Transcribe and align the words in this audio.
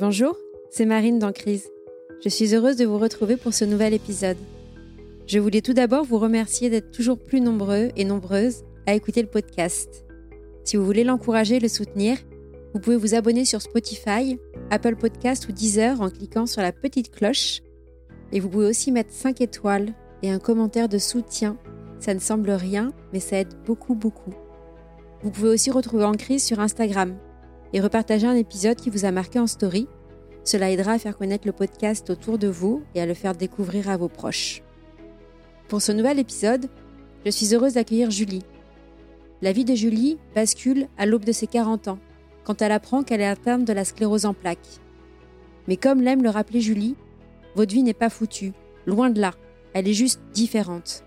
Bonjour, 0.00 0.36
c'est 0.70 0.84
Marine 0.84 1.18
dans 1.18 1.32
Crise. 1.32 1.72
Je 2.22 2.28
suis 2.28 2.54
heureuse 2.54 2.76
de 2.76 2.84
vous 2.84 2.98
retrouver 2.98 3.36
pour 3.36 3.52
ce 3.52 3.64
nouvel 3.64 3.92
épisode. 3.92 4.36
Je 5.26 5.40
voulais 5.40 5.60
tout 5.60 5.72
d'abord 5.72 6.04
vous 6.04 6.18
remercier 6.18 6.70
d'être 6.70 6.92
toujours 6.92 7.18
plus 7.18 7.40
nombreux 7.40 7.88
et 7.96 8.04
nombreuses 8.04 8.62
à 8.86 8.94
écouter 8.94 9.22
le 9.22 9.28
podcast. 9.28 10.04
Si 10.62 10.76
vous 10.76 10.84
voulez 10.84 11.02
l'encourager 11.02 11.56
et 11.56 11.60
le 11.60 11.66
soutenir, 11.66 12.16
vous 12.72 12.78
pouvez 12.78 12.94
vous 12.94 13.16
abonner 13.16 13.44
sur 13.44 13.60
Spotify, 13.60 14.38
Apple 14.70 14.94
Podcast 14.94 15.48
ou 15.48 15.52
Deezer 15.52 16.00
en 16.00 16.10
cliquant 16.10 16.46
sur 16.46 16.62
la 16.62 16.70
petite 16.70 17.10
cloche. 17.10 17.62
Et 18.30 18.38
vous 18.38 18.48
pouvez 18.48 18.66
aussi 18.66 18.92
mettre 18.92 19.12
5 19.12 19.40
étoiles 19.40 19.94
et 20.22 20.30
un 20.30 20.38
commentaire 20.38 20.88
de 20.88 20.98
soutien. 20.98 21.58
Ça 21.98 22.14
ne 22.14 22.20
semble 22.20 22.50
rien, 22.50 22.92
mais 23.12 23.18
ça 23.18 23.40
aide 23.40 23.52
beaucoup, 23.66 23.96
beaucoup. 23.96 24.34
Vous 25.24 25.32
pouvez 25.32 25.48
aussi 25.48 25.72
retrouver 25.72 26.04
En 26.04 26.12
Crise 26.12 26.44
sur 26.44 26.60
Instagram 26.60 27.16
et 27.72 27.80
repartager 27.80 28.26
un 28.26 28.34
épisode 28.34 28.76
qui 28.76 28.90
vous 28.90 29.04
a 29.04 29.10
marqué 29.10 29.38
en 29.38 29.46
story. 29.46 29.86
Cela 30.44 30.70
aidera 30.70 30.92
à 30.92 30.98
faire 30.98 31.16
connaître 31.16 31.46
le 31.46 31.52
podcast 31.52 32.08
autour 32.10 32.38
de 32.38 32.48
vous 32.48 32.82
et 32.94 33.00
à 33.00 33.06
le 33.06 33.14
faire 33.14 33.34
découvrir 33.34 33.90
à 33.90 33.96
vos 33.96 34.08
proches. 34.08 34.62
Pour 35.68 35.82
ce 35.82 35.92
nouvel 35.92 36.18
épisode, 36.18 36.66
je 37.26 37.30
suis 37.30 37.54
heureuse 37.54 37.74
d'accueillir 37.74 38.10
Julie. 38.10 38.44
La 39.42 39.52
vie 39.52 39.64
de 39.64 39.74
Julie 39.74 40.18
bascule 40.34 40.88
à 40.96 41.06
l'aube 41.06 41.24
de 41.24 41.32
ses 41.32 41.46
40 41.46 41.88
ans, 41.88 41.98
quand 42.44 42.62
elle 42.62 42.72
apprend 42.72 43.02
qu'elle 43.02 43.20
est 43.20 43.26
atteinte 43.26 43.66
de 43.66 43.72
la 43.72 43.84
sclérose 43.84 44.24
en 44.24 44.34
plaques. 44.34 44.80
Mais 45.66 45.76
comme 45.76 46.00
l'aime 46.00 46.22
le 46.22 46.30
rappeler 46.30 46.60
Julie, 46.60 46.96
votre 47.54 47.74
vie 47.74 47.82
n'est 47.82 47.92
pas 47.92 48.08
foutue, 48.08 48.52
loin 48.86 49.10
de 49.10 49.20
là, 49.20 49.32
elle 49.74 49.86
est 49.86 49.92
juste 49.92 50.20
différente. 50.32 51.04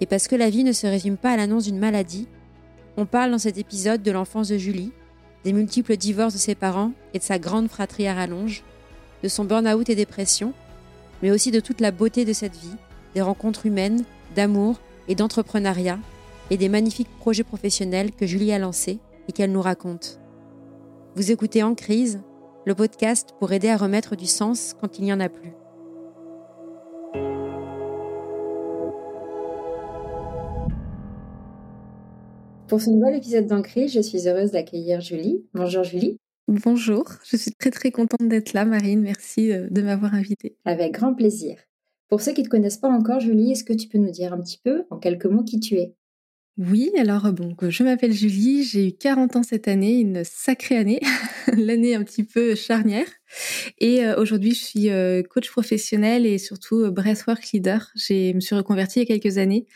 Et 0.00 0.06
parce 0.06 0.26
que 0.26 0.36
la 0.36 0.50
vie 0.50 0.64
ne 0.64 0.72
se 0.72 0.86
résume 0.86 1.16
pas 1.16 1.32
à 1.32 1.36
l'annonce 1.36 1.64
d'une 1.64 1.78
maladie, 1.78 2.26
on 2.96 3.06
parle 3.06 3.30
dans 3.30 3.38
cet 3.38 3.58
épisode 3.58 4.02
de 4.02 4.10
l'enfance 4.10 4.48
de 4.48 4.56
Julie, 4.56 4.92
des 5.44 5.52
multiples 5.52 5.96
divorces 5.96 6.34
de 6.34 6.38
ses 6.38 6.54
parents 6.54 6.92
et 7.14 7.18
de 7.18 7.24
sa 7.24 7.38
grande 7.38 7.68
fratrie 7.68 8.06
à 8.06 8.14
rallonge, 8.14 8.62
de 9.22 9.28
son 9.28 9.44
burn-out 9.44 9.88
et 9.88 9.94
dépression, 9.94 10.52
mais 11.22 11.30
aussi 11.30 11.50
de 11.50 11.60
toute 11.60 11.80
la 11.80 11.90
beauté 11.90 12.24
de 12.24 12.32
cette 12.32 12.56
vie, 12.56 12.76
des 13.14 13.22
rencontres 13.22 13.66
humaines, 13.66 14.04
d'amour 14.34 14.80
et 15.08 15.14
d'entrepreneuriat, 15.14 15.98
et 16.50 16.56
des 16.56 16.68
magnifiques 16.68 17.14
projets 17.18 17.44
professionnels 17.44 18.12
que 18.12 18.26
Julie 18.26 18.52
a 18.52 18.58
lancés 18.58 18.98
et 19.28 19.32
qu'elle 19.32 19.52
nous 19.52 19.62
raconte. 19.62 20.20
Vous 21.14 21.30
écoutez 21.30 21.62
En 21.62 21.74
crise, 21.74 22.20
le 22.66 22.74
podcast 22.74 23.30
pour 23.38 23.52
aider 23.52 23.68
à 23.68 23.76
remettre 23.76 24.16
du 24.16 24.26
sens 24.26 24.74
quand 24.80 24.98
il 24.98 25.04
n'y 25.04 25.12
en 25.12 25.20
a 25.20 25.28
plus. 25.28 25.52
Pour 32.72 32.80
ce 32.80 32.88
nouvel 32.88 33.16
épisode 33.16 33.46
d'Ancré, 33.46 33.86
je 33.86 34.00
suis 34.00 34.26
heureuse 34.26 34.52
d'accueillir 34.52 35.02
Julie. 35.02 35.44
Bonjour 35.52 35.84
Julie. 35.84 36.16
Bonjour, 36.48 37.04
je 37.22 37.36
suis 37.36 37.50
très 37.52 37.70
très 37.70 37.90
contente 37.90 38.26
d'être 38.26 38.54
là 38.54 38.64
Marine, 38.64 39.02
merci 39.02 39.52
euh, 39.52 39.68
de 39.70 39.82
m'avoir 39.82 40.14
invitée. 40.14 40.56
Avec 40.64 40.92
grand 40.92 41.12
plaisir. 41.12 41.58
Pour 42.08 42.22
ceux 42.22 42.32
qui 42.32 42.40
ne 42.40 42.46
te 42.46 42.50
connaissent 42.50 42.78
pas 42.78 42.88
encore 42.88 43.20
Julie, 43.20 43.52
est-ce 43.52 43.64
que 43.64 43.74
tu 43.74 43.88
peux 43.88 43.98
nous 43.98 44.10
dire 44.10 44.32
un 44.32 44.40
petit 44.40 44.58
peu 44.64 44.84
en 44.88 44.96
quelques 44.96 45.26
mots 45.26 45.44
qui 45.44 45.60
tu 45.60 45.74
es? 45.74 45.94
Oui, 46.58 46.90
alors 46.98 47.32
bon, 47.32 47.56
je 47.66 47.82
m'appelle 47.82 48.12
Julie, 48.12 48.62
j'ai 48.62 48.88
eu 48.88 48.92
40 48.92 49.36
ans 49.36 49.42
cette 49.42 49.68
année, 49.68 50.00
une 50.00 50.22
sacrée 50.22 50.76
année, 50.76 51.00
l'année 51.56 51.94
un 51.94 52.04
petit 52.04 52.24
peu 52.24 52.54
charnière. 52.54 53.06
Et 53.78 54.04
euh, 54.04 54.20
aujourd'hui, 54.20 54.52
je 54.54 54.62
suis 54.62 54.90
euh, 54.90 55.22
coach 55.22 55.50
professionnel 55.50 56.26
et 56.26 56.36
surtout 56.36 56.80
euh, 56.80 56.90
breathwork 56.90 57.52
leader. 57.52 57.90
Je 57.94 58.34
me 58.34 58.40
suis 58.40 58.54
reconvertie 58.54 59.00
il 59.00 59.08
y 59.08 59.12
a 59.12 59.18
quelques 59.18 59.38
années 59.38 59.66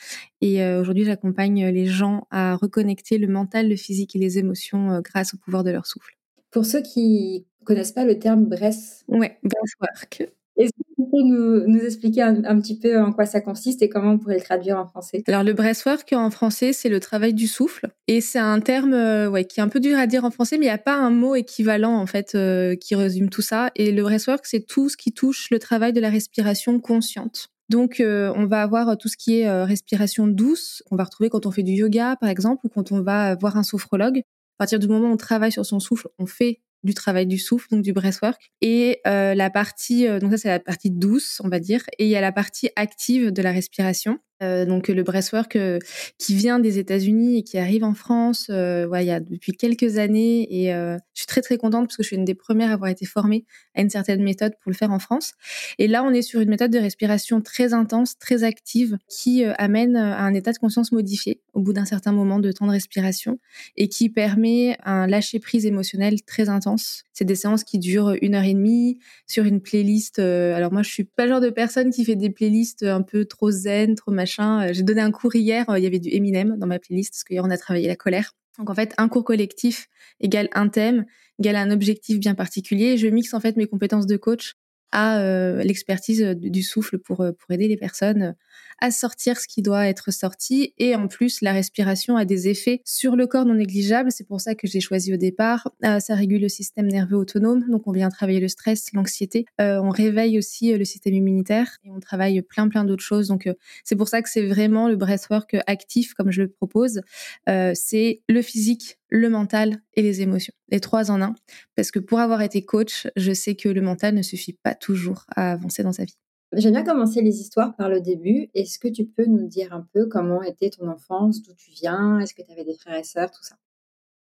et 0.42 0.62
aujourd'hui, 0.76 1.06
j'accompagne 1.06 1.66
les 1.68 1.86
gens 1.86 2.26
à 2.30 2.56
reconnecter 2.56 3.16
le 3.16 3.26
mental, 3.26 3.70
le 3.70 3.76
physique 3.76 4.14
et 4.14 4.18
les 4.18 4.38
émotions 4.38 5.00
grâce 5.02 5.32
au 5.32 5.38
pouvoir 5.38 5.64
de 5.64 5.70
leur 5.70 5.86
souffle. 5.86 6.14
Pour 6.50 6.66
ceux 6.66 6.82
qui 6.82 7.46
connaissent 7.64 7.92
pas 7.92 8.04
le 8.04 8.18
terme 8.18 8.44
breath, 8.44 9.02
ouais, 9.08 9.38
breathwork. 9.42 10.30
Est-ce 10.56 10.70
que 10.70 10.94
tu 10.96 11.10
peux 11.10 11.22
nous, 11.22 11.78
expliquer 11.78 12.22
un, 12.22 12.60
petit 12.60 12.78
peu 12.78 12.98
en 12.98 13.12
quoi 13.12 13.26
ça 13.26 13.40
consiste 13.40 13.82
et 13.82 13.88
comment 13.88 14.12
on 14.12 14.18
pourrait 14.18 14.36
le 14.36 14.42
traduire 14.42 14.78
en 14.78 14.86
français? 14.86 15.22
Alors 15.26 15.42
le 15.42 15.52
breathwork 15.52 16.12
en 16.12 16.30
français, 16.30 16.72
c'est 16.72 16.88
le 16.88 17.00
travail 17.00 17.34
du 17.34 17.46
souffle 17.46 17.88
et 18.08 18.20
c'est 18.20 18.38
un 18.38 18.60
terme 18.60 18.94
euh, 18.94 19.28
ouais, 19.28 19.44
qui 19.44 19.60
est 19.60 19.62
un 19.62 19.68
peu 19.68 19.80
dur 19.80 19.98
à 19.98 20.06
dire 20.06 20.24
en 20.24 20.30
français, 20.30 20.56
mais 20.56 20.66
il 20.66 20.68
n'y 20.68 20.74
a 20.74 20.78
pas 20.78 20.96
un 20.96 21.10
mot 21.10 21.34
équivalent 21.34 21.96
en 21.96 22.06
fait 22.06 22.34
euh, 22.34 22.74
qui 22.74 22.94
résume 22.94 23.28
tout 23.28 23.42
ça. 23.42 23.70
Et 23.76 23.92
le 23.92 24.02
breathwork, 24.02 24.46
c'est 24.46 24.66
tout 24.66 24.88
ce 24.88 24.96
qui 24.96 25.12
touche 25.12 25.50
le 25.50 25.58
travail 25.58 25.92
de 25.92 26.00
la 26.00 26.08
respiration 26.08 26.80
consciente. 26.80 27.48
Donc, 27.68 27.98
euh, 27.98 28.32
on 28.36 28.46
va 28.46 28.62
avoir 28.62 28.96
tout 28.96 29.08
ce 29.08 29.16
qui 29.16 29.40
est 29.40 29.62
respiration 29.64 30.28
douce, 30.28 30.84
qu'on 30.88 30.96
va 30.96 31.04
retrouver 31.04 31.28
quand 31.28 31.46
on 31.46 31.50
fait 31.50 31.64
du 31.64 31.72
yoga, 31.72 32.16
par 32.16 32.30
exemple, 32.30 32.64
ou 32.64 32.68
quand 32.68 32.92
on 32.92 33.02
va 33.02 33.34
voir 33.34 33.56
un 33.56 33.64
sophrologue. 33.64 34.18
À 34.18 34.58
partir 34.58 34.78
du 34.78 34.88
moment 34.88 35.08
où 35.08 35.12
on 35.12 35.16
travaille 35.16 35.52
sur 35.52 35.66
son 35.66 35.80
souffle, 35.80 36.08
on 36.18 36.26
fait 36.26 36.60
du 36.82 36.94
travail 36.94 37.26
du 37.26 37.38
souffle, 37.38 37.68
donc 37.70 37.82
du 37.82 37.92
breathwork. 37.92 38.50
Et 38.60 39.00
euh, 39.06 39.34
la 39.34 39.50
partie, 39.50 40.06
euh, 40.06 40.18
donc 40.18 40.30
ça 40.32 40.38
c'est 40.38 40.48
la 40.48 40.60
partie 40.60 40.90
douce, 40.90 41.40
on 41.44 41.48
va 41.48 41.58
dire, 41.58 41.82
et 41.98 42.04
il 42.04 42.10
y 42.10 42.16
a 42.16 42.20
la 42.20 42.32
partie 42.32 42.70
active 42.76 43.30
de 43.32 43.42
la 43.42 43.52
respiration. 43.52 44.18
Euh, 44.42 44.66
donc 44.66 44.88
le 44.88 45.02
breathwork 45.02 45.56
euh, 45.56 45.78
qui 46.18 46.34
vient 46.34 46.58
des 46.58 46.78
États-Unis 46.78 47.38
et 47.38 47.42
qui 47.42 47.56
arrive 47.56 47.84
en 47.84 47.94
France, 47.94 48.48
euh, 48.50 48.86
il 49.00 49.06
y 49.06 49.10
a 49.10 49.20
depuis 49.20 49.52
quelques 49.52 49.96
années 49.96 50.46
et 50.50 50.70
je 50.70 50.98
suis 51.14 51.26
très 51.26 51.40
très 51.40 51.56
contente 51.56 51.86
parce 51.86 51.96
que 51.96 52.02
je 52.02 52.08
suis 52.08 52.16
une 52.16 52.24
des 52.24 52.34
premières 52.34 52.70
à 52.70 52.74
avoir 52.74 52.90
été 52.90 53.06
formée 53.06 53.44
à 53.74 53.80
une 53.80 53.90
certaine 53.90 54.22
méthode 54.22 54.52
pour 54.60 54.70
le 54.70 54.76
faire 54.76 54.90
en 54.90 54.98
France. 54.98 55.32
Et 55.78 55.88
là, 55.88 56.02
on 56.04 56.10
est 56.10 56.22
sur 56.22 56.40
une 56.40 56.48
méthode 56.48 56.70
de 56.70 56.78
respiration 56.78 57.40
très 57.40 57.72
intense, 57.72 58.18
très 58.18 58.44
active, 58.44 58.96
qui 59.08 59.44
amène 59.44 59.96
à 59.96 60.22
un 60.22 60.34
état 60.34 60.52
de 60.52 60.58
conscience 60.58 60.92
modifié 60.92 61.40
au 61.54 61.60
bout 61.60 61.72
d'un 61.72 61.84
certain 61.84 62.12
moment 62.12 62.38
de 62.38 62.52
temps 62.52 62.66
de 62.66 62.72
respiration 62.72 63.38
et 63.76 63.88
qui 63.88 64.08
permet 64.10 64.76
un 64.84 65.06
lâcher 65.06 65.38
prise 65.38 65.66
émotionnel 65.66 66.22
très 66.22 66.48
intense. 66.48 67.04
C'est 67.12 67.24
des 67.24 67.34
séances 67.34 67.64
qui 67.64 67.78
durent 67.78 68.16
une 68.20 68.34
heure 68.34 68.44
et 68.44 68.54
demie 68.54 68.98
sur 69.26 69.44
une 69.44 69.60
playlist. 69.60 70.18
alors 70.18 70.72
moi, 70.72 70.82
je 70.82 70.90
suis 70.90 71.04
pas 71.04 71.24
le 71.24 71.30
genre 71.30 71.40
de 71.40 71.50
personne 71.50 71.90
qui 71.90 72.04
fait 72.04 72.16
des 72.16 72.30
playlists 72.30 72.82
un 72.82 73.02
peu 73.02 73.24
trop 73.24 73.50
zen, 73.50 73.94
trop 73.94 74.10
euh, 74.38 74.72
j'ai 74.72 74.82
donné 74.82 75.00
un 75.00 75.10
cours 75.10 75.34
hier, 75.34 75.68
euh, 75.70 75.78
il 75.78 75.84
y 75.84 75.86
avait 75.86 75.98
du 75.98 76.08
Eminem 76.10 76.56
dans 76.58 76.66
ma 76.66 76.78
playlist 76.78 77.12
parce 77.12 77.24
qu'hier 77.24 77.44
on 77.44 77.50
a 77.50 77.58
travaillé 77.58 77.88
la 77.88 77.96
colère. 77.96 78.32
Donc 78.58 78.70
en 78.70 78.74
fait, 78.74 78.94
un 78.98 79.08
cours 79.08 79.24
collectif 79.24 79.88
égale 80.20 80.48
un 80.52 80.68
thème, 80.68 81.04
égale 81.38 81.56
un 81.56 81.70
objectif 81.70 82.18
bien 82.18 82.34
particulier. 82.34 82.96
Je 82.96 83.06
mixe 83.08 83.34
en 83.34 83.40
fait 83.40 83.56
mes 83.56 83.66
compétences 83.66 84.06
de 84.06 84.16
coach 84.16 84.54
à 84.92 85.20
euh, 85.20 85.62
l'expertise 85.62 86.22
du 86.22 86.62
souffle 86.62 86.98
pour, 86.98 87.16
pour 87.16 87.50
aider 87.50 87.68
les 87.68 87.76
personnes 87.76 88.34
à 88.80 88.90
sortir 88.90 89.38
ce 89.38 89.46
qui 89.46 89.62
doit 89.62 89.86
être 89.86 90.12
sorti. 90.12 90.74
Et 90.78 90.94
en 90.94 91.08
plus, 91.08 91.40
la 91.40 91.52
respiration 91.52 92.16
a 92.16 92.24
des 92.24 92.48
effets 92.48 92.82
sur 92.84 93.16
le 93.16 93.26
corps 93.26 93.44
non 93.44 93.54
négligeables. 93.54 94.10
C'est 94.12 94.26
pour 94.26 94.40
ça 94.40 94.54
que 94.54 94.66
j'ai 94.66 94.80
choisi 94.80 95.14
au 95.14 95.16
départ. 95.16 95.70
Euh, 95.84 96.00
ça 96.00 96.14
régule 96.14 96.42
le 96.42 96.48
système 96.48 96.86
nerveux 96.86 97.16
autonome. 97.16 97.64
Donc, 97.68 97.86
on 97.86 97.92
vient 97.92 98.08
travailler 98.08 98.40
le 98.40 98.48
stress, 98.48 98.92
l'anxiété. 98.92 99.46
Euh, 99.60 99.80
on 99.82 99.90
réveille 99.90 100.38
aussi 100.38 100.72
euh, 100.72 100.78
le 100.78 100.84
système 100.84 101.14
immunitaire 101.14 101.78
et 101.84 101.90
on 101.90 102.00
travaille 102.00 102.42
plein, 102.42 102.68
plein 102.68 102.84
d'autres 102.84 103.04
choses. 103.04 103.28
Donc, 103.28 103.48
c'est 103.84 103.96
pour 103.96 104.08
ça 104.08 104.22
que 104.22 104.28
c'est 104.28 104.46
vraiment 104.46 104.88
le 104.88 104.96
breathwork 104.96 105.56
actif, 105.66 106.14
comme 106.14 106.30
je 106.30 106.42
le 106.42 106.48
propose. 106.48 107.00
c'est 107.46 108.22
le 108.28 108.42
physique, 108.42 108.98
le 109.08 109.28
mental 109.28 109.80
et 109.94 110.02
les 110.02 110.20
émotions. 110.22 110.52
Les 110.68 110.80
trois 110.80 111.10
en 111.10 111.22
un. 111.22 111.34
Parce 111.74 111.90
que 111.90 111.98
pour 111.98 112.20
avoir 112.20 112.42
été 112.42 112.64
coach, 112.64 113.06
je 113.16 113.32
sais 113.32 113.54
que 113.54 113.68
le 113.68 113.80
mental 113.80 114.14
ne 114.14 114.22
suffit 114.22 114.52
pas 114.54 114.74
toujours 114.74 115.24
à 115.34 115.52
avancer 115.52 115.82
dans 115.82 115.92
sa 115.92 116.04
vie. 116.04 116.16
J'aime 116.56 116.72
bien 116.72 116.84
commencer 116.84 117.20
les 117.20 117.38
histoires 117.40 117.76
par 117.76 117.90
le 117.90 118.00
début. 118.00 118.48
Est-ce 118.54 118.78
que 118.78 118.88
tu 118.88 119.04
peux 119.04 119.26
nous 119.26 119.46
dire 119.46 119.74
un 119.74 119.86
peu 119.92 120.06
comment 120.06 120.42
était 120.42 120.70
ton 120.70 120.88
enfance, 120.88 121.42
d'où 121.42 121.52
tu 121.54 121.70
viens, 121.70 122.18
est-ce 122.20 122.32
que 122.32 122.40
tu 122.40 122.50
avais 122.50 122.64
des 122.64 122.74
frères 122.74 122.98
et 122.98 123.04
sœurs, 123.04 123.30
tout 123.30 123.42
ça? 123.42 123.56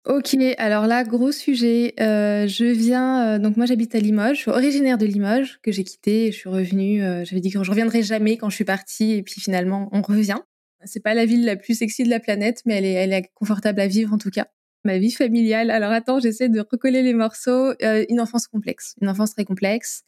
Ok, 0.06 0.36
alors 0.60 0.86
là, 0.86 1.04
gros 1.04 1.32
sujet. 1.32 1.96
Euh, 2.00 2.48
je 2.48 2.66
viens, 2.66 3.36
euh, 3.36 3.40
donc 3.40 3.58
moi 3.58 3.66
j'habite 3.66 3.96
à 3.96 4.00
Limoges, 4.00 4.38
je 4.38 4.42
suis 4.42 4.52
originaire 4.52 5.00
de 5.00 5.06
Limoges, 5.08 5.60
que 5.64 5.72
j'ai 5.72 5.84
quitté, 5.84 6.32
je 6.32 6.38
suis 6.38 6.50
revenue, 6.50 7.04
euh, 7.04 7.26
j'avais 7.26 7.42
dit 7.42 7.50
que 7.50 7.62
je 7.64 7.70
reviendrai 7.70 8.04
jamais 8.04 8.38
quand 8.38 8.50
je 8.50 8.56
suis 8.56 8.64
partie, 8.64 9.14
et 9.14 9.24
puis 9.24 9.42
finalement 9.42 9.90
on 9.92 10.02
revient. 10.04 10.38
C'est 10.86 11.04
pas 11.04 11.16
la 11.16 11.26
ville 11.26 11.46
la 11.46 11.58
plus 11.58 11.74
sexy 11.74 12.04
de 12.04 12.10
la 12.10 12.20
planète, 12.20 12.62
mais 12.66 12.76
elle 12.76 12.86
est, 12.86 12.94
elle 12.94 13.12
est 13.12 13.30
confortable 13.34 13.82
à 13.82 13.88
vivre 13.88 14.14
en 14.14 14.18
tout 14.18 14.30
cas. 14.30 14.48
Ma 14.90 14.98
vie 14.98 15.12
familiale. 15.12 15.70
Alors 15.70 15.92
attends, 15.92 16.20
j'essaie 16.20 16.50
de 16.50 16.62
recoller 16.62 17.04
les 17.04 17.14
morceaux. 17.14 17.74
Euh, 17.84 18.06
une 18.10 18.20
enfance 18.20 18.48
complexe, 18.48 18.96
une 19.00 19.08
enfance 19.08 19.36
très 19.36 19.46
complexe, 19.46 20.02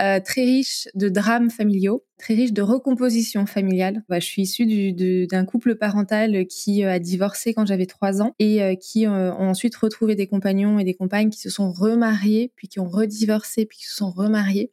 euh, 0.00 0.20
très 0.20 0.42
riche 0.44 0.86
de 0.94 1.08
drames 1.08 1.50
familiaux, 1.50 2.04
très 2.16 2.34
riche 2.34 2.52
de 2.52 2.62
recomposition 2.62 3.44
familiale. 3.46 4.04
Bah, 4.08 4.20
je 4.20 4.26
suis 4.26 4.42
issue 4.42 4.92
d'un 5.26 5.44
couple 5.44 5.74
parental 5.74 6.46
qui 6.46 6.84
euh, 6.84 6.92
a 6.92 7.00
divorcé 7.00 7.54
quand 7.54 7.66
j'avais 7.66 7.86
trois 7.86 8.22
ans 8.22 8.36
et 8.38 8.78
qui 8.80 9.08
ont 9.08 9.40
ensuite 9.40 9.74
retrouvé 9.74 10.14
des 10.14 10.28
compagnons 10.28 10.78
et 10.78 10.84
des 10.84 10.94
compagnes 10.94 11.30
qui 11.30 11.40
se 11.40 11.50
sont 11.50 11.72
remariés, 11.72 12.52
puis 12.54 12.68
qui 12.68 12.78
ont 12.78 12.88
redivorcé, 12.88 13.66
puis 13.66 13.78
qui 13.78 13.88
se 13.88 13.96
sont 13.96 14.12
remariés. 14.12 14.70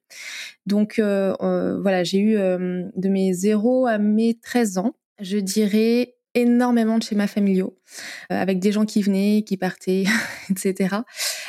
Donc 0.67 0.99
voilà, 0.99 2.03
j'ai 2.03 2.19
eu 2.19 2.35
de 2.35 3.09
mes 3.09 3.33
0 3.33 3.87
à 3.87 3.97
mes 3.97 4.35
13 4.35 4.77
ans, 4.77 4.93
je 5.19 5.39
dirais 5.39 6.16
énormément 6.37 6.97
de 6.97 7.03
schémas 7.03 7.27
familiaux, 7.27 7.77
euh, 8.31 8.35
avec 8.35 8.59
des 8.59 8.71
gens 8.71 8.85
qui 8.85 9.01
venaient, 9.01 9.43
qui 9.45 9.57
partaient, 9.57 10.05
etc. 10.49 10.97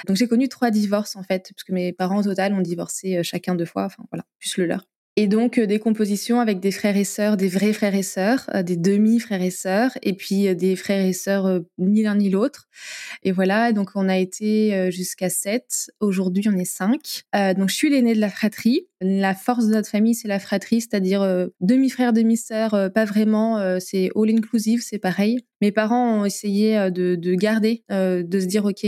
Donc 0.07 0.17
j'ai 0.17 0.29
connu 0.29 0.49
trois 0.49 0.71
divorces 0.71 1.17
en 1.17 1.23
fait, 1.23 1.53
puisque 1.55 1.71
mes 1.71 1.93
parents 1.93 2.21
au 2.21 2.25
total 2.25 2.55
ont 2.55 2.63
divorcé 2.63 3.19
euh, 3.19 3.23
chacun 3.23 3.55
deux 3.55 3.67
fois, 3.67 3.85
enfin 3.85 4.05
voilà, 4.11 4.25
plus 4.39 4.57
le 4.57 4.67
leur. 4.67 4.87
Et 5.21 5.27
donc 5.27 5.59
des 5.59 5.81
compositions 5.81 6.39
avec 6.39 6.61
des 6.61 6.71
frères 6.71 6.97
et 6.97 7.03
sœurs, 7.03 7.37
des 7.37 7.49
vrais 7.49 7.73
frères 7.73 7.97
et 7.97 8.05
sœurs, 8.05 8.49
des 8.63 8.77
demi-frères 8.77 9.43
et 9.43 9.51
sœurs, 9.51 9.91
et 10.05 10.13
puis 10.13 10.55
des 10.55 10.77
frères 10.77 11.05
et 11.05 11.13
sœurs 11.13 11.61
ni 11.77 12.05
l'un 12.05 12.15
ni 12.15 12.31
l'autre. 12.31 12.69
Et 13.25 13.33
voilà, 13.33 13.73
donc 13.73 13.91
on 13.97 14.09
a 14.09 14.17
été 14.17 14.93
jusqu'à 14.93 15.29
sept. 15.29 15.91
Aujourd'hui, 15.99 16.49
on 16.49 16.57
est 16.57 16.65
cinq. 16.65 17.23
donc 17.35 17.69
je 17.69 17.75
suis 17.75 17.91
l'aînée 17.91 18.15
de 18.15 18.21
la 18.21 18.31
fratrie. 18.31 18.87
La 19.01 19.35
force 19.35 19.67
de 19.67 19.73
notre 19.73 19.89
famille, 19.89 20.15
c'est 20.15 20.29
la 20.29 20.39
fratrie, 20.39 20.83
c'est-à-dire 20.83 21.49
demi-frère, 21.61 22.13
demi-sœur, 22.13 22.93
pas 22.95 23.05
vraiment. 23.05 23.81
c'est 23.81 24.11
all 24.15 24.31
inclusive, 24.31 24.83
c'est 24.85 25.01
pareil. 25.01 25.41
Mes 25.61 25.73
parents 25.73 26.21
ont 26.21 26.27
essayé 26.27 26.93
de 26.93 27.35
garder, 27.35 27.83
de 27.91 28.41
se 28.41 28.47
dire 28.47 28.67
ok, 28.67 28.87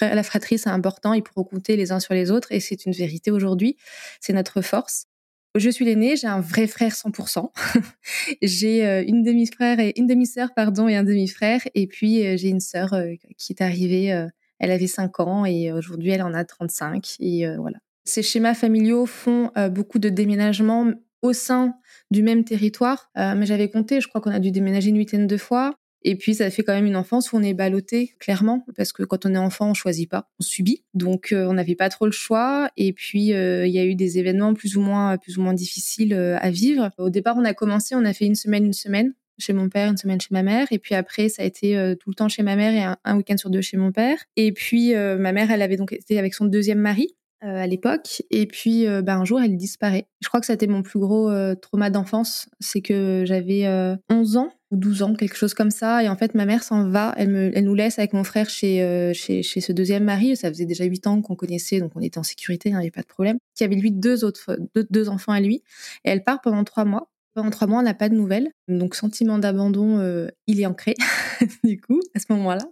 la 0.00 0.22
fratrie, 0.24 0.58
c'est 0.58 0.70
important, 0.70 1.12
ils 1.12 1.22
pourront 1.22 1.44
compter 1.44 1.76
les 1.76 1.92
uns 1.92 2.00
sur 2.00 2.14
les 2.14 2.32
autres, 2.32 2.50
et 2.50 2.58
c'est 2.58 2.84
une 2.84 2.92
vérité 2.92 3.30
aujourd'hui. 3.30 3.76
C'est 4.20 4.32
notre 4.32 4.60
force. 4.60 5.06
Je 5.54 5.68
suis 5.68 5.84
l'aînée, 5.84 6.16
j'ai 6.16 6.28
un 6.28 6.40
vrai 6.40 6.66
frère 6.66 6.92
100%. 6.92 7.50
j'ai 8.42 8.86
euh, 8.86 9.04
une 9.06 9.22
demi-frère 9.22 9.80
et 9.80 9.92
une 9.96 10.06
demi-sœur 10.06 10.54
pardon 10.54 10.88
et 10.88 10.96
un 10.96 11.04
demi-frère 11.04 11.60
et 11.74 11.86
puis 11.86 12.26
euh, 12.26 12.38
j'ai 12.38 12.48
une 12.48 12.60
sœur 12.60 12.94
euh, 12.94 13.12
qui 13.36 13.52
est 13.52 13.62
arrivée 13.62 14.28
elle 14.58 14.70
avait 14.70 14.86
5 14.86 15.20
ans 15.20 15.44
et 15.44 15.72
aujourd'hui 15.72 16.10
elle 16.10 16.22
en 16.22 16.32
a 16.32 16.44
35 16.44 17.16
et 17.18 17.44
voilà. 17.56 17.78
Ces 18.04 18.22
schémas 18.22 18.54
familiaux 18.54 19.06
font 19.06 19.50
beaucoup 19.72 19.98
de 19.98 20.08
déménagements 20.08 20.92
au 21.20 21.32
sein 21.32 21.74
du 22.12 22.22
même 22.22 22.44
territoire, 22.44 23.10
mais 23.16 23.44
j'avais 23.44 23.68
compté, 23.68 24.00
je 24.00 24.06
crois 24.06 24.20
qu'on 24.20 24.30
a 24.30 24.38
dû 24.38 24.52
déménager 24.52 24.90
une 24.90 24.98
huitaine 24.98 25.26
de 25.26 25.36
fois. 25.36 25.74
Et 26.04 26.16
puis, 26.16 26.34
ça 26.34 26.50
fait 26.50 26.62
quand 26.62 26.74
même 26.74 26.86
une 26.86 26.96
enfance 26.96 27.32
où 27.32 27.36
on 27.36 27.42
est 27.42 27.54
ballotté, 27.54 28.14
clairement, 28.18 28.64
parce 28.76 28.92
que 28.92 29.02
quand 29.02 29.26
on 29.26 29.34
est 29.34 29.38
enfant, 29.38 29.70
on 29.70 29.74
choisit 29.74 30.08
pas, 30.08 30.28
on 30.40 30.42
subit. 30.42 30.84
Donc, 30.94 31.32
euh, 31.32 31.46
on 31.46 31.54
n'avait 31.54 31.74
pas 31.74 31.88
trop 31.88 32.06
le 32.06 32.12
choix. 32.12 32.70
Et 32.76 32.92
puis, 32.92 33.32
euh, 33.32 33.66
il 33.66 33.72
y 33.72 33.78
a 33.78 33.84
eu 33.84 33.94
des 33.94 34.18
événements 34.18 34.54
plus 34.54 34.76
ou 34.76 34.80
moins, 34.80 35.16
plus 35.16 35.38
ou 35.38 35.42
moins 35.42 35.54
difficiles 35.54 36.14
euh, 36.14 36.36
à 36.40 36.50
vivre. 36.50 36.90
Au 36.98 37.10
départ, 37.10 37.36
on 37.36 37.44
a 37.44 37.54
commencé, 37.54 37.94
on 37.94 38.04
a 38.04 38.12
fait 38.12 38.26
une 38.26 38.34
semaine, 38.34 38.64
une 38.64 38.72
semaine 38.72 39.14
chez 39.38 39.52
mon 39.52 39.68
père, 39.68 39.90
une 39.90 39.96
semaine 39.96 40.20
chez 40.20 40.28
ma 40.30 40.42
mère. 40.42 40.68
Et 40.70 40.78
puis 40.78 40.94
après, 40.94 41.28
ça 41.28 41.42
a 41.42 41.46
été 41.46 41.94
tout 41.98 42.10
le 42.10 42.14
temps 42.14 42.28
chez 42.28 42.42
ma 42.42 42.54
mère 42.54 42.74
et 42.74 42.96
un, 43.04 43.16
week-end 43.16 43.36
sur 43.36 43.50
deux 43.50 43.62
chez 43.62 43.76
mon 43.76 43.90
père. 43.90 44.18
Et 44.36 44.52
puis, 44.52 44.94
ma 44.94 45.32
mère, 45.32 45.50
elle 45.50 45.62
avait 45.62 45.76
donc 45.76 45.92
été 45.92 46.18
avec 46.18 46.34
son 46.34 46.44
deuxième 46.44 46.78
mari. 46.78 47.16
À 47.42 47.66
l'époque. 47.66 48.22
Et 48.30 48.46
puis, 48.46 48.86
ben, 48.86 49.20
un 49.20 49.24
jour, 49.24 49.40
elle 49.40 49.56
disparaît. 49.56 50.06
Je 50.20 50.28
crois 50.28 50.40
que 50.40 50.46
ça 50.46 50.52
a 50.52 50.54
été 50.54 50.66
mon 50.66 50.82
plus 50.82 50.98
gros 50.98 51.30
trauma 51.56 51.90
d'enfance. 51.90 52.48
C'est 52.60 52.80
que 52.80 53.24
j'avais 53.26 53.66
11 54.10 54.36
ans 54.36 54.52
ou 54.72 54.76
12 54.76 55.02
ans, 55.02 55.14
quelque 55.14 55.36
chose 55.36 55.54
comme 55.54 55.70
ça. 55.70 56.02
Et 56.02 56.08
en 56.08 56.16
fait, 56.16 56.34
ma 56.34 56.46
mère 56.46 56.64
s'en 56.64 56.88
va, 56.88 57.14
elle, 57.16 57.28
me, 57.28 57.56
elle 57.56 57.64
nous 57.64 57.74
laisse 57.74 57.98
avec 57.98 58.14
mon 58.14 58.24
frère 58.24 58.48
chez, 58.48 58.82
euh, 58.82 59.12
chez, 59.12 59.42
chez, 59.42 59.60
ce 59.60 59.70
deuxième 59.70 60.04
mari. 60.04 60.34
Ça 60.34 60.48
faisait 60.48 60.64
déjà 60.64 60.84
8 60.84 61.06
ans 61.06 61.22
qu'on 61.22 61.36
connaissait, 61.36 61.78
donc 61.78 61.92
on 61.94 62.00
était 62.00 62.18
en 62.18 62.22
sécurité, 62.22 62.70
il 62.70 62.72
n'y 62.72 62.78
avait 62.78 62.90
pas 62.90 63.02
de 63.02 63.06
problème. 63.06 63.38
Qui 63.54 63.64
avait 63.64 63.76
lui 63.76 63.92
deux 63.92 64.24
autres, 64.24 64.58
deux, 64.74 64.86
deux, 64.90 65.08
enfants 65.08 65.32
à 65.32 65.40
lui. 65.40 65.62
Et 66.04 66.10
elle 66.10 66.24
part 66.24 66.40
pendant 66.40 66.64
trois 66.64 66.84
mois. 66.84 67.10
Pendant 67.34 67.50
trois 67.50 67.66
mois, 67.66 67.80
on 67.80 67.82
n'a 67.82 67.94
pas 67.94 68.08
de 68.08 68.14
nouvelles. 68.14 68.50
Donc, 68.68 68.94
sentiment 68.94 69.38
d'abandon, 69.38 69.98
euh, 69.98 70.28
il 70.46 70.60
est 70.60 70.66
ancré, 70.66 70.94
du 71.64 71.80
coup, 71.80 72.00
à 72.14 72.18
ce 72.18 72.26
moment-là. 72.30 72.64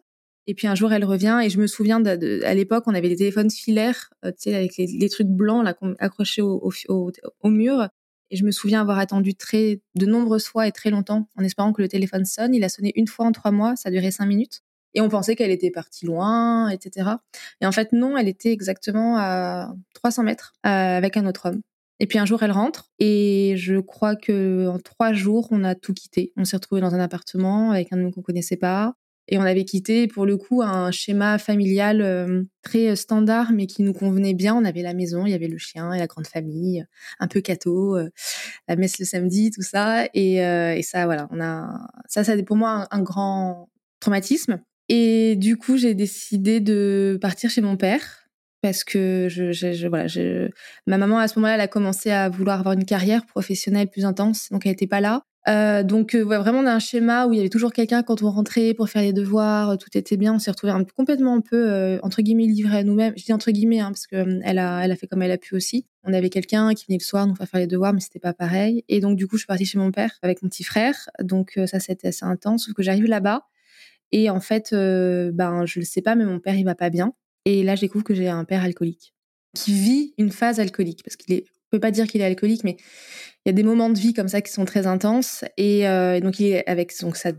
Et 0.47 0.55
puis 0.55 0.67
un 0.67 0.75
jour, 0.75 0.93
elle 0.93 1.05
revient 1.05 1.41
et 1.45 1.51
je 1.51 1.59
me 1.59 1.67
souviens 1.67 2.01
de, 2.01 2.43
à 2.45 2.55
l'époque, 2.55 2.85
on 2.87 2.95
avait 2.95 3.09
des 3.09 3.17
téléphones 3.17 3.51
filaires, 3.51 4.11
euh, 4.25 4.31
tu 4.31 4.51
sais, 4.51 4.55
avec 4.55 4.77
les, 4.77 4.87
les, 4.87 5.09
trucs 5.09 5.29
blancs 5.29 5.65
là 5.65 5.75
accrochés 5.99 6.43
au, 6.43 6.61
au, 6.63 6.73
au, 6.89 7.13
au, 7.41 7.49
mur. 7.49 7.89
Et 8.31 8.37
je 8.37 8.45
me 8.45 8.51
souviens 8.51 8.81
avoir 8.81 8.99
attendu 8.99 9.35
très, 9.35 9.81
de 9.97 10.07
nombreuses 10.07 10.47
fois 10.47 10.67
et 10.67 10.73
très 10.73 10.91
longtemps 10.91 11.29
en 11.37 11.45
espérant 11.45 11.73
que 11.73 11.83
le 11.83 11.89
téléphone 11.89 12.25
sonne. 12.25 12.55
Il 12.55 12.65
a 12.65 12.69
sonné 12.69 12.93
une 12.97 13.07
fois 13.07 13.27
en 13.27 13.33
trois 13.33 13.51
mois, 13.51 13.77
ça 13.77 13.91
duré 13.91 14.11
cinq 14.11 14.27
minutes. 14.27 14.63
Et 14.95 15.01
on 15.01 15.09
pensait 15.09 15.37
qu'elle 15.37 15.51
était 15.51 15.71
partie 15.71 16.07
loin, 16.07 16.69
etc. 16.69 17.11
Et 17.61 17.67
en 17.67 17.73
fait, 17.73 17.93
non, 17.93 18.17
elle 18.17 18.29
était 18.29 18.51
exactement 18.51 19.17
à 19.19 19.73
300 19.95 20.25
mètres 20.25 20.53
euh, 20.67 20.69
avec 20.69 21.17
un 21.17 21.27
autre 21.27 21.49
homme. 21.49 21.61
Et 22.01 22.07
puis 22.07 22.19
un 22.19 22.25
jour, 22.25 22.43
elle 22.43 22.51
rentre 22.51 22.91
et 22.99 23.55
je 23.57 23.79
crois 23.79 24.17
que 24.17 24.67
en 24.69 24.79
trois 24.79 25.13
jours, 25.13 25.49
on 25.51 25.63
a 25.65 25.75
tout 25.75 25.93
quitté. 25.93 26.33
On 26.37 26.45
s'est 26.45 26.57
retrouvé 26.57 26.81
dans 26.81 26.95
un 26.95 26.99
appartement 26.99 27.71
avec 27.73 27.93
un 27.93 28.01
homme 28.01 28.13
qu'on 28.13 28.23
connaissait 28.23 28.57
pas. 28.57 28.95
Et 29.31 29.39
on 29.39 29.43
avait 29.43 29.65
quitté, 29.65 30.09
pour 30.09 30.27
le 30.27 30.37
coup, 30.37 30.61
un 30.61 30.91
schéma 30.91 31.39
familial 31.39 32.03
euh, 32.03 32.43
très 32.63 32.89
euh, 32.89 32.97
standard, 32.97 33.53
mais 33.53 33.69
qui 33.69 33.85
nous 33.85 33.93
convenait 33.93 34.35
bien. 34.35 34.57
On 34.57 34.65
avait 34.65 34.83
la 34.83 34.93
maison, 34.93 35.25
il 35.25 35.31
y 35.31 35.35
avait 35.35 35.47
le 35.47 35.57
chien 35.57 35.93
et 35.93 35.99
la 35.99 36.09
grande 36.09 36.27
famille, 36.27 36.85
un 37.21 37.29
peu 37.29 37.41
cateau, 37.41 37.97
euh, 37.97 38.11
la 38.67 38.75
messe 38.75 38.99
le 38.99 39.05
samedi, 39.05 39.53
tout 39.53 39.63
ça. 39.63 40.07
Et, 40.15 40.39
ça, 40.83 41.05
voilà, 41.05 41.29
a 41.41 41.89
ça, 42.09 42.25
ça 42.25 42.35
pour 42.43 42.57
moi 42.57 42.89
un, 42.91 43.03
grand 43.03 43.69
traumatisme. 44.01 44.61
Et 44.89 45.37
du 45.37 45.57
coup, 45.57 45.77
j'ai 45.77 45.95
décidé 45.95 46.59
de 46.59 47.17
partir 47.21 47.51
chez 47.51 47.61
mon 47.61 47.77
père 47.77 48.29
parce 48.63 48.83
que 48.83 49.29
ma 50.87 50.99
maman 50.99 51.19
à 51.19 51.29
ce 51.29 51.39
moment-là, 51.39 51.55
elle 51.55 51.61
a 51.61 51.69
commencé 51.69 52.11
à 52.11 52.29
vouloir 52.29 52.59
avoir 52.59 52.75
une 52.75 52.85
carrière 52.85 53.25
professionnelle 53.27 53.89
plus 53.89 54.05
intense, 54.05 54.49
donc 54.51 54.67
elle 54.67 54.73
était 54.73 54.89
pas 54.89 55.01
là. 55.01 55.23
Euh, 55.49 55.83
donc 55.83 56.15
euh, 56.15 56.23
vraiment 56.23 56.59
on 56.59 56.67
a 56.67 56.73
un 56.73 56.79
schéma 56.79 57.27
où 57.27 57.33
il 57.33 57.39
y 57.39 57.41
avait 57.41 57.49
toujours 57.49 57.73
quelqu'un 57.73 58.03
quand 58.03 58.23
on 58.23 58.31
rentrait 58.31 58.75
pour 58.75 58.91
faire 58.91 59.01
les 59.03 59.13
devoirs, 59.13 59.79
tout 59.79 59.89
était 59.95 60.17
bien. 60.17 60.35
On 60.35 60.39
s'est 60.39 60.51
retrouvé 60.51 60.73
un, 60.73 60.85
complètement 60.85 61.35
un 61.35 61.41
peu 61.41 61.71
euh, 61.71 61.99
entre 62.03 62.21
guillemets 62.21 62.45
livré 62.47 62.79
à 62.79 62.85
nous-mêmes. 62.85 63.15
Je 63.17 63.25
dis 63.25 63.33
entre 63.33 63.51
guillemets 63.51 63.81
hein, 63.81 63.89
parce 63.91 64.07
que 64.07 64.17
euh, 64.17 64.41
elle 64.45 64.59
a 64.59 64.97
fait 64.97 65.07
comme 65.07 65.23
elle 65.23 65.31
a 65.31 65.39
pu 65.39 65.55
aussi. 65.55 65.87
On 66.05 66.13
avait 66.13 66.31
quelqu'un 66.31 66.75
qui 66.75 66.85
venait 66.87 66.99
le 66.99 67.05
soir 67.05 67.27
nous 67.27 67.35
faire 67.35 67.49
faire 67.49 67.61
les 67.61 67.67
devoirs, 67.67 67.93
mais 67.95 68.01
c'était 68.01 68.19
pas 68.19 68.35
pareil. 68.35 68.85
Et 68.89 69.01
donc 69.01 69.17
du 69.17 69.27
coup 69.27 69.37
je 69.37 69.41
suis 69.41 69.47
partie 69.47 69.65
chez 69.65 69.79
mon 69.79 69.91
père 69.93 70.19
avec 70.23 70.43
mon 70.43 70.49
petit 70.49 70.65
frère. 70.65 71.09
Donc 71.23 71.59
ça 71.67 71.81
c'était 71.81 72.09
assez 72.09 72.25
intense. 72.25 72.67
Sauf 72.67 72.75
que 72.75 72.83
j'arrive 72.83 73.07
là-bas 73.07 73.47
et 74.13 74.29
en 74.31 74.41
fait 74.41 74.71
ben 74.73 75.65
je 75.67 75.79
le 75.79 75.85
sais 75.85 76.03
pas, 76.03 76.15
mais 76.17 76.25
mon 76.25 76.41
père 76.41 76.55
il 76.55 76.65
va 76.65 76.75
pas 76.75 76.91
bien. 76.91 77.15
Et 77.47 77.63
là 77.63 77.77
je 77.77 77.81
découvre 77.83 78.05
que 78.05 78.15
j'ai 78.15 78.29
un 78.29 78.45
père 78.45 78.63
alcoolique 78.63 79.15
qui 79.55 79.73
vit 79.73 80.15
une 80.19 80.31
phase 80.31 80.61
alcoolique 80.61 81.03
parce 81.03 81.17
qu'il 81.17 81.35
est 81.35 81.45
peut 81.71 81.81
pas 81.81 81.91
dire 81.91 82.07
qu'il 82.07 82.21
est 82.21 82.25
alcoolique, 82.25 82.65
mais 82.65 82.77
il 83.45 83.49
y 83.49 83.51
a 83.51 83.53
des 83.53 83.63
moments 83.63 83.91
de 83.91 83.99
vie 83.99 84.13
comme 84.13 84.29
ça 84.29 84.43
qui 84.43 84.53
sont 84.53 84.65
très 84.65 84.87
intenses. 84.87 85.45
Et, 85.57 85.89
euh, 85.89 86.21
donc, 86.21 86.41
il 86.41 86.47
est 86.47 86.69
avec 86.69 86.93
donc, 87.01 87.17
sa, 87.17 87.33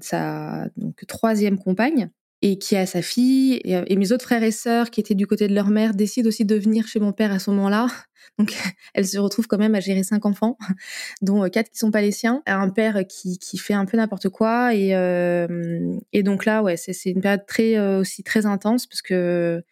donc, 0.77 0.95
troisième 1.07 1.59
compagne 1.59 2.09
et 2.41 2.57
qui 2.57 2.75
a 2.75 2.85
sa 2.85 3.01
fille. 3.01 3.61
Et, 3.63 3.95
mes 3.95 4.11
autres 4.11 4.23
frères 4.23 4.43
et 4.43 4.51
sœurs 4.51 4.89
qui 4.89 4.99
étaient 4.99 5.15
du 5.15 5.27
côté 5.27 5.47
de 5.47 5.53
leur 5.53 5.69
mère 5.69 5.93
décident 5.93 6.27
aussi 6.27 6.43
de 6.43 6.55
venir 6.55 6.87
chez 6.87 6.99
mon 6.99 7.11
père 7.11 7.31
à 7.31 7.39
ce 7.39 7.51
moment-là. 7.51 7.87
Donc, 8.39 8.53
elle 8.95 9.05
se 9.05 9.19
retrouve 9.19 9.47
quand 9.47 9.59
même 9.59 9.75
à 9.75 9.79
gérer 9.79 10.03
cinq 10.03 10.25
enfants, 10.25 10.57
dont 11.21 11.43
euh, 11.43 11.49
quatre 11.49 11.69
qui 11.69 11.77
sont 11.77 11.91
pas 11.91 12.01
les 12.01 12.11
siens. 12.11 12.41
Un 12.47 12.69
père 12.69 13.05
qui, 13.07 13.37
qui 13.37 13.57
fait 13.59 13.75
un 13.75 13.85
peu 13.85 13.97
n'importe 13.97 14.29
quoi. 14.29 14.73
Et, 14.73 14.95
euh, 14.95 15.97
et 16.13 16.23
donc 16.23 16.45
là, 16.45 16.63
ouais, 16.63 16.77
c'est 16.77 17.09
une 17.09 17.21
période 17.21 17.45
très, 17.45 17.77
euh, 17.77 17.99
aussi 17.99 18.23
très 18.23 18.47
intense 18.47 18.87
parce 18.87 19.03
que 19.03 19.63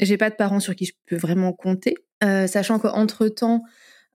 j'ai 0.00 0.16
pas 0.16 0.30
de 0.30 0.34
parents 0.34 0.60
sur 0.60 0.74
qui 0.76 0.86
je 0.86 0.92
peux 1.06 1.16
vraiment 1.16 1.52
compter. 1.52 1.94
Euh, 2.22 2.46
sachant 2.46 2.78
qu'entre 2.78 3.28
temps, 3.28 3.62
euh, 3.62 3.68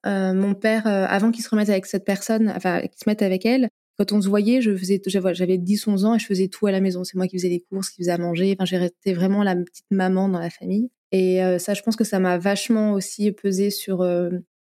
mon 0.06 0.54
père, 0.54 0.88
euh, 0.88 1.06
avant 1.08 1.32
qu'il 1.32 1.44
se 1.44 1.50
remette 1.50 1.70
avec 1.70 1.86
cette 1.86 2.06
personne, 2.06 2.52
enfin 2.56 2.82
qu'il 2.82 2.98
se 2.98 3.08
mette 3.08 3.22
avec 3.22 3.46
elle, 3.46 3.70
quand 3.98 4.14
on 4.14 4.22
se 4.22 4.30
voyait, 4.30 4.62
je 4.62 4.76
faisais, 4.76 5.02
j'avais 5.06 5.58
10-11 5.58 6.06
ans 6.06 6.16
et 6.16 6.20
je 6.20 6.26
faisais 6.26 6.48
tout 6.48 6.68
à 6.68 6.72
la 6.72 6.80
maison. 6.80 7.04
C'est 7.04 7.16
moi 7.16 7.28
qui 7.28 7.38
faisais 7.38 7.50
les 7.50 7.60
courses, 7.60 7.90
qui 7.90 7.98
faisais 7.98 8.12
à 8.12 8.18
manger. 8.18 8.56
Enfin, 8.58 8.66
j'étais 8.66 9.14
vraiment 9.14 9.44
la 9.44 9.56
petite 9.56 9.92
maman 9.92 10.30
dans 10.30 10.40
la 10.40 10.50
famille. 10.50 10.90
Et 11.12 11.44
euh, 11.44 11.60
ça, 11.60 11.74
je 11.74 11.82
pense 11.82 11.98
que 11.98 12.06
ça 12.06 12.20
m'a 12.20 12.38
vachement 12.38 12.94
aussi 12.94 13.32
pesé 13.34 13.72
sur 13.72 14.06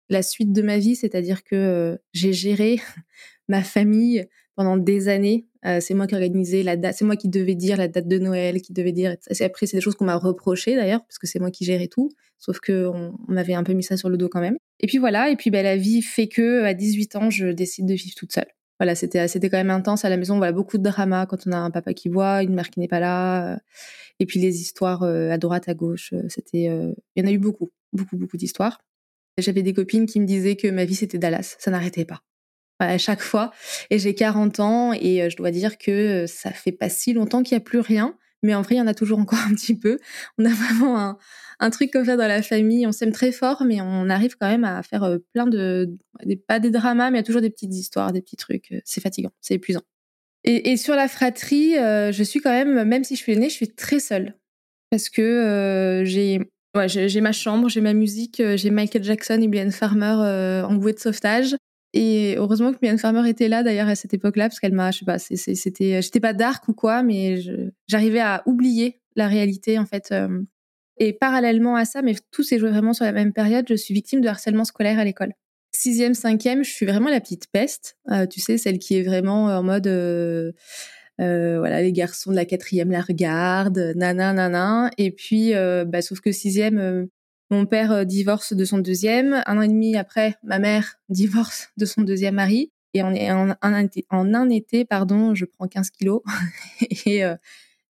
la 0.08 0.22
suite 0.22 0.52
de 0.52 0.62
ma 0.62 0.78
vie, 0.78 0.96
c'est-à-dire 0.96 1.44
que 1.44 1.98
j'ai 2.12 2.32
géré 2.32 2.80
ma 3.48 3.62
famille 3.62 4.26
pendant 4.58 4.76
des 4.76 5.06
années. 5.06 5.46
c'est 5.78 5.94
moi 5.94 6.08
qui 6.08 6.16
organisais 6.16 6.64
la 6.64 6.76
date, 6.76 6.96
c'est 6.98 7.04
moi 7.04 7.14
qui 7.14 7.28
devais 7.28 7.54
dire 7.54 7.76
la 7.76 7.86
date 7.86 8.08
de 8.08 8.18
Noël, 8.18 8.60
qui 8.60 8.72
devait 8.72 8.90
dire. 8.90 9.14
Après, 9.40 9.66
c'est 9.66 9.76
des 9.76 9.80
choses 9.80 9.94
qu'on 9.94 10.04
m'a 10.04 10.16
reproché 10.16 10.74
d'ailleurs, 10.74 11.00
parce 11.06 11.20
que 11.20 11.28
c'est 11.28 11.38
moi 11.38 11.52
qui 11.52 11.64
gérais 11.64 11.86
tout. 11.86 12.10
Sauf 12.38 12.58
que 12.58 12.86
on, 12.86 13.14
m'avait 13.28 13.54
un 13.54 13.62
peu 13.62 13.72
mis 13.72 13.84
ça 13.84 13.96
sur 13.96 14.08
le 14.08 14.16
dos 14.16 14.28
quand 14.28 14.40
même. 14.40 14.56
Et 14.80 14.88
puis 14.88 14.98
voilà. 14.98 15.30
Et 15.30 15.36
puis 15.36 15.50
ben, 15.50 15.62
la 15.62 15.76
vie 15.76 16.02
fait 16.02 16.26
que 16.26 16.64
à 16.64 16.74
18 16.74 17.14
ans, 17.14 17.30
je 17.30 17.46
décide 17.46 17.86
de 17.86 17.94
vivre 17.94 18.16
toute 18.16 18.32
seule. 18.32 18.48
Voilà, 18.80 18.96
c'était 18.96 19.28
c'était 19.28 19.48
quand 19.48 19.58
même 19.58 19.70
intense 19.70 20.04
à 20.04 20.08
la 20.08 20.16
maison. 20.16 20.38
Voilà, 20.38 20.50
beaucoup 20.50 20.76
de 20.76 20.82
drama 20.82 21.26
quand 21.26 21.46
on 21.46 21.52
a 21.52 21.56
un 21.56 21.70
papa 21.70 21.94
qui 21.94 22.08
voit, 22.08 22.42
une 22.42 22.54
mère 22.54 22.70
qui 22.70 22.80
n'est 22.80 22.88
pas 22.88 23.00
là, 23.00 23.54
euh, 23.54 23.56
et 24.18 24.26
puis 24.26 24.40
les 24.40 24.60
histoires 24.60 25.04
euh, 25.04 25.30
à 25.30 25.38
droite, 25.38 25.68
à 25.68 25.74
gauche. 25.74 26.12
Euh, 26.14 26.22
c'était, 26.28 26.64
il 26.64 27.22
y 27.22 27.24
en 27.24 27.28
a 27.28 27.32
eu 27.32 27.38
beaucoup, 27.38 27.70
beaucoup, 27.92 28.16
beaucoup 28.16 28.36
d'histoires. 28.36 28.80
J'avais 29.38 29.62
des 29.62 29.72
copines 29.72 30.06
qui 30.06 30.18
me 30.18 30.26
disaient 30.26 30.56
que 30.56 30.66
ma 30.66 30.84
vie 30.84 30.96
c'était 30.96 31.18
Dallas, 31.18 31.56
ça 31.60 31.70
n'arrêtait 31.70 32.04
pas 32.04 32.22
à 32.78 32.98
chaque 32.98 33.22
fois. 33.22 33.52
Et 33.90 33.98
j'ai 33.98 34.14
40 34.14 34.60
ans 34.60 34.92
et 34.92 35.28
je 35.30 35.36
dois 35.36 35.50
dire 35.50 35.78
que 35.78 36.26
ça 36.26 36.50
fait 36.50 36.72
pas 36.72 36.88
si 36.88 37.12
longtemps 37.12 37.42
qu'il 37.42 37.56
n'y 37.56 37.62
a 37.62 37.64
plus 37.64 37.80
rien. 37.80 38.16
Mais 38.42 38.54
en 38.54 38.62
vrai, 38.62 38.76
il 38.76 38.78
y 38.78 38.80
en 38.80 38.86
a 38.86 38.94
toujours 38.94 39.18
encore 39.18 39.40
un 39.48 39.54
petit 39.54 39.74
peu. 39.76 39.98
On 40.38 40.44
a 40.44 40.48
vraiment 40.54 41.16
un, 41.58 41.70
truc 41.70 41.90
comme 41.92 42.04
ça 42.04 42.16
dans 42.16 42.28
la 42.28 42.42
famille. 42.42 42.86
On 42.86 42.92
s'aime 42.92 43.12
très 43.12 43.32
fort, 43.32 43.64
mais 43.64 43.80
on 43.80 44.08
arrive 44.08 44.36
quand 44.38 44.48
même 44.48 44.64
à 44.64 44.82
faire 44.82 45.04
euh, 45.04 45.18
plein 45.32 45.46
de, 45.46 45.96
pas 46.46 46.60
des 46.60 46.70
dramas, 46.70 47.10
mais 47.10 47.18
il 47.18 47.20
y 47.20 47.24
a 47.24 47.26
toujours 47.26 47.42
des 47.42 47.50
petites 47.50 47.74
histoires, 47.74 48.12
des 48.12 48.22
petits 48.22 48.36
trucs. 48.36 48.72
Euh, 48.72 48.80
c'est 48.84 49.00
fatigant, 49.00 49.30
c'est 49.40 49.54
épuisant. 49.54 49.82
Et, 50.44 50.76
sur 50.78 50.94
la 50.94 51.08
fratrie, 51.08 51.76
euh, 51.76 52.10
je 52.10 52.22
suis 52.22 52.40
quand 52.40 52.52
même, 52.52 52.84
même 52.84 53.04
si 53.04 53.16
je 53.16 53.20
suis 53.20 53.32
aînée, 53.32 53.50
je 53.50 53.54
suis 53.54 53.74
très 53.74 53.98
seule. 53.98 54.34
Parce 54.90 55.10
que 55.10 56.02
j'ai 56.06 56.40
j'ai 56.86 57.20
ma 57.20 57.32
chambre, 57.32 57.68
j'ai 57.68 57.80
ma 57.80 57.92
musique, 57.92 58.40
j'ai 58.54 58.70
Michael 58.70 59.02
Jackson 59.02 59.40
et 59.42 59.48
Brian 59.48 59.70
Farmer 59.70 60.62
en 60.64 60.74
bouée 60.76 60.92
de 60.92 60.98
sauvetage. 60.98 61.56
Et 61.94 62.34
heureusement 62.36 62.72
que 62.72 62.78
Brian 62.78 62.98
Farmer 62.98 63.28
était 63.28 63.48
là 63.48 63.62
d'ailleurs 63.62 63.88
à 63.88 63.94
cette 63.94 64.14
époque-là, 64.14 64.48
parce 64.48 64.60
qu'elle 64.60 64.74
m'a, 64.74 64.90
je 64.90 64.98
sais 64.98 65.04
pas, 65.04 65.18
c'était, 65.18 66.02
j'étais 66.02 66.20
pas 66.20 66.34
dark 66.34 66.68
ou 66.68 66.74
quoi, 66.74 67.02
mais 67.02 67.40
j'arrivais 67.86 68.20
à 68.20 68.42
oublier 68.46 69.00
la 69.16 69.26
réalité 69.26 69.78
en 69.78 69.86
fait 69.86 70.14
et 70.98 71.12
parallèlement 71.12 71.76
à 71.76 71.84
ça, 71.84 72.02
mais 72.02 72.14
tout 72.30 72.42
s'est 72.42 72.58
joué 72.58 72.70
vraiment 72.70 72.92
sur 72.92 73.04
la 73.04 73.12
même 73.12 73.32
période, 73.32 73.64
je 73.68 73.74
suis 73.74 73.94
victime 73.94 74.20
de 74.20 74.28
harcèlement 74.28 74.64
scolaire 74.64 74.98
à 74.98 75.04
l'école. 75.04 75.32
Sixième, 75.72 76.14
cinquième, 76.14 76.64
je 76.64 76.70
suis 76.70 76.86
vraiment 76.86 77.08
la 77.08 77.20
petite 77.20 77.46
peste. 77.50 77.96
tu 78.30 78.40
sais, 78.40 78.58
celle 78.58 78.78
qui 78.78 78.96
est 78.96 79.02
vraiment 79.02 79.46
en 79.46 79.62
mode 79.62 79.86
euh, 81.20 81.58
voilà, 81.58 81.82
les 81.82 81.92
garçons 81.92 82.30
de 82.30 82.36
la 82.36 82.44
quatrième 82.44 82.90
la 82.90 83.00
regardent, 83.00 83.92
nana, 83.96 84.32
nana. 84.32 84.90
Et 84.98 85.10
puis, 85.10 85.54
euh, 85.54 85.84
bah, 85.84 86.02
sauf 86.02 86.20
que 86.20 86.32
sixième, 86.32 86.78
euh, 86.78 87.06
mon 87.50 87.66
père 87.66 88.06
divorce 88.06 88.52
de 88.52 88.64
son 88.64 88.78
deuxième. 88.78 89.42
Un 89.46 89.58
an 89.58 89.62
et 89.62 89.68
demi 89.68 89.96
après, 89.96 90.36
ma 90.42 90.58
mère 90.58 90.96
divorce 91.08 91.68
de 91.76 91.84
son 91.84 92.02
deuxième 92.02 92.34
mari. 92.34 92.72
Et 92.94 93.02
en, 93.02 93.14
en, 93.14 93.54
en, 93.60 94.34
un 94.34 94.48
été, 94.48 94.84
pardon, 94.84 95.34
je 95.34 95.44
prends 95.44 95.68
15 95.68 95.90
kilos. 95.90 96.22
et 97.06 97.22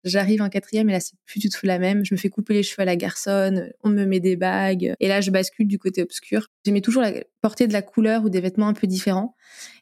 J'arrive 0.05 0.43
en 0.43 0.49
quatrième 0.49 0.89
et 0.89 0.93
là, 0.93 1.01
c'est 1.01 1.17
plus 1.27 1.41
du 1.41 1.49
tout 1.49 1.67
la 1.67 1.79
même. 1.79 2.05
Je 2.05 2.15
me 2.15 2.19
fais 2.19 2.29
couper 2.29 2.55
les 2.55 2.63
cheveux 2.63 2.83
à 2.83 2.85
la 2.85 2.97
garçonne, 2.97 3.73
on 3.83 3.89
me 3.89 4.05
met 4.05 4.21
des 4.21 4.37
bagues. 4.37 4.95
Et 5.01 5.09
là, 5.09 5.21
je 5.21 5.31
bascule 5.31 5.67
du 5.67 5.79
côté 5.79 6.03
obscur. 6.03 6.49
J'aimais 6.65 6.81
toujours 6.81 7.03
la, 7.03 7.13
porter 7.41 7.67
de 7.67 7.73
la 7.73 7.83
couleur 7.83 8.25
ou 8.25 8.31
des 8.31 8.41
vêtements 8.41 8.69
un 8.69 8.75
peu 8.75 8.87
différents. 8.87 9.35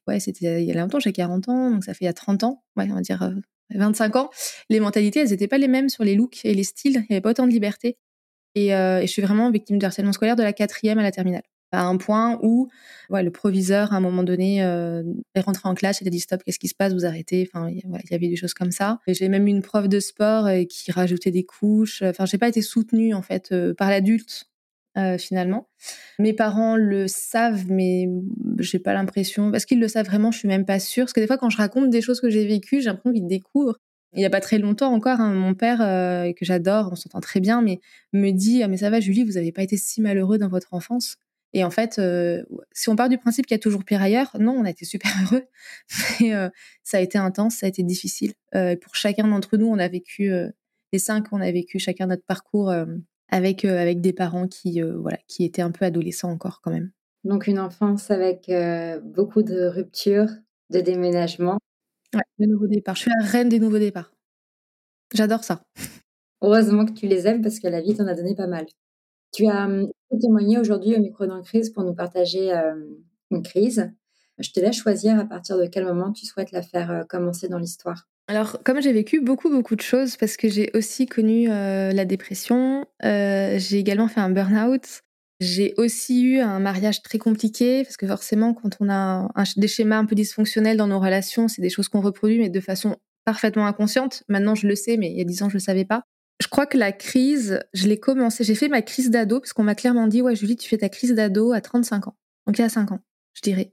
Ouais, 0.09 0.19
c'était 0.19 0.63
il 0.63 0.69
y 0.69 0.73
a 0.73 0.75
longtemps, 0.75 1.01
j'ai 1.01 1.13
40 1.13 1.49
ans, 1.49 1.71
donc 1.71 1.85
ça 1.85 1.93
fait 1.93 2.05
il 2.05 2.07
y 2.07 2.09
a 2.09 2.15
30 2.15 2.45
ans. 2.45 2.65
Ouais, 2.77 2.87
on 2.91 2.95
va 2.95 3.01
dire 3.03 3.31
25 3.75 4.17
euh, 4.17 4.19
ans. 4.21 4.31
Les 4.71 4.81
mentalités, 4.81 5.21
elles 5.21 5.31
n'étaient 5.31 5.49
pas 5.49 5.59
les 5.59 5.69
mêmes 5.69 5.91
sur 5.91 6.03
les 6.03 6.15
looks 6.15 6.45
et 6.45 6.55
les 6.55 6.65
styles. 6.65 7.05
Il 7.09 7.11
n'y 7.11 7.17
avait 7.17 7.21
pas 7.21 7.31
autant 7.31 7.47
de 7.47 7.53
liberté. 7.53 7.99
Et, 8.57 8.75
euh, 8.75 8.99
et 8.99 9.07
je 9.07 9.13
suis 9.13 9.23
vraiment 9.23 9.51
victime 9.53 9.79
de 9.79 9.87
harcèlement 9.87 10.13
scolaire 10.13 10.35
de 10.35 10.43
la 10.43 10.53
quatrième 10.53 10.99
à 10.99 11.03
la 11.03 11.13
terminale 11.13 11.43
à 11.73 11.85
un 11.85 11.97
point 11.97 12.39
où 12.43 12.69
le 13.11 13.29
proviseur, 13.31 13.93
à 13.93 13.97
un 13.97 14.01
moment 14.01 14.23
donné, 14.23 14.63
euh, 14.63 15.03
est 15.35 15.41
rentré 15.41 15.69
en 15.69 15.75
classe, 15.75 16.01
il 16.01 16.07
a 16.07 16.11
dit 16.11 16.21
stop, 16.21 16.43
qu'est-ce 16.43 16.59
qui 16.59 16.69
se 16.69 16.75
passe, 16.75 16.93
vous 16.93 17.05
arrêtez. 17.05 17.49
Enfin, 17.53 17.69
il 17.71 17.83
y 18.11 18.15
avait 18.15 18.29
des 18.29 18.37
choses 18.37 18.55
comme 18.55 18.71
ça. 18.71 18.99
J'ai 19.07 19.29
même 19.29 19.47
eu 19.47 19.51
une 19.51 19.63
prof 19.63 19.89
de 19.89 20.01
sport 20.01 20.47
euh, 20.47 20.65
qui 20.65 20.91
rajoutait 20.93 21.31
des 21.31 21.45
couches. 21.45 22.03
Enfin, 22.03 22.25
j'ai 22.27 22.39
pas 22.39 22.49
été 22.49 22.63
soutenue 22.63 23.15
en 23.15 23.23
fait 23.23 23.55
par 23.77 23.91
l'adulte 23.91 24.49
finalement. 25.19 25.69
Mes 26.19 26.33
parents 26.33 26.75
le 26.75 27.07
savent, 27.07 27.71
mais 27.71 28.09
j'ai 28.59 28.79
pas 28.79 28.95
l'impression. 28.95 29.51
Parce 29.53 29.67
qu'ils 29.67 29.79
le 29.79 29.89
savent 29.89 30.07
vraiment, 30.07 30.31
je 30.31 30.39
suis 30.39 30.49
même 30.49 30.65
pas 30.65 30.79
sûre. 30.79 31.05
Parce 31.05 31.13
que 31.13 31.21
des 31.21 31.27
fois, 31.27 31.37
quand 31.37 31.51
je 31.51 31.59
raconte 31.59 31.91
des 31.91 32.01
choses 32.01 32.19
que 32.19 32.31
j'ai 32.31 32.47
vécues, 32.47 32.81
j'ai 32.81 32.87
l'impression 32.87 33.13
qu'ils 33.13 33.27
découvrent. 33.27 33.79
Il 34.13 34.21
y 34.21 34.25
a 34.25 34.31
pas 34.31 34.41
très 34.41 34.59
longtemps 34.59 34.93
encore, 34.93 35.21
hein, 35.21 35.35
mon 35.35 35.55
père, 35.55 35.79
que 35.79 36.45
j'adore, 36.45 36.89
on 36.93 36.95
s'entend 36.95 37.21
très 37.21 37.41
bien, 37.41 37.61
mais 37.61 37.81
me 38.13 38.31
dit 38.31 38.63
ah, 38.63 38.69
mais 38.69 38.79
ça 38.79 38.89
va, 38.89 39.01
Julie, 39.01 39.25
vous 39.25 39.37
avez 39.37 39.53
pas 39.53 39.63
été 39.63 39.77
si 39.77 40.01
malheureux 40.01 40.39
dans 40.39 40.49
votre 40.49 40.73
enfance? 40.73 41.19
Et 41.57 41.65
en 41.65 41.71
fait, 41.71 41.99
euh, 41.99 42.43
si 42.73 42.91
on 42.91 42.97
part 42.97 43.09
du 43.09 43.17
principe 43.17 43.47
qu'il 43.47 43.55
y 43.55 43.61
a 43.61 43.63
toujours 43.63 43.83
pire 43.83 44.03
ailleurs, 44.03 44.37
non, 44.39 44.53
on 44.53 44.67
a 44.67 44.71
été 44.71 44.85
super 44.85 45.11
heureux. 45.23 45.45
Mais 46.21 46.35
euh, 46.35 46.51
ça 46.83 46.99
a 46.99 47.01
été 47.01 47.17
intense, 47.17 47.57
ça 47.57 47.67
a 47.67 47.69
été 47.71 47.83
difficile. 47.83 48.35
Euh, 48.55 48.77
pour 48.77 48.95
chacun 48.95 49.27
d'entre 49.27 49.57
nous, 49.57 49.67
on 49.67 49.79
a 49.79 49.89
vécu, 49.89 50.31
les 50.93 50.99
cinq, 50.99 51.33
on 51.33 51.41
a 51.41 51.51
vécu 51.51 51.79
chacun 51.79 52.09
notre 52.09 52.25
parcours 52.25 52.75
avec, 53.31 53.65
avec 53.65 54.03
des 54.03 54.13
parents 54.13 54.49
qui, 54.49 54.83
voilà, 54.83 55.19
qui 55.29 55.45
étaient 55.45 55.63
un 55.63 55.71
peu 55.71 55.87
adolescents 55.87 56.31
encore 56.31 56.61
quand 56.63 56.71
même. 56.71 56.91
Donc 57.25 57.47
une 57.47 57.59
enfance 57.59 58.11
avec 58.11 58.51
beaucoup 59.03 59.43
de 59.43 59.67
ruptures, 59.67 60.29
de 60.69 60.81
déménagements. 60.81 61.59
Ouais, 62.15 62.23
de 62.39 62.47
nouveaux 62.47 62.67
départs. 62.67 62.95
Je 62.97 63.03
suis 63.03 63.11
la 63.11 63.25
reine 63.25 63.49
des 63.49 63.59
nouveaux 63.59 63.79
départs. 63.79 64.13
J'adore 65.15 65.45
ça. 65.45 65.63
Heureusement 66.43 66.85
que 66.85 66.93
tu 66.93 67.07
les 67.07 67.27
aimes 67.27 67.43
parce 67.43 67.61
que 67.61 67.69
la 67.69 67.81
vie 67.81 67.95
t'en 67.95 68.07
a 68.07 68.15
donné 68.15 68.35
pas 68.35 68.47
mal. 68.47 68.67
Tu 69.33 69.47
as 69.47 69.67
hum, 69.67 69.91
témoigné 70.21 70.59
aujourd'hui 70.59 70.95
au 70.97 71.01
micro 71.01 71.27
d'un 71.27 71.43
crise 71.43 71.71
pour 71.71 71.85
nous 71.85 71.95
partager 71.95 72.53
une 73.31 73.43
crise. 73.43 73.91
Je 74.39 74.51
te 74.51 74.61
laisse 74.61 74.77
choisir 74.77 75.19
à 75.19 75.25
partir 75.25 75.59
de 75.59 75.67
quel 75.67 75.85
moment 75.85 76.13
tu 76.13 76.27
souhaites 76.27 76.53
la 76.53 76.63
faire 76.63 77.07
commencer 77.09 77.49
dans 77.49 77.59
l'histoire. 77.59 78.09
Alors, 78.29 78.59
comme 78.65 78.83
j'ai 78.83 78.93
vécu 78.93 79.21
beaucoup, 79.21 79.51
beaucoup 79.51 79.77
de 79.77 79.81
choses, 79.81 80.17
parce 80.17 80.37
que 80.37 80.49
j'ai 80.49 80.71
aussi 80.75 81.07
connu 81.07 81.49
la 81.49 82.05
dépression, 82.05 82.85
j'ai 83.03 83.79
également 83.79 84.09
fait 84.09 84.21
un 84.21 84.31
burn-out, 84.31 85.03
j'ai 85.41 85.75
aussi 85.77 86.23
eu 86.23 86.39
un 86.41 86.59
mariage 86.59 87.03
très 87.03 87.19
compliqué, 87.19 87.83
parce 87.85 87.97
que 87.97 88.07
forcément, 88.07 88.55
quand 88.55 88.77
on 88.81 88.89
a 88.89 89.29
des 89.57 89.69
schémas 89.69 89.99
un 89.99 90.07
peu 90.07 90.15
dysfonctionnels 90.15 90.77
dans 90.77 90.87
nos 90.87 90.99
relations, 90.99 91.49
c'est 91.49 91.63
des 91.63 91.71
choses 91.71 91.89
qu'on 91.89 92.01
reproduit, 92.01 92.39
mais 92.39 92.49
de 92.49 92.61
façon 92.61 92.97
parfaitement 93.25 93.67
inconsciente. 93.67 94.23
Maintenant, 94.29 94.55
je 94.55 94.67
le 94.67 94.75
sais, 94.77 94.97
mais 94.97 95.11
il 95.11 95.19
y 95.19 95.21
a 95.21 95.25
dix 95.25 95.43
ans, 95.43 95.49
je 95.49 95.55
le 95.55 95.61
savais 95.61 95.85
pas. 95.85 96.03
Je 96.41 96.49
crois 96.49 96.67
que 96.67 96.79
la 96.79 96.93
crise, 96.93 97.61
je 97.73 97.89
l'ai 97.89 97.99
commencé, 97.99 98.45
j'ai 98.45 98.55
fait 98.55 98.69
ma 98.69 98.83
crise 98.83 99.11
d'ado, 99.11 99.41
parce 99.41 99.53
qu'on 99.53 99.63
m'a 99.63 99.75
clairement 99.75 100.07
dit, 100.07 100.23
ouais, 100.23 100.37
Julie, 100.37 100.57
tu 100.57 100.69
fais 100.69 100.79
ta 100.79 100.89
crise 100.89 101.15
d'ado 101.15 101.53
à 101.53 101.61
35 101.61 102.09
ans. 102.09 102.17
Donc 102.47 102.59
il 102.59 102.63
y 102.63 102.65
a 102.65 102.69
5 102.69 102.93
ans, 102.93 103.01
je 103.35 103.43
dirais. 103.43 103.71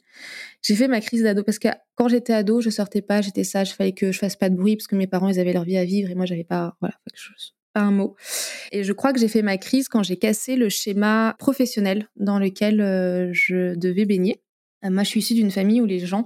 J'ai 0.61 0.75
fait 0.75 0.87
ma 0.87 1.01
crise 1.01 1.23
d'ado 1.23 1.43
parce 1.43 1.59
que 1.59 1.67
quand 1.95 2.07
j'étais 2.07 2.33
ado, 2.33 2.61
je 2.61 2.69
sortais 2.69 3.01
pas, 3.01 3.21
j'étais 3.21 3.43
sage, 3.43 3.71
il 3.71 3.73
fallait 3.73 3.91
que 3.91 4.11
je 4.11 4.19
fasse 4.19 4.35
pas 4.35 4.49
de 4.49 4.55
bruit 4.55 4.75
parce 4.75 4.87
que 4.87 4.95
mes 4.95 5.07
parents, 5.07 5.29
ils 5.29 5.39
avaient 5.39 5.53
leur 5.53 5.65
vie 5.65 5.77
à 5.77 5.85
vivre 5.85 6.09
et 6.09 6.15
moi, 6.15 6.25
j'avais 6.25 6.43
pas, 6.43 6.75
voilà, 6.79 6.95
pas 7.05 7.11
un 7.75 7.91
mot. 7.91 8.15
Et 8.71 8.83
je 8.83 8.93
crois 8.93 9.13
que 9.13 9.19
j'ai 9.19 9.27
fait 9.27 9.41
ma 9.41 9.57
crise 9.57 9.87
quand 9.87 10.03
j'ai 10.03 10.17
cassé 10.17 10.55
le 10.55 10.69
schéma 10.69 11.35
professionnel 11.39 12.07
dans 12.15 12.39
lequel 12.39 12.81
euh, 12.81 13.29
je 13.33 13.75
devais 13.75 14.05
baigner. 14.05 14.41
Euh, 14.83 14.89
moi, 14.89 15.03
je 15.03 15.09
suis 15.09 15.19
issue 15.21 15.33
d'une 15.33 15.51
famille 15.51 15.81
où 15.81 15.85
les 15.85 15.99
gens 15.99 16.25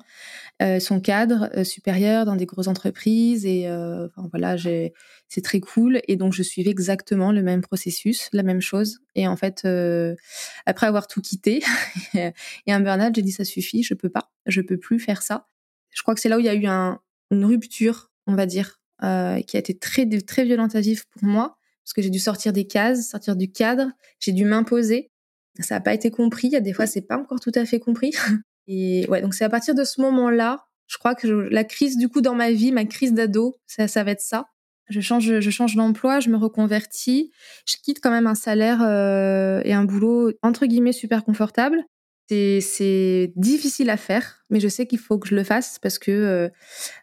euh, 0.61 0.79
sont 0.79 0.99
cadres 0.99 1.49
supérieurs 1.63 2.25
dans 2.25 2.35
des 2.35 2.45
grosses 2.45 2.67
entreprises 2.67 3.45
et 3.45 3.69
enfin, 3.69 4.27
voilà, 4.31 4.57
c'est 4.57 5.41
très 5.43 5.59
cool. 5.59 6.01
Et 6.07 6.15
donc, 6.15 6.33
je 6.33 6.43
suivais 6.43 6.71
exactement 6.71 7.31
le 7.31 7.43
même 7.43 7.61
processus, 7.61 8.29
la 8.33 8.43
même 8.43 8.61
chose. 8.61 8.99
Et 9.15 9.27
en 9.27 9.35
fait, 9.37 9.67
après 10.65 10.87
avoir 10.87 11.07
tout 11.07 11.21
quitté 11.21 11.63
et 12.13 12.71
un 12.71 12.79
burn-out, 12.79 13.13
j'ai 13.15 13.21
dit 13.21 13.31
ça 13.31 13.45
suffit, 13.45 13.83
je 13.83 13.93
peux 13.93 14.09
pas, 14.09 14.31
je 14.45 14.61
peux 14.61 14.77
plus 14.77 14.99
faire 14.99 15.21
ça. 15.21 15.47
Je 15.91 16.01
crois 16.01 16.13
que 16.13 16.21
c'est 16.21 16.29
là 16.29 16.37
où 16.37 16.39
il 16.39 16.45
y 16.45 16.49
a 16.49 16.55
eu 16.55 16.67
un, 16.67 16.99
une 17.31 17.45
rupture, 17.45 18.11
on 18.25 18.35
va 18.35 18.45
dire, 18.45 18.79
euh, 19.03 19.41
qui 19.41 19.57
a 19.57 19.59
été 19.59 19.77
très 19.77 20.07
très 20.21 20.43
violente 20.45 20.75
à 20.75 20.81
vivre 20.81 21.03
pour 21.11 21.23
moi 21.23 21.57
parce 21.87 21.93
que 21.93 22.01
j'ai 22.01 22.09
dû 22.09 22.19
sortir 22.19 22.51
des 22.51 22.67
cases, 22.67 23.07
sortir 23.07 23.37
du 23.37 23.49
cadre, 23.49 23.91
j'ai 24.19 24.33
dû 24.33 24.43
m'imposer. 24.43 25.09
Ça 25.61 25.75
n'a 25.75 25.81
pas 25.81 25.93
été 25.93 26.11
compris. 26.11 26.49
Des 26.49 26.73
fois, 26.73 26.85
c'est 26.85 27.01
pas 27.01 27.17
encore 27.17 27.39
tout 27.39 27.51
à 27.55 27.65
fait 27.65 27.79
compris. 27.79 28.11
Et 28.67 29.07
ouais, 29.07 29.21
donc 29.21 29.33
c'est 29.33 29.45
à 29.45 29.49
partir 29.49 29.73
de 29.73 29.85
ce 29.85 30.01
moment-là, 30.01 30.65
je 30.87 30.97
crois 30.97 31.15
que 31.15 31.27
la 31.27 31.63
crise 31.63 31.97
du 31.97 32.09
coup 32.09 32.19
dans 32.19 32.35
ma 32.35 32.51
vie, 32.51 32.73
ma 32.73 32.83
crise 32.83 33.13
d'ado, 33.13 33.55
ça, 33.67 33.87
ça 33.87 34.03
va 34.03 34.11
être 34.11 34.21
ça. 34.21 34.47
Je 34.89 34.99
change, 34.99 35.39
je 35.39 35.49
change 35.49 35.75
d'emploi, 35.75 36.19
je 36.19 36.29
me 36.29 36.35
reconvertis, 36.35 37.31
je 37.65 37.77
quitte 37.81 38.01
quand 38.01 38.11
même 38.11 38.27
un 38.27 38.35
salaire 38.35 38.81
euh, 38.81 39.61
et 39.63 39.73
un 39.73 39.85
boulot 39.85 40.33
entre 40.41 40.65
guillemets 40.65 40.91
super 40.91 41.23
confortable. 41.23 41.85
C'est 42.29 43.31
difficile 43.35 43.89
à 43.89 43.97
faire, 43.97 44.43
mais 44.49 44.59
je 44.59 44.67
sais 44.67 44.85
qu'il 44.85 44.99
faut 44.99 45.17
que 45.17 45.29
je 45.29 45.35
le 45.35 45.43
fasse 45.43 45.79
parce 45.79 45.97
que 45.97 46.11
euh, 46.11 46.49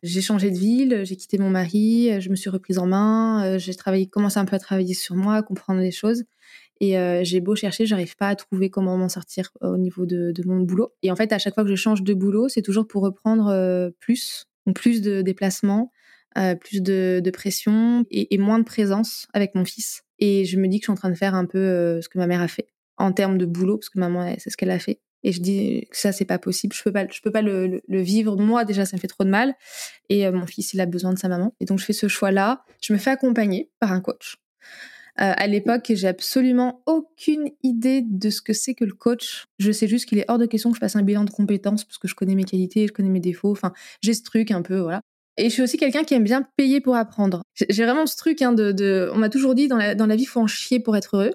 j'ai 0.03 0.21
changé 0.21 0.51
de 0.51 0.59
ville, 0.59 1.03
j'ai 1.05 1.17
quitté 1.17 1.39
mon 1.39 1.49
mari, 1.51 2.21
je 2.21 2.29
me 2.29 2.35
suis 2.35 2.51
reprise 2.51 2.79
en 2.79 2.87
main, 2.87 3.45
euh, 3.45 3.59
j'ai 3.59 3.75
travaillé, 3.75 4.07
commencé 4.07 4.39
un 4.39 4.45
peu 4.45 4.57
à 4.57 4.59
travailler 4.59 4.95
sur 4.95 5.17
moi, 5.17 5.37
à 5.37 5.43
comprendre 5.43 5.81
les 5.81 5.93
choses. 5.93 6.25
Et 6.81 6.99
euh, 6.99 7.21
j'ai 7.23 7.41
beau 7.41 7.55
chercher, 7.55 7.87
j'arrive 7.87 8.17
pas 8.17 8.29
à 8.29 8.37
trouver 8.37 8.69
comment 8.69 8.97
m'en 8.97 9.09
sortir 9.09 9.51
euh, 9.63 9.75
au 9.75 9.77
niveau 9.77 10.07
de, 10.07 10.33
de, 10.33 10.43
mon 10.47 10.61
boulot. 10.61 10.93
Et 11.03 11.11
en 11.11 11.17
fait, 11.17 11.33
à 11.33 11.39
chaque 11.39 11.55
fois 11.55 11.63
que 11.63 11.71
je 11.71 11.77
change 11.77 12.03
de 12.03 12.15
boulot, 12.15 12.49
c'est 12.49 12.63
toujours 12.63 12.87
pour 12.87 13.03
reprendre 13.03 13.49
euh, 13.49 13.91
plus, 14.01 14.47
plus 14.75 15.01
de 15.01 15.23
déplacements, 15.23 15.93
plus 16.61 16.83
de, 16.83 17.21
de 17.23 17.31
pression 17.31 18.05
et, 18.11 18.37
moins 18.39 18.59
de 18.59 18.65
présence 18.65 19.29
avec 19.35 19.55
mon 19.55 19.65
fils. 19.65 20.03
Et 20.19 20.45
je 20.45 20.59
me 20.59 20.67
dis 20.67 20.81
que 20.81 20.83
je 20.83 20.87
suis 20.87 20.93
en 20.93 20.97
train 20.97 21.11
de 21.11 21.15
faire 21.15 21.37
un 21.37 21.47
peu 21.47 22.01
ce 22.03 22.09
que 22.09 22.19
ma 22.19 22.27
mère 22.27 22.41
a 22.41 22.49
fait 22.49 22.67
en 22.97 23.13
termes 23.13 23.39
de 23.39 23.47
boulot, 23.47 23.79
parce 23.79 23.89
que 23.89 24.01
maman, 24.01 24.35
c'est 24.39 24.51
ce 24.51 24.57
qu'elle 24.57 24.73
a 24.73 24.81
fait. 24.81 25.01
Et 25.25 25.33
je 25.33 25.41
dis 25.41 25.87
que 25.91 25.97
ça, 25.97 26.13
c'est 26.13 26.25
pas 26.25 26.39
possible. 26.39 26.77
Je 26.77 26.83
peux 26.83 26.93
pas, 26.93 27.07
je 27.11 27.21
peux 27.21 27.33
pas 27.33 27.43
le, 27.43 27.81
vivre. 27.89 28.37
Moi, 28.37 28.65
déjà, 28.65 28.85
ça 28.85 28.97
me 28.97 29.01
fait 29.01 29.09
trop 29.09 29.25
de 29.25 29.31
mal. 29.31 29.55
Et 30.09 30.31
mon 30.31 30.47
fils, 30.47 30.75
il 30.75 30.81
a 30.81 30.87
besoin 30.87 31.13
de 31.13 31.19
sa 31.19 31.29
maman. 31.29 31.55
Et 31.61 31.65
donc, 31.65 31.79
je 31.79 31.85
fais 31.85 31.93
ce 31.93 32.07
choix-là. 32.09 32.65
Je 32.83 32.93
me 32.93 32.99
fais 32.99 33.11
accompagner 33.11 33.71
par 33.81 33.91
un 33.91 34.01
coach. 34.01 34.37
Euh, 35.21 35.33
à 35.37 35.47
l'époque, 35.47 35.93
j'ai 35.95 36.09
absolument 36.09 36.83
aucune 36.87 37.51
idée 37.63 38.03
de 38.03 38.31
ce 38.31 38.43
que 38.43 38.53
c'est 38.53 38.75
que 38.75 38.85
le 38.85 38.95
coach. 38.95 39.47
Je 39.59 39.71
sais 39.71 39.87
juste 39.87 40.07
qu'il 40.07 40.19
est 40.19 40.25
hors 40.29 40.39
de 40.39 40.47
question 40.47 40.71
que 40.71 40.77
je 40.77 40.81
fasse 40.81 40.97
un 40.97 41.03
bilan 41.03 41.25
de 41.25 41.31
compétences 41.31 41.85
parce 41.85 41.99
que 41.99 42.09
je 42.09 42.15
connais 42.15 42.35
mes 42.35 42.45
qualités, 42.45 42.89
je 42.89 42.93
connais 42.93 43.09
mes 43.09 43.21
défauts. 43.21 43.53
Enfin, 43.53 43.73
j'ai 44.03 44.15
ce 44.15 44.23
truc 44.23 44.51
un 44.51 44.63
peu, 44.63 44.81
voilà. 44.81 45.01
Et 45.37 45.45
je 45.45 45.51
suis 45.51 45.63
aussi 45.63 45.77
quelqu'un 45.77 46.05
qui 46.05 46.15
aime 46.15 46.25
bien 46.25 46.47
payer 46.57 46.81
pour 46.81 46.97
apprendre. 46.97 47.43
J'ai 47.55 47.85
vraiment 47.85 48.07
ce 48.07 48.17
truc 48.17 48.43
hein, 48.43 48.53
de, 48.53 48.73
de, 48.73 49.11
on 49.13 49.19
m'a 49.19 49.29
toujours 49.29 49.55
dit 49.55 49.69
dans 49.69 49.77
la, 49.77 49.95
dans 49.95 50.07
la 50.07 50.17
vie, 50.17 50.27
faut 50.27 50.41
en 50.41 50.47
chier 50.47 50.81
pour 50.81 50.97
être 50.97 51.17
heureux. 51.17 51.33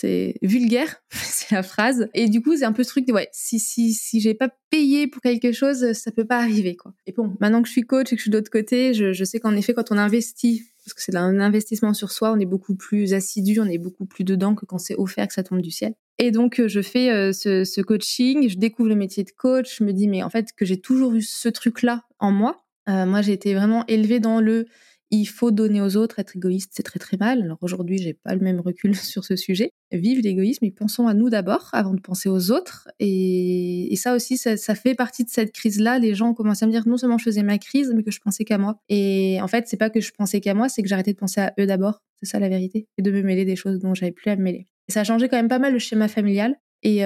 C'est 0.00 0.36
vulgaire, 0.42 1.02
c'est 1.10 1.56
la 1.56 1.64
phrase. 1.64 2.08
Et 2.14 2.28
du 2.28 2.40
coup, 2.40 2.56
c'est 2.56 2.64
un 2.64 2.72
peu 2.72 2.84
ce 2.84 2.90
truc 2.90 3.06
de 3.06 3.12
ouais, 3.12 3.28
si 3.32 3.58
si 3.58 3.92
si 3.92 4.20
j'ai 4.20 4.34
pas 4.34 4.48
payé 4.70 5.08
pour 5.08 5.20
quelque 5.20 5.50
chose, 5.50 5.92
ça 5.92 6.12
peut 6.12 6.24
pas 6.24 6.38
arriver 6.38 6.76
quoi. 6.76 6.94
Et 7.06 7.12
bon, 7.12 7.36
maintenant 7.40 7.62
que 7.62 7.68
je 7.68 7.72
suis 7.72 7.82
coach 7.82 8.12
et 8.12 8.16
que 8.16 8.20
je 8.20 8.22
suis 8.22 8.30
de 8.30 8.36
l'autre 8.36 8.50
côté, 8.50 8.94
je, 8.94 9.12
je 9.12 9.24
sais 9.24 9.40
qu'en 9.40 9.56
effet, 9.56 9.74
quand 9.74 9.90
on 9.90 9.98
investit 9.98 10.62
parce 10.84 10.94
que 10.94 11.02
c'est 11.02 11.16
un 11.16 11.40
investissement 11.40 11.92
sur 11.92 12.10
soi, 12.12 12.32
on 12.32 12.38
est 12.38 12.46
beaucoup 12.46 12.74
plus 12.74 13.12
assidu, 13.12 13.60
on 13.60 13.66
est 13.66 13.78
beaucoup 13.78 14.06
plus 14.06 14.24
dedans 14.24 14.54
que 14.54 14.64
quand 14.64 14.78
c'est 14.78 14.94
offert 14.94 15.26
que 15.28 15.34
ça 15.34 15.42
tombe 15.42 15.60
du 15.60 15.70
ciel. 15.70 15.94
Et 16.18 16.30
donc 16.30 16.60
euh, 16.60 16.68
je 16.68 16.80
fais 16.80 17.10
euh, 17.10 17.32
ce, 17.32 17.80
coaching, 17.82 18.48
je 18.48 18.56
découvre 18.56 18.88
le 18.88 18.94
métier 18.94 19.24
de 19.24 19.30
coach, 19.30 19.78
je 19.78 19.84
me 19.84 19.92
dis 19.92 20.08
mais 20.08 20.22
en 20.22 20.30
fait 20.30 20.48
que 20.56 20.64
j'ai 20.64 20.80
toujours 20.80 21.14
eu 21.14 21.22
ce 21.22 21.48
truc-là 21.48 22.04
en 22.18 22.30
moi. 22.30 22.64
Euh, 22.88 23.04
moi 23.04 23.20
j'ai 23.20 23.32
été 23.32 23.54
vraiment 23.54 23.84
élevée 23.86 24.18
dans 24.18 24.40
le 24.40 24.66
il 25.10 25.26
faut 25.26 25.50
donner 25.50 25.80
aux 25.80 25.96
autres, 25.96 26.18
être 26.18 26.36
égoïste, 26.36 26.72
c'est 26.74 26.82
très 26.82 26.98
très 26.98 27.16
mal. 27.16 27.42
Alors 27.42 27.58
aujourd'hui, 27.62 27.98
j'ai 27.98 28.14
pas 28.14 28.34
le 28.34 28.40
même 28.40 28.60
recul 28.60 28.94
sur 28.96 29.24
ce 29.24 29.36
sujet. 29.36 29.70
Vive 29.90 30.20
l'égoïsme 30.20 30.64
et 30.64 30.70
pensons 30.70 31.06
à 31.06 31.14
nous 31.14 31.30
d'abord 31.30 31.70
avant 31.72 31.94
de 31.94 32.00
penser 32.00 32.28
aux 32.28 32.50
autres. 32.50 32.88
Et, 32.98 33.92
et 33.92 33.96
ça 33.96 34.14
aussi, 34.14 34.36
ça, 34.36 34.56
fait 34.74 34.94
partie 34.94 35.24
de 35.24 35.30
cette 35.30 35.52
crise-là. 35.52 35.98
Les 35.98 36.14
gens 36.14 36.30
ont 36.30 36.34
commencé 36.34 36.64
à 36.64 36.66
me 36.66 36.72
dire 36.72 36.86
non 36.86 36.96
seulement 36.96 37.18
je 37.18 37.24
faisais 37.24 37.42
ma 37.42 37.58
crise, 37.58 37.92
mais 37.94 38.02
que 38.02 38.10
je 38.10 38.20
pensais 38.20 38.44
qu'à 38.44 38.58
moi. 38.58 38.78
Et 38.88 39.38
en 39.40 39.48
fait, 39.48 39.66
c'est 39.66 39.78
pas 39.78 39.90
que 39.90 40.00
je 40.00 40.12
pensais 40.12 40.40
qu'à 40.40 40.54
moi, 40.54 40.68
c'est 40.68 40.82
que 40.82 40.88
j'arrêtais 40.88 41.12
de 41.12 41.18
penser 41.18 41.40
à 41.40 41.54
eux 41.58 41.66
d'abord. 41.66 42.02
C'est 42.20 42.26
ça 42.26 42.38
la 42.38 42.48
vérité. 42.48 42.86
Et 42.98 43.02
de 43.02 43.10
me 43.10 43.22
mêler 43.22 43.44
des 43.44 43.56
choses 43.56 43.78
dont 43.78 43.94
j'avais 43.94 44.12
plus 44.12 44.30
à 44.30 44.36
me 44.36 44.42
mêler. 44.42 44.66
Et 44.88 44.92
ça 44.92 45.00
a 45.00 45.04
changé 45.04 45.28
quand 45.28 45.36
même 45.36 45.48
pas 45.48 45.58
mal 45.58 45.72
le 45.72 45.78
schéma 45.78 46.08
familial. 46.08 46.56
Et 46.82 46.98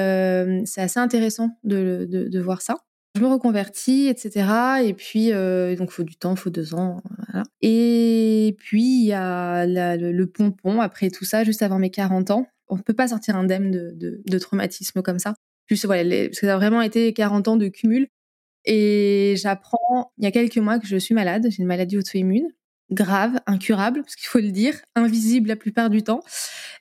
c'est 0.65 0.81
assez 0.81 1.01
intéressant 1.01 1.51
de, 1.65 2.41
voir 2.41 2.63
ça. 2.63 2.77
Je 3.15 3.21
me 3.21 3.27
reconvertis, 3.27 4.09
etc. 4.09 4.85
Et 4.85 4.95
puis, 4.95 5.31
donc, 5.77 5.89
il 5.91 5.93
faut 5.93 6.03
du 6.03 6.17
temps, 6.17 6.35
faut 6.35 6.51
deux 6.51 6.75
ans. 6.75 7.03
Et 7.61 8.57
puis, 8.59 8.83
il 8.83 9.07
y 9.07 9.13
a 9.13 9.67
le, 9.67 10.25
pompon 10.25 10.81
après 10.81 11.11
tout 11.11 11.25
ça, 11.25 11.45
juste 11.45 11.63
avant 11.63 11.79
mes 11.79 11.91
40 11.91 12.31
ans. 12.31 12.47
On 12.69 12.77
ne 12.77 12.83
peut 12.83 12.95
pas 12.95 13.09
sortir 13.09 13.37
indemne 13.37 13.71
de, 13.71 13.93
de, 13.95 14.23
de 14.25 14.39
traumatisme 14.39 15.03
comme 15.03 15.19
ça. 15.19 15.35
Plus, 15.67 15.85
voilà, 15.85 16.27
parce 16.27 16.41
que 16.41 16.47
ça 16.47 16.55
a 16.55 16.57
vraiment 16.57 16.81
été 16.81 17.13
40 17.13 17.49
ans 17.49 17.57
de 17.57 17.69
cumul. 17.69 18.09
Et 18.65 19.35
j'apprends 19.37 20.13
il 20.19 20.25
y 20.25 20.27
a 20.27 20.31
quelques 20.31 20.59
mois 20.59 20.79
que 20.79 20.87
je 20.87 20.97
suis 20.97 21.15
malade. 21.15 21.47
J'ai 21.51 21.63
une 21.63 21.69
maladie 21.69 21.99
auto-immune 21.99 22.49
grave, 22.93 23.41
incurable, 23.47 24.03
parce 24.03 24.17
qu'il 24.17 24.29
faut 24.29 24.39
le 24.39 24.51
dire, 24.51 24.75
invisible 24.95 25.49
la 25.49 25.57
plupart 25.57 25.91
du 25.91 26.03
temps. 26.03 26.23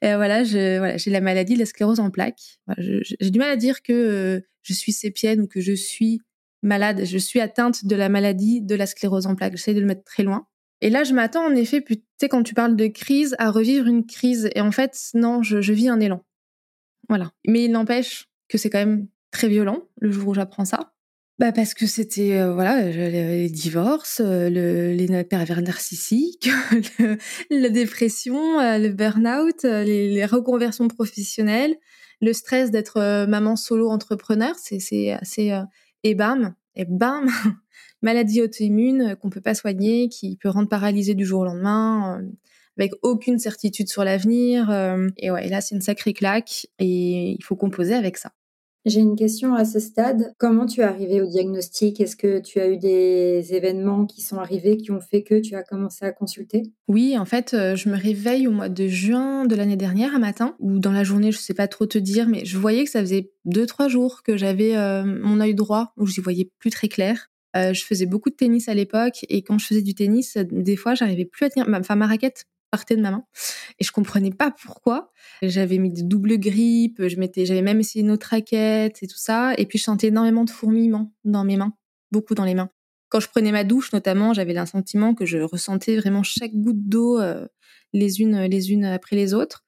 Voilà, 0.02 0.44
j'ai 0.44 0.98
la 1.08 1.22
maladie 1.22 1.54
de 1.54 1.60
la 1.60 1.66
sclérose 1.66 2.00
en 2.00 2.10
plaques. 2.10 2.60
j'ai 2.78 3.30
du 3.32 3.40
mal 3.40 3.50
à 3.50 3.56
dire 3.56 3.82
que 3.82 3.94
euh, 3.94 4.42
je 4.64 4.74
suis 4.74 4.92
sépienne 4.92 5.42
ou 5.42 5.48
que 5.48 5.62
je 5.62 5.74
suis 5.74 6.22
malade. 6.64 7.04
Je 7.06 7.18
suis 7.18 7.40
atteinte 7.40 7.86
de 7.86 7.96
la 7.96 8.10
maladie 8.10 8.62
de 8.62 8.76
la 8.76 8.86
sclérose 8.86 9.28
en 9.28 9.36
plaques. 9.36 9.54
J'essaie 9.54 9.74
de 9.74 9.80
le 9.80 9.86
mettre 9.86 10.04
très 10.04 10.24
loin. 10.24 10.48
Et 10.82 10.90
là, 10.90 11.04
je 11.04 11.14
m'attends 11.14 11.46
en 11.46 11.56
effet, 11.56 11.84
tu 11.84 12.04
sais, 12.20 12.28
quand 12.28 12.44
tu 12.44 12.56
parles 12.56 12.76
de 12.76 12.88
crise, 12.88 13.36
à 13.38 13.52
revivre 13.52 13.88
une 13.88 14.06
crise. 14.06 14.50
Et 14.56 14.62
en 14.62 14.72
fait, 14.72 14.98
non, 15.14 15.44
je, 15.44 15.62
je 15.62 15.74
vis 15.74 15.90
un 15.90 16.00
élan. 16.00 16.24
Voilà. 17.10 17.32
Mais 17.48 17.66
il 17.66 17.72
n'empêche 17.72 18.30
que 18.50 18.58
c'est 18.58 18.70
quand 18.70 18.80
même 18.80 19.08
très 19.32 19.48
violent 19.48 19.88
le 20.00 20.12
jour 20.12 20.30
où 20.30 20.34
j'apprends 20.34 20.66
ça. 20.66 20.94
Bah 21.42 21.52
parce 21.52 21.74
que 21.74 21.88
c'était 21.88 22.38
euh, 22.38 22.54
voilà 22.54 22.84
les 22.84 23.50
divorces, 23.50 24.22
euh, 24.24 24.48
le, 24.48 24.94
les 24.94 25.24
pervers 25.24 25.64
narcissiques, 25.64 26.48
la 27.50 27.70
dépression, 27.70 28.60
euh, 28.60 28.78
le 28.78 28.90
burn-out, 28.90 29.64
les, 29.64 30.24
reconversions 30.28 30.88
professionnelles, 30.88 31.76
le 32.22 32.34
stress 32.34 32.70
d'être 32.70 33.26
maman 33.26 33.56
solo 33.56 33.90
entrepreneur, 33.90 34.54
c'est 34.56 35.14
assez 35.14 35.60
et 36.04 36.14
bam 36.14 36.54
et 36.76 36.86
bam 36.86 37.28
maladie 38.04 38.44
auto-immune 38.44 39.16
qu'on 39.20 39.32
peut 39.32 39.42
pas 39.42 39.56
soigner, 39.56 40.10
qui 40.10 40.38
peut 40.38 40.50
rendre 40.50 40.70
paralysé 40.70 41.16
du 41.16 41.26
jour 41.26 41.42
au 41.42 41.46
lendemain. 41.46 42.22
avec 42.78 42.92
aucune 43.02 43.40
certitude 43.40 43.90
sur 43.90 44.04
l'avenir 44.04 44.70
et 45.18 45.32
ouais 45.32 45.50
là 45.50 45.60
c'est 45.60 45.74
une 45.74 45.82
sacrée 45.82 46.14
claque 46.14 46.68
et 46.78 47.32
il 47.32 47.44
faut 47.44 47.56
composer 47.56 47.96
avec 47.96 48.18
ça. 48.18 48.32
J'ai 48.84 49.02
une 49.02 49.16
question 49.16 49.54
à 49.54 49.64
ce 49.64 49.80
stade. 49.80 50.34
Comment 50.40 50.66
tu 50.66 50.82
es 50.82 50.84
arrivé 50.84 51.22
au 51.22 51.28
diagnostic? 51.28 52.02
Est-ce 52.02 52.16
que 52.16 52.40
tu 52.40 52.60
as 52.60 52.68
eu 52.68 52.78
des 52.78 53.54
événements 53.54 54.08
qui 54.08 54.22
sont 54.22 54.38
arrivés 54.38 54.78
qui 54.78 54.90
ont 54.90 55.00
fait 55.00 55.22
que 55.22 55.40
tu 55.40 55.56
as 55.56 55.62
commencé 55.62 56.04
à 56.04 56.12
consulter? 56.12 56.64
Oui, 56.88 57.16
en 57.16 57.26
fait, 57.26 57.54
euh, 57.54 57.76
je 57.76 57.90
me 57.90 57.96
réveille 57.96 58.48
au 58.48 58.52
mois 58.52 58.70
de 58.70 58.88
juin 58.88 59.46
de 59.46 59.56
l'année 59.56 59.76
dernière, 59.76 60.16
un 60.16 60.20
matin, 60.20 60.56
ou 60.58 60.80
dans 60.80 60.92
la 60.92 61.04
journée, 61.04 61.32
je 61.32 61.38
sais 61.38 61.54
pas 61.54 61.68
trop 61.68 61.86
te 61.86 62.00
dire, 62.00 62.28
mais 62.28 62.44
je 62.44 62.58
voyais 62.58 62.84
que 62.84 62.90
ça 62.90 63.02
faisait 63.02 63.32
deux, 63.46 63.68
trois 63.68 63.88
jours 63.88 64.24
que 64.24 64.36
j'avais 64.36 64.76
euh, 64.76 65.04
mon 65.04 65.40
œil 65.42 65.54
droit, 65.54 65.94
où 65.98 66.08
j'y 66.08 66.22
voyais 66.22 66.50
plus 66.58 66.72
très 66.72 66.88
clair. 66.88 67.28
Euh, 67.56 67.74
je 67.74 67.84
faisais 67.84 68.06
beaucoup 68.06 68.30
de 68.30 68.36
tennis 68.36 68.68
à 68.70 68.74
l'époque 68.74 69.26
et 69.30 69.42
quand 69.44 69.58
je 69.58 69.68
faisais 69.68 69.82
du 69.82 69.94
tennis, 69.94 70.38
des 70.38 70.76
fois, 70.76 70.96
j'arrivais 70.96 71.26
plus 71.26 71.46
à 71.46 71.50
tenir. 71.50 71.68
Ma 71.68 72.08
raquette 72.08 72.46
partait 72.72 72.96
de 72.96 73.02
ma 73.02 73.12
main 73.12 73.26
et 73.80 73.84
je 73.84 73.92
comprenais 73.92 74.32
pas 74.32 74.52
pourquoi. 74.52 75.12
J'avais 75.42 75.78
mis 75.78 75.92
des 75.92 76.04
doubles 76.04 76.40
grippes, 76.40 77.08
je 77.08 77.18
m'étais, 77.18 77.46
j'avais 77.46 77.62
même 77.62 77.80
essayé 77.80 78.04
une 78.04 78.12
autre 78.12 78.28
raquette 78.32 79.04
et 79.04 79.08
tout 79.08 79.18
ça. 79.18 79.54
Et 79.58 79.66
puis 79.66 79.78
je 79.78 79.84
sentais 79.84 80.08
énormément 80.08 80.46
de 80.46 80.50
fourmillements 80.50 81.14
dans 81.24 81.44
mes 81.44 81.58
mains, 81.58 81.74
beaucoup 82.12 82.34
dans 82.34 82.46
les 82.46 82.56
mains. 82.56 82.70
Quand 83.10 83.20
je 83.20 83.28
prenais 83.28 83.52
ma 83.52 83.66
douche, 83.66 83.92
notamment, 83.92 84.34
j'avais 84.34 84.58
un 84.58 84.66
sentiment 84.66 85.14
que 85.14 85.26
je 85.26 85.40
ressentais 85.40 85.98
vraiment 85.98 86.24
chaque 86.24 86.54
goutte 86.54 86.88
d'eau 86.88 87.20
euh, 87.20 87.46
les 87.92 88.22
unes 88.22 88.46
les 88.46 88.72
unes 88.72 88.86
après 88.86 89.18
les 89.18 89.34
autres. 89.34 89.66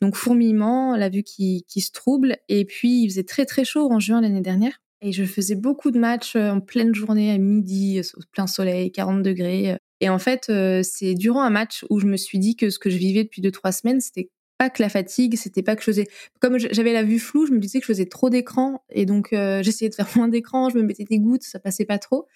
Donc 0.00 0.14
fourmillement, 0.14 0.96
la 0.96 1.08
vue 1.08 1.24
qui, 1.24 1.64
qui 1.68 1.80
se 1.80 1.90
trouble. 1.90 2.36
Et 2.48 2.64
puis 2.64 3.02
il 3.02 3.08
faisait 3.10 3.24
très 3.24 3.46
très 3.46 3.64
chaud 3.64 3.90
en 3.90 3.98
juin 3.98 4.20
l'année 4.20 4.42
dernière. 4.42 4.80
Et 5.00 5.12
je 5.12 5.24
faisais 5.24 5.56
beaucoup 5.56 5.90
de 5.90 5.98
matchs 5.98 6.36
euh, 6.36 6.50
en 6.50 6.60
pleine 6.60 6.94
journée, 6.94 7.32
à 7.32 7.38
midi, 7.38 8.00
au 8.16 8.20
plein 8.32 8.46
soleil, 8.46 8.92
40 8.92 9.22
degrés. 9.22 9.76
Et 10.04 10.10
en 10.10 10.18
fait, 10.18 10.50
euh, 10.50 10.82
c'est 10.82 11.14
durant 11.14 11.40
un 11.40 11.48
match 11.48 11.82
où 11.88 11.98
je 11.98 12.04
me 12.04 12.18
suis 12.18 12.38
dit 12.38 12.56
que 12.56 12.68
ce 12.68 12.78
que 12.78 12.90
je 12.90 12.98
vivais 12.98 13.24
depuis 13.24 13.40
deux 13.40 13.50
trois 13.50 13.72
semaines, 13.72 14.02
c'était 14.02 14.28
pas 14.58 14.68
que 14.68 14.82
la 14.82 14.90
fatigue, 14.90 15.34
c'était 15.38 15.62
pas 15.62 15.76
que 15.76 15.80
je 15.80 15.86
faisais. 15.86 16.06
Comme 16.42 16.58
j'avais 16.58 16.92
la 16.92 17.02
vue 17.02 17.18
floue, 17.18 17.46
je 17.46 17.52
me 17.52 17.58
disais 17.58 17.78
que 17.78 17.84
je 17.84 17.92
faisais 17.92 18.04
trop 18.04 18.28
d'écran 18.28 18.84
et 18.90 19.06
donc 19.06 19.32
euh, 19.32 19.62
j'essayais 19.62 19.88
de 19.88 19.94
faire 19.94 20.08
moins 20.14 20.28
d'écran, 20.28 20.68
je 20.68 20.76
me 20.76 20.82
mettais 20.82 21.04
des 21.04 21.18
gouttes, 21.18 21.44
ça 21.44 21.58
passait 21.58 21.86
pas 21.86 21.98
trop. 21.98 22.26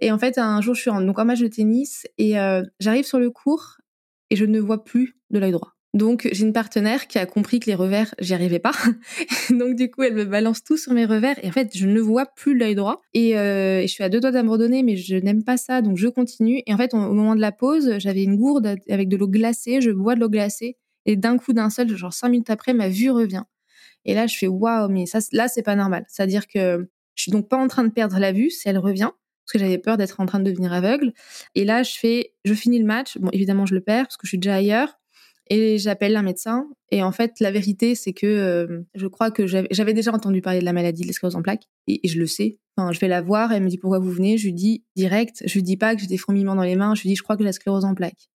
Et 0.00 0.10
en 0.10 0.18
fait, 0.18 0.38
un 0.38 0.60
jour, 0.60 0.74
je 0.74 0.80
suis 0.80 0.90
en 0.90 1.02
donc 1.02 1.20
en 1.20 1.24
match 1.24 1.38
de 1.38 1.46
tennis 1.46 2.04
et 2.18 2.36
euh, 2.36 2.64
j'arrive 2.80 3.04
sur 3.04 3.20
le 3.20 3.30
cours 3.30 3.76
et 4.30 4.34
je 4.34 4.44
ne 4.44 4.58
vois 4.58 4.82
plus 4.82 5.16
de 5.30 5.38
l'œil 5.38 5.52
droit. 5.52 5.73
Donc 5.94 6.28
j'ai 6.32 6.44
une 6.44 6.52
partenaire 6.52 7.06
qui 7.06 7.18
a 7.18 7.24
compris 7.24 7.60
que 7.60 7.66
les 7.66 7.76
revers, 7.76 8.12
j'y 8.18 8.34
arrivais 8.34 8.58
pas. 8.58 8.72
donc 9.50 9.76
du 9.76 9.90
coup, 9.90 10.02
elle 10.02 10.14
me 10.14 10.24
balance 10.24 10.64
tout 10.64 10.76
sur 10.76 10.92
mes 10.92 11.06
revers 11.06 11.36
et 11.42 11.48
en 11.48 11.52
fait, 11.52 11.70
je 11.76 11.86
ne 11.86 12.00
vois 12.00 12.26
plus 12.26 12.58
l'œil 12.58 12.74
droit 12.74 13.00
et, 13.14 13.38
euh, 13.38 13.82
je 13.82 13.86
suis 13.86 14.02
à 14.02 14.08
deux 14.08 14.18
doigts 14.18 14.32
d'abandonner, 14.32 14.82
mais 14.82 14.96
je 14.96 15.14
n'aime 15.14 15.44
pas 15.44 15.56
ça, 15.56 15.82
donc 15.82 15.96
je 15.96 16.08
continue. 16.08 16.62
Et 16.66 16.74
en 16.74 16.76
fait, 16.76 16.94
au 16.94 16.98
moment 16.98 17.36
de 17.36 17.40
la 17.40 17.52
pause, 17.52 17.94
j'avais 17.98 18.24
une 18.24 18.36
gourde 18.36 18.74
avec 18.90 19.08
de 19.08 19.16
l'eau 19.16 19.28
glacée, 19.28 19.80
je 19.80 19.92
bois 19.92 20.16
de 20.16 20.20
l'eau 20.20 20.28
glacée 20.28 20.76
et 21.06 21.14
d'un 21.14 21.38
coup 21.38 21.52
d'un 21.52 21.70
seul, 21.70 21.96
genre 21.96 22.12
cinq 22.12 22.30
minutes 22.30 22.50
après, 22.50 22.74
ma 22.74 22.88
vue 22.88 23.10
revient. 23.10 23.44
Et 24.04 24.14
là, 24.14 24.26
je 24.26 24.36
fais 24.36 24.48
waouh, 24.48 24.88
mais 24.88 25.06
ça, 25.06 25.20
là, 25.32 25.46
c'est 25.46 25.62
pas 25.62 25.76
normal. 25.76 26.04
C'est-à-dire 26.08 26.48
que 26.48 26.88
je 27.14 27.22
suis 27.22 27.30
donc 27.30 27.48
pas 27.48 27.56
en 27.56 27.68
train 27.68 27.84
de 27.84 27.90
perdre 27.90 28.18
la 28.18 28.32
vue 28.32 28.50
si 28.50 28.68
elle 28.68 28.78
revient 28.78 29.10
parce 29.46 29.52
que 29.52 29.58
j'avais 29.58 29.78
peur 29.78 29.96
d'être 29.96 30.20
en 30.20 30.26
train 30.26 30.40
de 30.40 30.50
devenir 30.50 30.72
aveugle. 30.72 31.12
Et 31.54 31.64
là, 31.64 31.82
je 31.82 31.92
fais, 31.96 32.32
je 32.44 32.54
finis 32.54 32.78
le 32.78 32.86
match. 32.86 33.18
Bon, 33.18 33.28
évidemment, 33.30 33.66
je 33.66 33.74
le 33.74 33.80
perds 33.80 34.06
parce 34.06 34.16
que 34.16 34.26
je 34.26 34.30
suis 34.30 34.38
déjà 34.38 34.56
ailleurs 34.56 34.98
et 35.50 35.78
j'appelle 35.78 36.16
un 36.16 36.22
médecin. 36.22 36.68
Et 36.90 37.02
en 37.02 37.12
fait, 37.12 37.40
la 37.40 37.50
vérité, 37.50 37.94
c'est 37.94 38.12
que 38.12 38.26
euh, 38.26 38.82
je 38.94 39.06
crois 39.06 39.30
que 39.30 39.46
j'avais 39.46 39.92
déjà 39.92 40.12
entendu 40.12 40.40
parler 40.40 40.60
de 40.60 40.64
la 40.64 40.72
maladie 40.72 41.02
de 41.02 41.06
l'esclérose 41.06 41.36
en 41.36 41.42
plaques 41.42 41.68
et, 41.86 42.00
je 42.06 42.18
le 42.18 42.26
sais. 42.26 42.58
Enfin, 42.76 42.92
je 42.92 43.00
vais 43.00 43.08
la 43.08 43.20
voir, 43.20 43.52
elle 43.52 43.62
me 43.62 43.68
dit 43.68 43.78
pourquoi 43.78 43.98
vous 43.98 44.10
venez? 44.10 44.38
Je 44.38 44.46
lui 44.46 44.54
dis 44.54 44.84
direct, 44.96 45.42
je 45.46 45.54
lui 45.54 45.62
dis 45.62 45.76
pas 45.76 45.94
que 45.94 46.00
j'ai 46.00 46.06
des 46.06 46.16
fourmillements 46.16 46.54
dans 46.54 46.62
les 46.62 46.76
mains, 46.76 46.94
je 46.94 47.02
lui 47.02 47.10
dis 47.10 47.16
je 47.16 47.22
crois 47.22 47.36
que 47.36 47.42
j'ai 47.42 47.48
la 47.48 47.52
sclérose 47.52 47.84
en 47.84 47.94
plaques. 47.94 48.30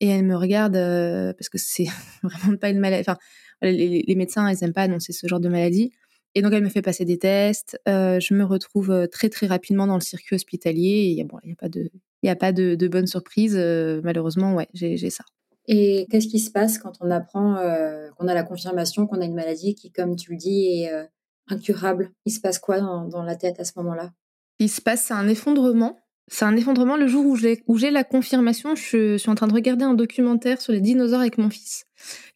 Et 0.00 0.08
elle 0.08 0.24
me 0.24 0.36
regarde 0.36 0.76
euh, 0.76 1.32
parce 1.34 1.48
que 1.48 1.58
c'est 1.58 1.86
vraiment 2.22 2.56
pas 2.56 2.70
une 2.70 2.80
maladie. 2.80 3.04
Enfin, 3.08 3.18
les, 3.62 4.14
médecins, 4.16 4.50
ils 4.50 4.62
aiment 4.62 4.72
pas 4.72 4.82
annoncer 4.82 5.12
ce 5.12 5.26
genre 5.26 5.40
de 5.40 5.48
maladie. 5.48 5.92
Et 6.34 6.42
donc 6.42 6.52
elle 6.52 6.64
me 6.64 6.68
fait 6.68 6.82
passer 6.82 7.04
des 7.04 7.18
tests. 7.18 7.78
Euh, 7.88 8.18
je 8.18 8.34
me 8.34 8.44
retrouve 8.44 9.08
très 9.12 9.28
très 9.28 9.46
rapidement 9.46 9.86
dans 9.86 9.94
le 9.94 10.00
circuit 10.00 10.34
hospitalier. 10.34 11.08
Il 11.10 11.16
y 11.16 11.22
a 11.22 11.56
pas 11.56 11.68
de, 11.68 11.90
il 12.22 12.26
y 12.26 12.30
a 12.30 12.36
pas 12.36 12.52
de, 12.52 12.88
bonne 12.88 13.06
surprise. 13.06 13.56
Malheureusement, 14.02 14.54
ouais, 14.54 14.68
j'ai 14.74 15.10
ça. 15.10 15.24
Et 15.68 16.06
qu'est-ce 16.10 16.26
qui 16.26 16.40
se 16.40 16.50
passe 16.50 16.78
quand 16.78 16.92
on 17.00 17.10
apprend 17.10 17.56
euh, 17.56 18.08
qu'on 18.18 18.26
a 18.28 18.34
la 18.34 18.42
confirmation 18.42 19.06
qu'on 19.06 19.20
a 19.20 19.24
une 19.24 19.34
maladie 19.34 19.74
qui, 19.74 19.92
comme 19.92 20.16
tu 20.16 20.32
le 20.32 20.36
dis, 20.36 20.82
est 20.82 20.92
euh, 20.92 21.04
incurable? 21.48 22.10
Il 22.26 22.32
se 22.32 22.40
passe 22.40 22.58
quoi 22.58 22.80
dans, 22.80 23.22
la 23.22 23.36
tête 23.36 23.60
à 23.60 23.64
ce 23.64 23.72
moment-là? 23.76 24.12
Il 24.58 24.68
se 24.68 24.80
passe 24.80 25.10
un 25.10 25.28
effondrement. 25.28 25.98
C'est 26.28 26.44
un 26.44 26.56
effondrement 26.56 26.96
le 26.96 27.06
jour 27.06 27.26
où 27.26 27.36
j'ai, 27.36 27.90
la 27.90 28.04
confirmation. 28.04 28.74
Je 28.74 29.16
suis 29.16 29.30
en 29.30 29.34
train 29.34 29.48
de 29.48 29.54
regarder 29.54 29.84
un 29.84 29.94
documentaire 29.94 30.60
sur 30.60 30.72
les 30.72 30.80
dinosaures 30.80 31.20
avec 31.20 31.36
mon 31.36 31.50
fils. 31.50 31.84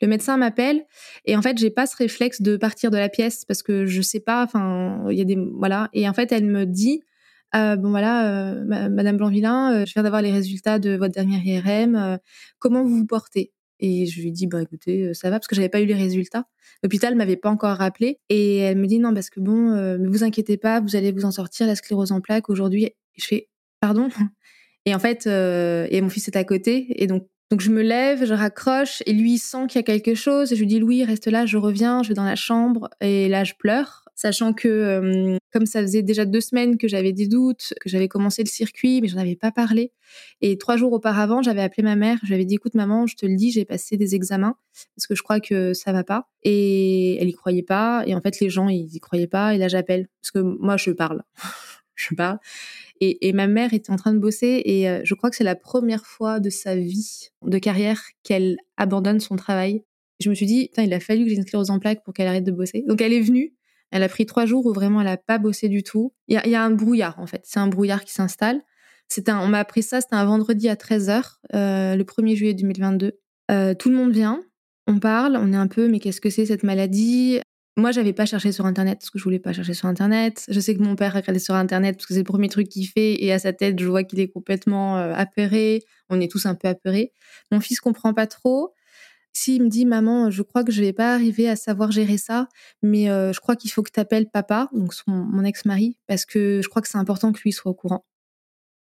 Le 0.02 0.08
médecin 0.08 0.36
m'appelle 0.36 0.84
et 1.24 1.36
en 1.36 1.42
fait 1.42 1.56
j'ai 1.56 1.70
pas 1.70 1.86
ce 1.86 1.96
réflexe 1.96 2.42
de 2.42 2.56
partir 2.56 2.90
de 2.90 2.96
la 2.98 3.08
pièce 3.08 3.44
parce 3.44 3.62
que 3.62 3.86
je 3.86 4.02
sais 4.02 4.20
pas. 4.20 4.42
Enfin, 4.44 5.06
il 5.10 5.16
y 5.16 5.22
a 5.22 5.24
des 5.24 5.38
voilà. 5.54 5.88
Et 5.92 6.08
en 6.08 6.12
fait 6.12 6.30
elle 6.32 6.44
me 6.44 6.66
dit 6.66 7.02
euh, 7.56 7.76
bon 7.76 7.90
voilà, 7.90 8.52
euh, 8.52 8.88
Madame 8.88 9.16
Blanvillain, 9.16 9.72
euh, 9.72 9.86
je 9.86 9.92
viens 9.92 10.02
d'avoir 10.02 10.22
les 10.22 10.32
résultats 10.32 10.78
de 10.78 10.96
votre 10.96 11.14
dernière 11.14 11.44
IRM. 11.44 12.18
comment 12.58 12.82
vous 12.82 12.98
vous 12.98 13.06
portez? 13.06 13.52
Et 13.78 14.06
je 14.06 14.20
lui 14.22 14.32
dis 14.32 14.46
bah 14.46 14.62
écoutez, 14.62 15.12
ça 15.12 15.28
va 15.28 15.38
parce 15.38 15.48
que 15.48 15.54
j'avais 15.54 15.68
pas 15.68 15.80
eu 15.80 15.86
les 15.86 15.94
résultats. 15.94 16.44
L'hôpital 16.82 17.14
m'avait 17.14 17.36
pas 17.36 17.50
encore 17.50 17.76
rappelé 17.76 18.20
et 18.30 18.58
elle 18.58 18.78
me 18.78 18.86
dit 18.86 18.98
non 18.98 19.12
parce 19.12 19.28
que 19.28 19.40
bon, 19.40 19.72
ne 19.72 20.08
vous 20.08 20.24
inquiétez 20.24 20.56
pas, 20.56 20.80
vous 20.80 20.96
allez 20.96 21.12
vous 21.12 21.26
en 21.26 21.30
sortir. 21.30 21.66
La 21.66 21.76
sclérose 21.76 22.10
en 22.10 22.22
plaques 22.22 22.48
aujourd'hui. 22.48 22.90
Je 23.16 23.26
fais 23.26 23.48
pardon? 23.80 24.08
Et 24.88 24.94
en 24.94 25.00
fait, 25.00 25.26
et 25.26 26.00
mon 26.00 26.08
fils 26.08 26.28
est 26.28 26.36
à 26.36 26.44
côté 26.44 26.86
et 27.02 27.08
donc 27.08 27.26
donc 27.50 27.60
je 27.60 27.70
me 27.70 27.82
lève, 27.82 28.24
je 28.24 28.34
raccroche 28.34 29.02
et 29.06 29.12
lui 29.12 29.34
il 29.34 29.38
sent 29.38 29.66
qu'il 29.68 29.78
y 29.78 29.80
a 29.80 29.82
quelque 29.82 30.14
chose 30.14 30.52
et 30.52 30.56
je 30.56 30.60
lui 30.60 30.66
dis 30.66 30.78
Louis 30.80 31.04
reste 31.04 31.26
là, 31.26 31.46
je 31.46 31.58
reviens, 31.58 32.02
je 32.02 32.08
vais 32.08 32.14
dans 32.14 32.24
la 32.24 32.34
chambre 32.34 32.88
et 33.00 33.28
là 33.28 33.44
je 33.44 33.54
pleure 33.54 34.05
sachant 34.16 34.55
que 34.55 35.38
comme 35.52 35.66
ça 35.66 35.83
faisait 35.83 36.02
déjà 36.02 36.24
deux 36.24 36.40
semaines 36.40 36.79
que 36.79 36.88
j'avais 36.88 37.12
des 37.12 37.29
doutes, 37.29 37.74
que 37.81 37.88
j'avais 37.88 38.09
commencé 38.09 38.42
le 38.42 38.48
circuit, 38.48 39.00
mais 39.00 39.09
j'en 39.09 39.18
avais 39.18 39.37
pas 39.37 39.52
parlé. 39.52 39.92
Et 40.40 40.57
trois 40.59 40.76
jours 40.76 40.92
auparavant, 40.92 41.42
j'avais 41.42 41.61
appelé 41.61 41.83
ma 41.83 41.96
mère, 41.96 42.18
je 42.22 42.29
lui 42.29 42.35
avais 42.35 42.46
dit 42.46 42.55
écoute 42.55 42.74
maman, 42.74 43.07
je 43.07 43.14
te 43.14 43.26
le 43.26 43.37
dis, 43.37 43.52
j'ai 43.52 43.66
passé 43.66 43.96
des 43.96 44.14
examens 44.14 44.57
parce 44.96 45.07
que 45.07 45.14
je 45.14 45.22
crois 45.22 45.38
que 45.38 45.74
ça 45.74 45.92
va 45.92 46.02
pas. 46.02 46.29
Et 46.42 47.16
elle 47.20 47.29
y 47.29 47.35
croyait 47.35 47.62
pas. 47.62 48.05
Et 48.07 48.14
en 48.14 48.20
fait, 48.20 48.40
les 48.40 48.48
gens 48.48 48.68
ils 48.68 48.94
y 48.94 49.00
croyaient 49.00 49.26
pas. 49.26 49.55
Et 49.55 49.59
là, 49.59 49.68
j'appelle 49.68 50.09
parce 50.22 50.31
que 50.31 50.38
moi, 50.38 50.79
je 50.79 50.90
parle, 50.90 51.22
je 51.94 52.14
parle. 52.14 52.38
Et, 53.02 53.29
et, 53.29 53.35
ma 53.35 53.46
mère 53.46 53.74
était 53.74 53.92
en 53.92 53.96
train 53.96 54.14
de 54.14 54.18
bosser 54.18 54.62
et 54.64 54.87
je 55.05 55.14
crois 55.14 55.29
que 55.29 55.37
c'est 55.37 55.44
la 55.44 55.55
première 55.55 56.07
fois 56.07 56.40
de 56.40 56.48
sa 56.48 56.74
vie 56.74 57.29
de 57.42 57.59
carrière 57.59 58.02
qu'elle 58.22 58.57
abandonne 58.79 59.20
son 59.20 59.37
travail. 59.37 59.85
Je 60.18 60.31
me 60.31 60.35
suis 60.35 60.46
dit, 60.46 60.70
il 60.79 60.94
a 60.94 61.00
fallu 61.00 61.24
que 61.24 61.29
j'ai 61.29 61.37
une 61.37 61.42
sclérose 61.42 61.68
en 61.68 61.79
plaques 61.79 62.02
pour 62.02 62.14
qu'elle 62.14 62.26
arrête 62.26 62.44
de 62.44 62.52
bosser. 62.52 62.85
Donc 62.88 63.02
elle 63.02 63.12
est 63.12 63.20
venue, 63.20 63.52
elle 63.90 64.03
a 64.03 64.09
pris 64.09 64.27
trois 64.27 64.46
jours 64.46 64.66
où 64.66 64.72
vraiment 64.72 65.01
elle 65.01 65.09
a 65.09 65.16
pas 65.16 65.38
bossé 65.38 65.68
du 65.68 65.83
tout. 65.83 66.12
Il 66.29 66.40
y 66.44 66.55
a, 66.55 66.62
un 66.62 66.70
brouillard 66.70 67.18
en 67.18 67.27
fait. 67.27 67.42
C'est 67.44 67.61
un 67.61 67.68
brouillard 67.68 68.05
qui 68.05 68.12
s'installe. 68.12 68.62
Un, 69.29 69.38
on 69.38 69.49
m'a 69.49 69.61
appris 69.61 69.83
ça. 69.83 70.01
C'était 70.01 70.16
un 70.16 70.25
vendredi 70.25 70.68
à 70.68 70.75
13h, 70.75 71.22
euh, 71.55 71.94
le 71.94 72.05
1er 72.05 72.35
juillet 72.35 72.55
2022. 72.55 73.12
Euh, 73.51 73.75
tout 73.75 73.88
le 73.88 73.96
monde 73.96 74.12
vient, 74.12 74.42
on 74.88 74.99
parle, 74.99 75.37
on 75.37 75.53
est 75.53 75.57
un 75.57 75.68
peu, 75.68 75.88
mais 75.88 76.01
qu'est-ce 76.01 76.20
que 76.20 76.31
c'est 76.31 76.46
cette 76.46 76.64
maladie? 76.64 77.40
Moi, 77.79 77.92
j'avais 77.92 78.14
pas 78.14 78.25
cherché 78.25 78.53
sur 78.53 78.64
Internet 78.64 78.99
parce 79.01 79.11
que 79.11 79.18
je 79.18 79.25
voulais 79.25 79.38
pas 79.38 79.53
chercher 79.53 79.75
sur 79.75 79.87
Internet. 79.87 80.44
Je 80.49 80.59
sais 80.61 80.75
que 80.75 80.83
mon 80.83 80.96
père 80.96 81.14
a 81.14 81.20
regardé 81.20 81.38
sur 81.38 81.55
Internet 81.55 81.96
parce 81.96 82.07
que 82.07 82.14
c'est 82.14 82.20
le 82.20 82.25
premier 82.25 82.49
truc 82.49 82.68
qu'il 82.68 82.87
fait 82.87 83.22
et 83.22 83.33
à 83.33 83.38
sa 83.38 83.53
tête, 83.53 83.79
je 83.79 83.87
vois 83.87 84.03
qu'il 84.03 84.18
est 84.18 84.29
complètement 84.29 84.96
euh, 84.96 85.12
apeuré. 85.14 85.83
On 86.09 86.18
est 86.20 86.31
tous 86.31 86.46
un 86.46 86.55
peu 86.55 86.68
apeurés. 86.68 87.12
Mon 87.53 87.61
fils 87.61 87.79
comprend 87.81 88.14
pas 88.14 88.27
trop. 88.27 88.72
S'il 89.38 89.62
me 89.64 89.68
dit, 89.68 89.85
maman, 89.85 90.31
je 90.31 90.40
crois 90.40 90.64
que 90.64 90.72
je 90.72 90.81
vais 90.81 90.94
pas 90.94 91.12
arriver 91.12 91.46
à 91.46 91.57
savoir 91.57 91.92
gérer 91.92 92.16
ça, 92.16 92.49
mais 92.83 93.11
euh, 93.11 93.35
je 93.35 93.40
crois 93.40 93.55
qu'il 93.55 93.70
faut 93.70 93.83
que 93.83 93.90
tu 93.92 94.01
appelles 94.01 94.31
papa, 94.31 94.70
donc 94.72 94.94
mon 95.07 95.44
ex-mari, 95.44 95.99
parce 96.07 96.25
que 96.25 96.62
je 96.64 96.68
crois 96.70 96.81
que 96.81 96.88
c'est 96.88 96.96
important 96.96 97.33
que 97.33 97.40
lui 97.42 97.53
soit 97.53 97.70
au 97.70 97.75
courant. 97.75 98.07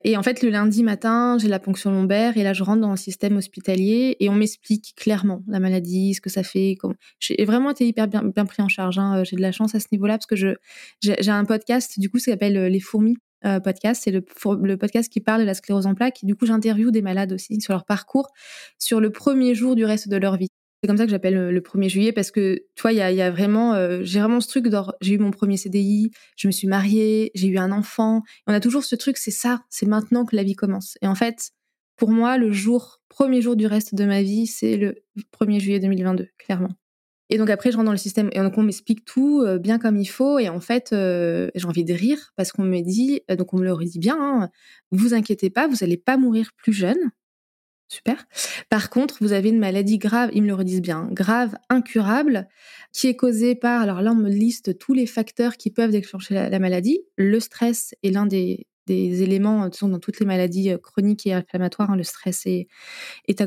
Et 0.04 0.16
en 0.16 0.22
fait, 0.22 0.44
le 0.44 0.52
lundi 0.52 0.84
matin, 0.84 1.40
j'ai 1.40 1.48
la 1.48 1.58
ponction 1.58 1.90
lombaire 1.90 2.38
et 2.38 2.44
là, 2.44 2.54
je 2.54 2.62
rentre 2.62 2.82
dans 2.82 2.92
le 2.92 2.98
système 2.98 3.36
hospitalier 3.36 4.16
et 4.20 4.30
on 4.30 4.36
m'explique 4.36 4.94
clairement 4.96 5.42
la 5.48 5.60
maladie, 5.60 6.14
ce 6.14 6.22
que 6.22 6.30
ça 6.30 6.44
fait. 6.44 6.76
Comme... 6.80 6.94
J'ai 7.18 7.44
vraiment 7.46 7.72
été 7.72 7.88
hyper 7.88 8.08
bien, 8.08 8.46
pris 8.46 8.62
en 8.62 8.70
charge. 8.70 9.00
Hein. 9.00 9.24
J'ai 9.24 9.38
de 9.38 9.42
la 9.42 9.52
chance 9.52 9.74
à 9.74 9.80
ce 9.80 9.88
niveau-là 9.92 10.20
parce 10.20 10.28
que 10.28 10.36
je 10.36 10.50
j'ai 11.02 11.32
un 11.32 11.46
podcast, 11.46 12.00
du 12.00 12.12
coup, 12.12 12.20
ça 12.20 12.34
s'appelle 12.34 12.58
euh, 12.58 12.70
Les 12.70 12.80
Fourmis. 12.80 13.18
Euh, 13.46 13.60
podcast, 13.60 14.02
c'est 14.04 14.12
le, 14.12 14.22
podcast 14.78 15.12
qui 15.12 15.20
parle 15.20 15.42
de 15.42 15.46
la 15.46 15.54
sclérose 15.54 15.86
en 15.86 15.96
plaques. 15.96 16.20
Du 16.24 16.36
coup, 16.36 16.46
j'interviewe 16.46 16.92
des 16.92 17.02
malades 17.02 17.34
aussi 17.34 17.60
sur 17.60 17.74
leur 17.74 17.86
parcours, 17.86 18.32
sur 18.80 19.00
le 19.00 19.12
premier 19.12 19.54
jour 19.56 19.76
du 19.76 19.86
reste 19.86 20.08
de 20.08 20.18
leur 20.18 20.38
vie. 20.38 20.48
C'est 20.82 20.88
comme 20.88 20.98
ça 20.98 21.06
que 21.06 21.12
j'appelle 21.12 21.50
le 21.50 21.62
1er 21.62 21.88
juillet 21.88 22.12
parce 22.12 22.30
que, 22.30 22.56
tu 22.76 22.82
vois, 22.82 22.92
il 22.92 22.98
y 22.98 23.22
a, 23.22 23.32
vraiment, 23.32 23.74
euh, 23.74 24.02
j'ai 24.04 24.20
vraiment 24.20 24.42
ce 24.42 24.50
truc 24.50 24.68
j'ai 25.00 25.14
eu 25.14 25.18
mon 25.18 25.32
premier 25.32 25.56
CDI, 25.56 26.12
je 26.36 26.48
me 26.48 26.52
suis 26.52 26.68
mariée, 26.68 27.32
j'ai 27.36 27.48
eu 27.48 27.58
un 27.58 27.72
enfant. 27.72 28.22
On 28.48 28.54
a 28.54 28.60
toujours 28.60 28.84
ce 28.84 28.96
truc, 28.96 29.18
c'est 29.18 29.32
ça, 29.32 29.62
c'est 29.70 29.86
maintenant 29.86 30.26
que 30.26 30.36
la 30.36 30.44
vie 30.44 30.56
commence. 30.56 30.98
Et 31.02 31.08
en 31.08 31.16
fait, 31.16 31.52
pour 31.96 32.12
moi, 32.12 32.38
le 32.38 32.52
jour, 32.52 33.02
premier 33.08 33.42
jour 33.42 33.56
du 33.56 33.66
reste 33.66 33.96
de 33.96 34.06
ma 34.06 34.24
vie, 34.24 34.46
c'est 34.48 34.76
le 34.76 34.96
1er 35.40 35.60
juillet 35.60 35.80
2022, 35.80 36.28
clairement. 36.38 36.76
Et 37.34 37.38
donc 37.40 37.50
après, 37.50 37.72
je 37.72 37.78
rentre 37.78 37.88
dans 37.88 37.92
le 37.92 37.98
système 37.98 38.30
et 38.32 38.40
on 38.40 38.62
m'explique 38.62 39.06
tout 39.06 39.42
euh, 39.42 39.58
bien 39.58 39.80
comme 39.80 39.98
il 39.98 40.06
faut. 40.06 40.38
Et 40.38 40.50
en 40.50 40.60
fait, 40.60 40.94
euh, 40.94 41.50
j'ai 41.56 41.66
envie 41.66 41.84
de 41.84 41.92
rire 41.92 42.32
parce 42.36 42.52
qu'on 42.52 42.62
me 42.62 42.80
dit, 42.82 43.22
donc 43.28 43.56
on 43.56 43.58
me 43.58 43.64
le 43.64 43.74
redit 43.74 43.98
bien, 43.98 44.18
hein, 44.20 44.50
vous 44.92 45.16
inquiétez 45.16 45.50
pas, 45.50 45.68
vous 45.68 45.84
allez 45.84 45.98
pas 45.98 46.16
mourir 46.16 46.52
plus 46.56 46.74
jeune. 46.74 47.10
Super. 47.88 48.24
Par 48.70 48.92
contre, 48.92 49.18
vous 49.20 49.34
avez 49.34 49.50
une 49.50 49.58
maladie 49.58 49.98
grave, 49.98 50.30
ils 50.32 50.44
me 50.44 50.48
le 50.48 50.54
redisent 50.54 50.84
bien, 50.84 51.10
grave, 51.12 51.56
incurable, 51.70 52.48
qui 52.92 53.08
est 53.08 53.16
causée 53.16 53.56
par, 53.56 53.82
alors 53.82 54.04
là 54.04 54.12
on 54.12 54.16
me 54.16 54.30
liste 54.30 54.78
tous 54.78 54.94
les 54.94 55.08
facteurs 55.08 55.58
qui 55.58 55.72
peuvent 55.72 55.90
déclencher 55.90 56.36
la, 56.36 56.60
maladie. 56.60 57.02
Le 57.18 57.40
stress 57.40 57.96
est 58.04 58.12
l'un 58.12 58.28
des, 58.28 58.68
éléments, 58.88 59.72
sont 59.72 59.90
dans 59.90 60.00
toutes 60.00 60.20
les 60.20 60.28
maladies 60.28 60.70
euh, 60.70 60.78
chroniques 60.78 61.26
et 61.26 61.34
inflammatoires, 61.34 61.90
hein, 61.90 61.96
le 61.96 62.04
stress 62.04 62.46
est, 62.46 62.68
est 63.28 63.42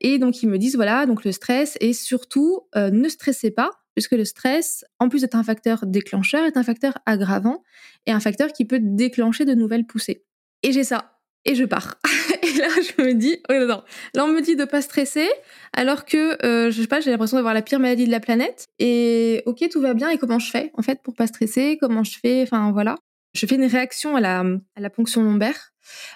Et 0.00 0.18
donc 0.18 0.42
ils 0.42 0.48
me 0.48 0.58
disent, 0.58 0.76
voilà, 0.76 1.06
donc 1.06 1.24
le 1.24 1.32
stress, 1.32 1.76
et 1.80 1.92
surtout, 1.92 2.62
euh, 2.76 2.90
ne 2.90 3.08
stressez 3.08 3.50
pas, 3.50 3.70
puisque 3.94 4.12
le 4.12 4.24
stress, 4.24 4.84
en 4.98 5.08
plus 5.08 5.22
d'être 5.22 5.34
un 5.34 5.42
facteur 5.42 5.86
déclencheur, 5.86 6.44
est 6.44 6.56
un 6.56 6.62
facteur 6.62 6.98
aggravant 7.06 7.62
et 8.06 8.12
un 8.12 8.20
facteur 8.20 8.52
qui 8.52 8.64
peut 8.64 8.80
déclencher 8.80 9.44
de 9.44 9.54
nouvelles 9.54 9.86
poussées. 9.86 10.24
Et 10.62 10.72
j'ai 10.72 10.84
ça 10.84 11.16
et 11.44 11.54
je 11.54 11.64
pars. 11.64 11.98
et 12.42 12.58
là, 12.58 12.68
je 12.76 13.02
me 13.02 13.14
dis, 13.14 13.38
oh 13.48 13.64
non, 13.66 13.82
là, 14.14 14.24
on 14.24 14.28
me 14.28 14.40
dit 14.40 14.56
de 14.56 14.64
pas 14.64 14.82
stresser, 14.82 15.28
alors 15.72 16.04
que, 16.04 16.44
euh, 16.44 16.70
je 16.70 16.82
sais 16.82 16.88
pas, 16.88 17.00
j'ai 17.00 17.10
l'impression 17.10 17.36
d'avoir 17.36 17.54
la 17.54 17.62
pire 17.62 17.80
maladie 17.80 18.04
de 18.04 18.10
la 18.10 18.20
planète. 18.20 18.66
Et 18.78 19.42
ok, 19.46 19.68
tout 19.70 19.80
va 19.80 19.94
bien. 19.94 20.10
Et 20.10 20.18
comment 20.18 20.38
je 20.38 20.50
fais, 20.50 20.70
en 20.74 20.82
fait, 20.82 21.02
pour 21.02 21.14
pas 21.14 21.26
stresser? 21.26 21.78
Comment 21.80 22.04
je 22.04 22.18
fais? 22.18 22.42
Enfin, 22.42 22.72
voilà. 22.72 22.96
Je 23.32 23.46
fais 23.46 23.54
une 23.54 23.64
réaction 23.64 24.16
à 24.16 24.20
la, 24.20 24.40
à 24.76 24.80
la 24.80 24.90
ponction 24.90 25.22
lombaire. 25.22 25.72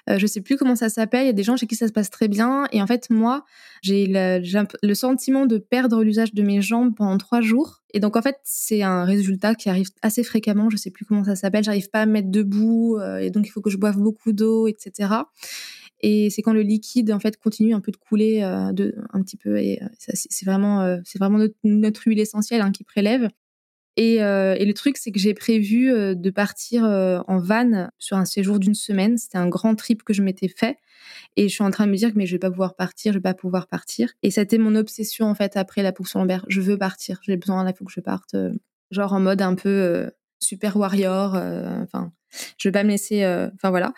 Euh, 0.08 0.18
je 0.18 0.26
sais 0.26 0.40
plus 0.40 0.56
comment 0.56 0.76
ça 0.76 0.88
s'appelle. 0.88 1.24
Il 1.24 1.26
y 1.26 1.30
a 1.30 1.34
des 1.34 1.42
gens 1.42 1.56
chez 1.56 1.66
qui 1.66 1.76
ça 1.76 1.88
se 1.88 1.92
passe 1.92 2.10
très 2.10 2.28
bien. 2.28 2.66
Et 2.72 2.82
en 2.82 2.86
fait, 2.86 3.10
moi, 3.10 3.44
j'ai 3.82 4.06
le, 4.06 4.40
le, 4.82 4.94
sentiment 4.94 5.46
de 5.46 5.58
perdre 5.58 6.02
l'usage 6.02 6.34
de 6.34 6.42
mes 6.42 6.60
jambes 6.60 6.94
pendant 6.94 7.18
trois 7.18 7.40
jours. 7.40 7.82
Et 7.92 8.00
donc, 8.00 8.16
en 8.16 8.22
fait, 8.22 8.36
c'est 8.44 8.82
un 8.82 9.04
résultat 9.04 9.54
qui 9.54 9.68
arrive 9.68 9.88
assez 10.02 10.24
fréquemment. 10.24 10.70
Je 10.70 10.76
sais 10.76 10.90
plus 10.90 11.04
comment 11.04 11.24
ça 11.24 11.36
s'appelle. 11.36 11.64
J'arrive 11.64 11.90
pas 11.90 12.02
à 12.02 12.06
me 12.06 12.12
mettre 12.12 12.30
debout. 12.30 12.98
Euh, 12.98 13.18
et 13.18 13.30
donc, 13.30 13.46
il 13.46 13.50
faut 13.50 13.60
que 13.60 13.70
je 13.70 13.76
boive 13.76 13.98
beaucoup 13.98 14.32
d'eau, 14.32 14.66
etc. 14.66 15.10
Et 16.00 16.28
c'est 16.30 16.42
quand 16.42 16.52
le 16.52 16.62
liquide, 16.62 17.12
en 17.12 17.20
fait, 17.20 17.36
continue 17.38 17.74
un 17.74 17.80
peu 17.80 17.92
de 17.92 17.96
couler 17.96 18.42
euh, 18.42 18.72
de, 18.72 18.94
un 19.12 19.22
petit 19.22 19.36
peu. 19.36 19.58
Et 19.58 19.82
euh, 19.82 19.86
c'est 19.98 20.44
vraiment, 20.44 20.98
c'est 21.04 21.18
vraiment 21.18 21.38
notre, 21.62 22.02
huile 22.06 22.20
essentielle 22.20 22.60
hein, 22.60 22.72
qui 22.72 22.84
prélève. 22.84 23.28
Et, 23.96 24.22
euh, 24.22 24.56
et, 24.58 24.64
le 24.64 24.74
truc, 24.74 24.96
c'est 24.96 25.12
que 25.12 25.20
j'ai 25.20 25.34
prévu 25.34 25.92
euh, 25.92 26.14
de 26.14 26.30
partir 26.30 26.84
euh, 26.84 27.20
en 27.28 27.38
van 27.38 27.88
sur 27.98 28.16
un 28.16 28.24
séjour 28.24 28.58
d'une 28.58 28.74
semaine. 28.74 29.16
C'était 29.18 29.38
un 29.38 29.48
grand 29.48 29.76
trip 29.76 30.02
que 30.02 30.12
je 30.12 30.22
m'étais 30.22 30.48
fait. 30.48 30.78
Et 31.36 31.48
je 31.48 31.54
suis 31.54 31.62
en 31.62 31.70
train 31.70 31.86
de 31.86 31.92
me 31.92 31.96
dire 31.96 32.12
que 32.12 32.18
mais 32.18 32.26
je 32.26 32.32
vais 32.32 32.40
pas 32.40 32.50
pouvoir 32.50 32.74
partir, 32.74 33.12
je 33.12 33.18
vais 33.18 33.22
pas 33.22 33.34
pouvoir 33.34 33.68
partir. 33.68 34.12
Et 34.22 34.30
c'était 34.30 34.58
mon 34.58 34.74
obsession 34.74 35.26
en 35.26 35.34
fait 35.34 35.56
après 35.56 35.82
la 35.82 35.92
ponction 35.92 36.20
lombaire. 36.20 36.44
Je 36.48 36.60
veux 36.60 36.78
partir, 36.78 37.20
j'ai 37.22 37.36
besoin, 37.36 37.68
il 37.68 37.74
faut 37.76 37.84
que 37.84 37.92
je 37.92 38.00
parte. 38.00 38.34
genre 38.90 39.12
en 39.12 39.20
mode 39.20 39.42
un 39.42 39.54
peu 39.54 40.10
super 40.40 40.76
warrior. 40.76 41.34
Enfin, 41.34 42.12
je 42.58 42.68
vais 42.68 42.72
pas 42.72 42.84
me 42.84 42.90
laisser. 42.90 43.24
Enfin 43.54 43.70
voilà. 43.70 43.92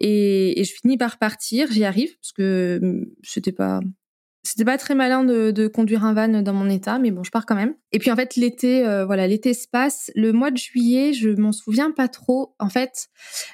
Et, 0.00 0.60
et, 0.60 0.64
je 0.64 0.72
finis 0.72 0.96
par 0.96 1.18
partir. 1.18 1.70
J'y 1.70 1.84
arrive 1.84 2.16
parce 2.16 2.32
que 2.32 2.80
hum, 2.82 3.06
c'était 3.22 3.52
pas 3.52 3.80
c'était 4.48 4.64
pas 4.64 4.78
très 4.78 4.94
malin 4.94 5.24
de, 5.24 5.68
conduire 5.68 6.04
un 6.04 6.14
van 6.14 6.42
dans 6.42 6.52
mon 6.54 6.70
état, 6.70 6.98
mais 6.98 7.10
bon, 7.10 7.22
je 7.22 7.30
pars 7.30 7.44
quand 7.44 7.54
même. 7.54 7.74
Et 7.92 7.98
puis 7.98 8.10
en 8.10 8.16
fait, 8.16 8.36
l'été, 8.36 8.86
euh, 8.86 9.04
voilà, 9.04 9.26
l'été 9.26 9.52
se 9.52 9.68
passe. 9.68 10.10
Le 10.14 10.32
mois 10.32 10.50
de 10.50 10.56
juillet, 10.56 11.12
je 11.12 11.28
m'en 11.30 11.52
souviens 11.52 11.90
pas 11.90 12.08
trop. 12.08 12.54
En 12.58 12.70
fait, 12.70 13.08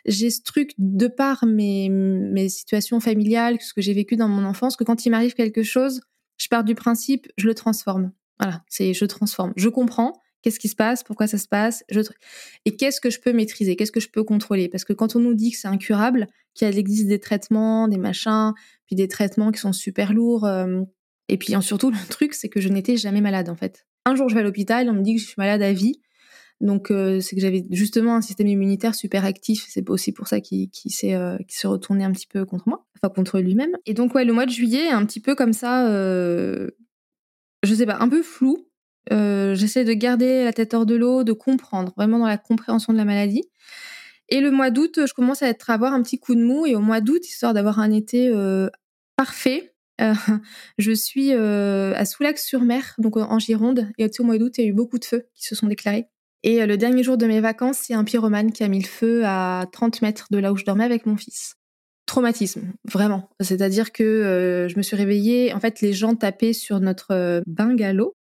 j'ai 0.07 0.31
ce 0.31 0.43
truc 0.43 0.73
de 0.79 1.09
par 1.09 1.47
mes, 1.47 1.89
mes 1.89 2.49
situations 2.49 3.01
familiales, 3.01 3.59
ce 3.61 3.75
que 3.75 3.83
j'ai 3.83 3.93
vécu 3.93 4.17
dans 4.17 4.29
mon 4.29 4.45
enfance, 4.45 4.77
que 4.77 4.85
quand 4.85 5.05
il 5.05 5.11
m'arrive 5.11 5.35
quelque 5.35 5.63
chose, 5.63 6.01
je 6.37 6.49
pars 6.49 6.65
du 6.65 6.75
principe, 6.75 7.27
je 7.37 7.47
le 7.47 7.55
transforme. 7.55 8.13
Voilà, 8.41 8.63
c'est 8.69 8.95
je 8.95 9.05
transforme. 9.05 9.53
Je 9.57 9.69
comprends, 9.69 10.13
Qu'est-ce 10.45 10.61
qui 10.61 10.69
se 10.69 10.77
passe? 10.77 11.03
Pourquoi 11.03 11.27
ça 11.27 11.39
se 11.39 11.49
passe? 11.49 11.85
Et 12.67 12.77
qu'est-ce 12.77 13.01
que 13.01 13.09
je 13.09 13.19
peux 13.19 13.33
maîtriser? 13.33 13.77
Qu'est-ce 13.77 13.91
que 13.91 13.99
je 13.99 14.11
peux 14.11 14.25
contrôler? 14.25 14.69
Parce 14.69 14.85
que 14.85 14.93
quand 14.93 15.17
on 15.17 15.19
nous 15.19 15.33
dit 15.33 15.53
que 15.53 15.57
c'est 15.57 15.69
incurable, 15.69 16.27
qu'il 16.53 16.79
existe 16.79 17.07
des 17.07 17.19
traitements, 17.19 17.89
des 17.89 17.97
machins, 17.97 18.53
puis 18.87 18.95
des 18.95 19.09
traitements 19.09 19.53
qui 19.53 19.61
sont 19.61 19.73
super 19.73 20.13
lourds, 20.13 20.45
euh, 20.45 20.83
et 21.31 21.39
puis 21.39 21.55
surtout 21.63 21.91
le 21.91 22.09
truc, 22.11 22.35
c'est 22.35 22.51
que 22.51 22.61
je 22.61 22.69
n'étais 22.69 22.99
jamais 22.99 23.23
malade 23.23 23.49
en 23.49 23.57
fait. 23.57 23.87
Un 24.05 24.17
jour, 24.17 24.29
je 24.29 24.35
vais 24.35 24.43
à 24.43 24.45
l'hôpital, 24.45 24.91
on 24.91 24.93
me 24.93 25.01
dit 25.01 25.15
que 25.15 25.21
je 25.23 25.27
suis 25.27 25.37
malade 25.39 25.63
à 25.63 25.73
vie. 25.73 26.03
Donc 26.61 26.91
euh, 26.91 27.21
c'est 27.21 27.37
que 27.37 27.41
j'avais 27.41 27.65
justement 27.71 28.15
un 28.15 28.21
système 28.21 28.49
immunitaire 28.49 28.95
super 28.95 29.25
actif. 29.25 29.65
C'est 29.67 29.89
aussi 29.89 30.13
pour 30.13 30.29
ça 30.29 30.43
qu'il 30.43 30.69
s'est 30.91 31.15
euh, 31.15 31.39
retourné 31.65 32.05
un 32.05 32.13
petit 32.13 32.27
peu 32.27 32.45
contre 32.45 32.69
moi, 32.69 32.85
enfin 32.99 33.09
contre 33.09 33.41
lui-même. 33.41 33.79
Et 33.87 33.95
donc 33.95 34.15
ouais, 34.15 34.27
le 34.27 34.35
mois 34.35 34.45
de 34.45 34.51
juillet, 34.51 34.91
un 34.91 35.07
petit 35.07 35.21
peu 35.21 35.35
comme 35.35 35.55
ça, 35.55 35.89
je 35.89 37.75
sais 37.75 37.87
pas, 37.87 37.97
un 37.99 38.11
peu 38.11 38.23
flou 38.23 38.69
euh, 39.13 39.55
j'essaie 39.55 39.85
de 39.85 39.93
garder 39.93 40.45
la 40.45 40.53
tête 40.53 40.75
hors 40.75 40.87
de 40.87 40.95
l'eau, 40.95 41.25
de 41.25 41.33
comprendre, 41.33 41.93
vraiment 41.97 42.19
dans 42.19 42.27
la 42.27 42.39
compréhension 42.39 42.93
de 42.93 42.99
la 42.99 43.05
maladie. 43.05 43.45
Et 44.31 44.41
le 44.41 44.51
mois 44.51 44.71
d'août, 44.71 45.01
je 45.07 45.13
commence 45.13 45.43
à 45.43 45.53
avoir 45.69 45.93
un 45.93 46.03
petit 46.03 46.19
coup 46.19 46.35
de 46.35 46.43
mou. 46.43 46.67
Et 46.67 46.75
au 46.75 46.81
mois 46.81 47.01
d'août, 47.01 47.27
histoire 47.27 47.53
d'avoir 47.53 47.79
un 47.79 47.91
été 47.91 48.29
euh, 48.29 48.69
parfait, 49.17 49.75
euh, 50.01 50.15
je 50.79 50.93
suis 50.93 51.33
à 51.33 52.05
Soulac-sur-Mer, 52.05 52.95
donc 52.99 53.17
en 53.17 53.39
Gironde. 53.39 53.89
Et 53.99 54.09
au 54.19 54.25
mois 54.25 54.39
d'août, 54.39 54.55
il 54.59 54.65
y 54.65 54.67
a 54.67 54.71
eu 54.71 54.73
beaucoup 54.73 54.99
de 54.99 55.05
feux 55.05 55.29
qui 55.35 55.45
se 55.45 55.55
sont 55.55 55.67
déclarés. 55.67 56.07
Et 56.43 56.65
le 56.67 56.77
dernier 56.77 57.03
jour 57.03 57.17
de 57.17 57.27
mes 57.27 57.41
vacances, 57.41 57.91
a 57.91 57.97
un 57.97 58.05
pyromane 58.05 58.53
qui 58.53 58.65
a 58.65 58.69
mis 58.69 58.81
le 58.81 58.87
feu 58.87 59.23
à 59.25 59.67
30 59.73 60.03
mètres 60.03 60.27
de 60.31 60.39
là 60.39 60.53
où 60.53 60.57
je 60.57 60.65
dormais 60.65 60.85
avec 60.85 61.07
mon 61.07 61.17
fils. 61.17 61.55
Traumatisme, 62.05 62.75
vraiment. 62.85 63.31
C'est-à-dire 63.41 63.93
que 63.93 64.67
je 64.69 64.77
me 64.77 64.83
suis 64.83 64.97
réveillée, 64.97 65.55
en 65.55 65.61
fait, 65.61 65.81
les 65.81 65.95
gens 65.95 66.15
tapaient 66.15 66.53
sur 66.53 66.81
notre 66.81 67.43
bungalow 67.47 68.15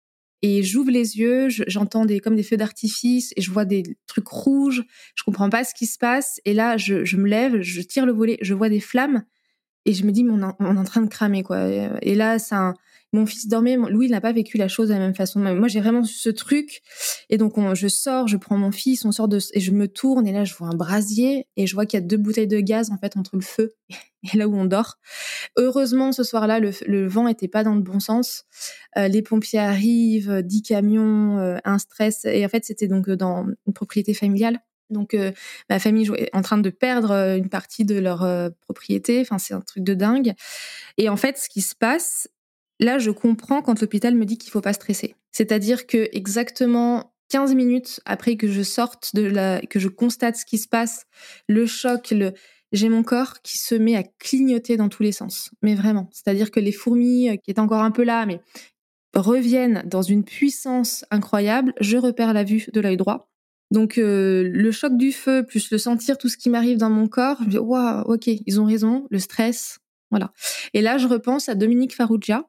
et 0.42 0.62
j'ouvre 0.62 0.90
les 0.90 1.18
yeux, 1.18 1.48
j'entends 1.48 2.04
des 2.04 2.20
comme 2.20 2.34
des 2.34 2.42
feux 2.42 2.56
d'artifice 2.56 3.32
et 3.36 3.40
je 3.42 3.50
vois 3.50 3.64
des 3.64 3.84
trucs 4.06 4.26
rouges. 4.26 4.84
Je 5.14 5.22
comprends 5.22 5.48
pas 5.48 5.64
ce 5.64 5.72
qui 5.72 5.86
se 5.86 5.98
passe 5.98 6.40
et 6.44 6.52
là 6.52 6.76
je, 6.76 7.16
me 7.16 7.28
lève, 7.28 7.60
je 7.60 7.80
tire 7.80 8.06
le 8.06 8.12
volet, 8.12 8.38
je 8.42 8.52
vois 8.52 8.68
des 8.68 8.80
flammes 8.80 9.24
et 9.84 9.94
je 9.94 10.04
me 10.04 10.10
dis 10.10 10.24
mais 10.24 10.32
on, 10.32 10.54
on 10.58 10.76
est 10.76 10.78
en 10.78 10.84
train 10.84 11.00
de 11.00 11.08
cramer 11.08 11.44
quoi. 11.44 11.68
Et 12.02 12.14
là 12.16 12.38
c'est 12.40 12.56
un 12.56 12.74
mon 13.12 13.26
fils 13.26 13.46
dormait, 13.46 13.76
Louis 13.76 14.08
n'a 14.08 14.20
pas 14.20 14.32
vécu 14.32 14.56
la 14.56 14.68
chose 14.68 14.88
de 14.88 14.94
la 14.94 14.98
même 14.98 15.14
façon. 15.14 15.40
Moi, 15.40 15.68
j'ai 15.68 15.80
vraiment 15.80 16.02
ce 16.02 16.30
truc. 16.30 16.82
Et 17.28 17.36
donc, 17.36 17.54
je 17.74 17.88
sors, 17.88 18.26
je 18.26 18.38
prends 18.38 18.56
mon 18.56 18.72
fils, 18.72 19.04
on 19.04 19.12
sort 19.12 19.28
de, 19.28 19.38
et 19.52 19.60
je 19.60 19.70
me 19.70 19.86
tourne, 19.86 20.26
et 20.26 20.32
là, 20.32 20.44
je 20.44 20.54
vois 20.54 20.68
un 20.68 20.74
brasier, 20.76 21.46
et 21.56 21.66
je 21.66 21.74
vois 21.74 21.84
qu'il 21.84 22.00
y 22.00 22.02
a 22.02 22.06
deux 22.06 22.16
bouteilles 22.16 22.46
de 22.46 22.60
gaz, 22.60 22.90
en 22.90 22.96
fait, 22.96 23.16
entre 23.16 23.36
le 23.36 23.42
feu 23.42 23.74
et 24.32 24.36
là 24.36 24.48
où 24.48 24.56
on 24.56 24.64
dort. 24.64 24.98
Heureusement, 25.56 26.12
ce 26.12 26.22
soir-là, 26.22 26.60
le, 26.60 27.06
vent 27.06 27.28
était 27.28 27.48
pas 27.48 27.64
dans 27.64 27.74
le 27.74 27.82
bon 27.82 28.00
sens. 28.00 28.44
Euh, 28.96 29.08
les 29.08 29.22
pompiers 29.22 29.58
arrivent, 29.58 30.42
dix 30.42 30.62
camions, 30.62 31.38
euh, 31.38 31.58
un 31.64 31.78
stress. 31.78 32.24
Et 32.24 32.44
en 32.44 32.48
fait, 32.48 32.64
c'était 32.64 32.88
donc 32.88 33.10
dans 33.10 33.46
une 33.66 33.72
propriété 33.72 34.14
familiale. 34.14 34.60
Donc 34.90 35.14
euh, 35.14 35.32
ma 35.70 35.78
famille 35.78 36.10
est 36.16 36.28
en 36.34 36.42
train 36.42 36.58
de 36.58 36.68
perdre 36.68 37.12
une 37.12 37.48
partie 37.48 37.84
de 37.84 37.98
leur 37.98 38.26
propriété. 38.60 39.20
Enfin, 39.20 39.38
c'est 39.38 39.54
un 39.54 39.60
truc 39.60 39.82
de 39.84 39.94
dingue. 39.94 40.34
Et 40.98 41.08
en 41.08 41.16
fait, 41.16 41.38
ce 41.38 41.48
qui 41.48 41.62
se 41.62 41.74
passe, 41.74 42.28
Là, 42.80 42.98
je 42.98 43.10
comprends 43.10 43.62
quand 43.62 43.80
l'hôpital 43.80 44.14
me 44.14 44.24
dit 44.24 44.38
qu'il 44.38 44.50
faut 44.50 44.60
pas 44.60 44.72
stresser. 44.72 45.14
C'est-à-dire 45.30 45.86
que 45.86 46.08
exactement 46.12 47.14
15 47.28 47.54
minutes 47.54 48.00
après 48.04 48.36
que 48.36 48.48
je 48.48 48.62
sorte 48.62 49.14
de 49.14 49.22
la, 49.22 49.60
que 49.62 49.78
je 49.78 49.88
constate 49.88 50.36
ce 50.36 50.44
qui 50.44 50.58
se 50.58 50.68
passe, 50.68 51.06
le 51.48 51.66
choc, 51.66 52.10
le, 52.10 52.32
j'ai 52.72 52.88
mon 52.88 53.02
corps 53.02 53.40
qui 53.42 53.58
se 53.58 53.74
met 53.74 53.96
à 53.96 54.02
clignoter 54.02 54.76
dans 54.76 54.88
tous 54.88 55.02
les 55.02 55.12
sens. 55.12 55.50
Mais 55.62 55.74
vraiment. 55.74 56.08
C'est-à-dire 56.12 56.50
que 56.50 56.60
les 56.60 56.72
fourmis, 56.72 57.30
euh, 57.30 57.36
qui 57.36 57.50
étaient 57.50 57.60
encore 57.60 57.82
un 57.82 57.90
peu 57.90 58.02
là, 58.02 58.26
mais 58.26 58.40
reviennent 59.14 59.82
dans 59.86 60.02
une 60.02 60.24
puissance 60.24 61.04
incroyable, 61.10 61.74
je 61.80 61.96
repère 61.98 62.32
la 62.32 62.44
vue 62.44 62.66
de 62.72 62.80
l'œil 62.80 62.96
droit. 62.96 63.28
Donc 63.70 63.96
euh, 63.96 64.42
le 64.52 64.70
choc 64.72 64.96
du 64.96 65.12
feu 65.12 65.44
plus 65.46 65.70
le 65.70 65.78
sentir 65.78 66.18
tout 66.18 66.28
ce 66.28 66.36
qui 66.36 66.50
m'arrive 66.50 66.76
dans 66.76 66.90
mon 66.90 67.08
corps, 67.08 67.36
je 67.40 67.44
me 67.44 67.50
dis 67.50 67.58
waouh, 67.58 68.02
ok, 68.02 68.26
ils 68.26 68.60
ont 68.60 68.66
raison, 68.66 69.06
le 69.10 69.18
stress, 69.18 69.78
voilà. 70.10 70.32
Et 70.74 70.82
là, 70.82 70.98
je 70.98 71.06
repense 71.06 71.48
à 71.48 71.54
Dominique 71.54 71.94
Farrugia, 71.94 72.44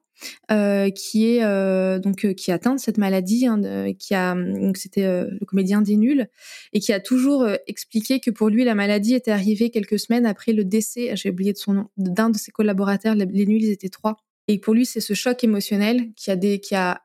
euh, 0.50 0.90
qui 0.90 1.26
est 1.28 1.44
euh, 1.44 1.98
donc 1.98 2.32
qui 2.34 2.50
a 2.50 2.54
atteint 2.54 2.78
cette 2.78 2.98
maladie, 2.98 3.46
hein, 3.46 3.92
qui 3.98 4.14
a 4.14 4.34
donc 4.34 4.76
c'était 4.76 5.02
le 5.06 5.44
comédien 5.46 5.82
des 5.82 5.96
nuls 5.96 6.28
et 6.72 6.80
qui 6.80 6.92
a 6.92 7.00
toujours 7.00 7.46
expliqué 7.66 8.20
que 8.20 8.30
pour 8.30 8.48
lui 8.48 8.64
la 8.64 8.74
maladie 8.74 9.14
était 9.14 9.30
arrivée 9.30 9.70
quelques 9.70 9.98
semaines 9.98 10.26
après 10.26 10.52
le 10.52 10.64
décès, 10.64 11.16
j'ai 11.16 11.30
oublié 11.30 11.52
de 11.52 11.58
son 11.58 11.72
nom, 11.74 11.90
d'un 11.96 12.30
de 12.30 12.36
ses 12.36 12.50
collaborateurs, 12.50 13.14
les, 13.14 13.46
nuls 13.46 13.62
ils 13.62 13.70
étaient 13.70 13.88
trois, 13.88 14.16
et 14.48 14.58
pour 14.58 14.74
lui 14.74 14.86
c'est 14.86 15.00
ce 15.00 15.14
choc 15.14 15.42
émotionnel 15.44 16.12
qui 16.14 16.30
a 16.30 16.36
des 16.36 16.60
qui 16.60 16.74
a 16.74 17.02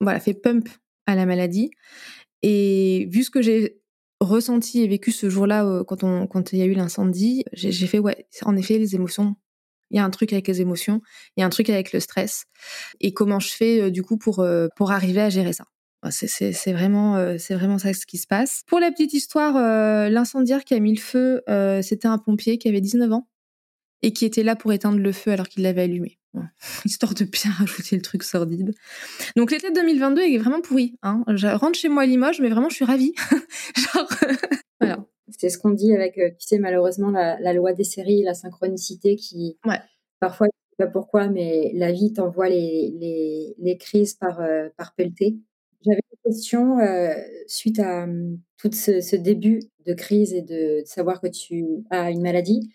voilà 0.00 0.20
fait 0.20 0.34
pump 0.34 0.68
à 1.06 1.14
la 1.14 1.26
maladie 1.26 1.70
et 2.42 3.08
vu 3.10 3.22
ce 3.24 3.30
que 3.30 3.42
j'ai 3.42 3.80
ressenti 4.20 4.82
et 4.82 4.88
vécu 4.88 5.12
ce 5.12 5.28
jour-là 5.28 5.64
euh, 5.64 5.84
quand 5.84 6.04
on 6.04 6.26
quand 6.26 6.52
il 6.52 6.58
y 6.58 6.62
a 6.62 6.64
eu 6.64 6.74
l'incendie, 6.74 7.44
j'ai 7.52 7.86
fait 7.86 7.98
ouais, 7.98 8.26
en 8.42 8.56
effet 8.56 8.78
les 8.78 8.94
émotions. 8.94 9.36
Il 9.90 9.96
y 9.96 10.00
a 10.00 10.04
un 10.04 10.10
truc 10.10 10.32
avec 10.32 10.48
les 10.48 10.60
émotions, 10.60 11.00
il 11.36 11.40
y 11.40 11.42
a 11.42 11.46
un 11.46 11.50
truc 11.50 11.70
avec 11.70 11.92
le 11.92 12.00
stress 12.00 12.44
et 13.00 13.12
comment 13.12 13.40
je 13.40 13.48
fais 13.48 13.82
euh, 13.82 13.90
du 13.90 14.02
coup 14.02 14.16
pour 14.16 14.40
euh, 14.40 14.68
pour 14.76 14.90
arriver 14.92 15.20
à 15.20 15.30
gérer 15.30 15.52
ça? 15.52 15.64
C'est 16.10 16.72
vraiment 16.72 17.36
c'est 17.36 17.54
vraiment 17.54 17.78
ça 17.78 17.92
ce 17.92 18.06
qui 18.06 18.18
se 18.18 18.28
passe. 18.28 18.62
Pour 18.68 18.78
la 18.78 18.92
petite 18.92 19.12
histoire, 19.12 19.54
l'incendiaire 20.08 20.62
qui 20.62 20.74
a 20.74 20.78
mis 20.78 20.94
le 20.94 21.00
feu, 21.00 21.42
c'était 21.82 22.06
un 22.06 22.18
pompier 22.18 22.58
qui 22.58 22.68
avait 22.68 22.80
19 22.80 23.12
ans 23.12 23.28
et 24.02 24.12
qui 24.12 24.24
était 24.24 24.44
là 24.44 24.54
pour 24.54 24.72
éteindre 24.72 24.98
le 24.98 25.10
feu 25.10 25.32
alors 25.32 25.48
qu'il 25.48 25.64
l'avait 25.64 25.82
allumé. 25.82 26.18
Histoire 26.84 27.14
de 27.14 27.24
bien 27.24 27.50
rajouter 27.58 27.96
le 27.96 28.02
truc 28.02 28.22
sordide. 28.22 28.74
Donc 29.36 29.50
l'été 29.50 29.70
2022 29.70 30.22
est 30.22 30.38
vraiment 30.38 30.60
pourri. 30.60 30.96
Hein. 31.02 31.24
Je 31.28 31.46
rentre 31.48 31.78
chez 31.78 31.88
moi 31.88 32.02
à 32.02 32.06
Limoges, 32.06 32.40
mais 32.40 32.48
vraiment 32.48 32.68
je 32.68 32.76
suis 32.76 32.84
ravie. 32.84 33.14
Genre, 33.76 34.08
voilà. 34.80 35.04
C'est 35.30 35.48
ce 35.48 35.58
qu'on 35.58 35.70
dit 35.70 35.92
avec, 35.94 36.18
euh, 36.18 36.30
tu 36.30 36.46
sais, 36.46 36.58
malheureusement, 36.58 37.10
la, 37.10 37.52
loi 37.52 37.72
des 37.72 37.84
séries, 37.84 38.22
la 38.22 38.34
synchronicité 38.34 39.16
qui, 39.16 39.58
ouais. 39.64 39.80
parfois, 40.20 40.46
je 40.46 40.84
sais 40.84 40.86
pas 40.86 40.92
pourquoi, 40.92 41.28
mais 41.28 41.72
la 41.74 41.92
vie 41.92 42.12
t'envoie 42.12 42.48
les, 42.48 42.94
les, 42.98 43.54
les, 43.58 43.76
crises 43.76 44.14
par, 44.14 44.40
euh, 44.40 44.68
par 44.76 44.94
pelleté. 44.94 45.36
J'avais 45.84 46.00
une 46.12 46.32
question 46.32 46.78
euh, 46.78 47.14
suite 47.46 47.78
à 47.78 48.04
hum, 48.04 48.38
tout 48.58 48.70
ce, 48.72 49.00
ce, 49.00 49.16
début 49.16 49.62
de 49.84 49.94
crise 49.94 50.32
et 50.32 50.42
de, 50.42 50.82
de 50.82 50.86
savoir 50.86 51.20
que 51.20 51.28
tu 51.28 51.64
as 51.90 52.10
une 52.10 52.22
maladie 52.22 52.70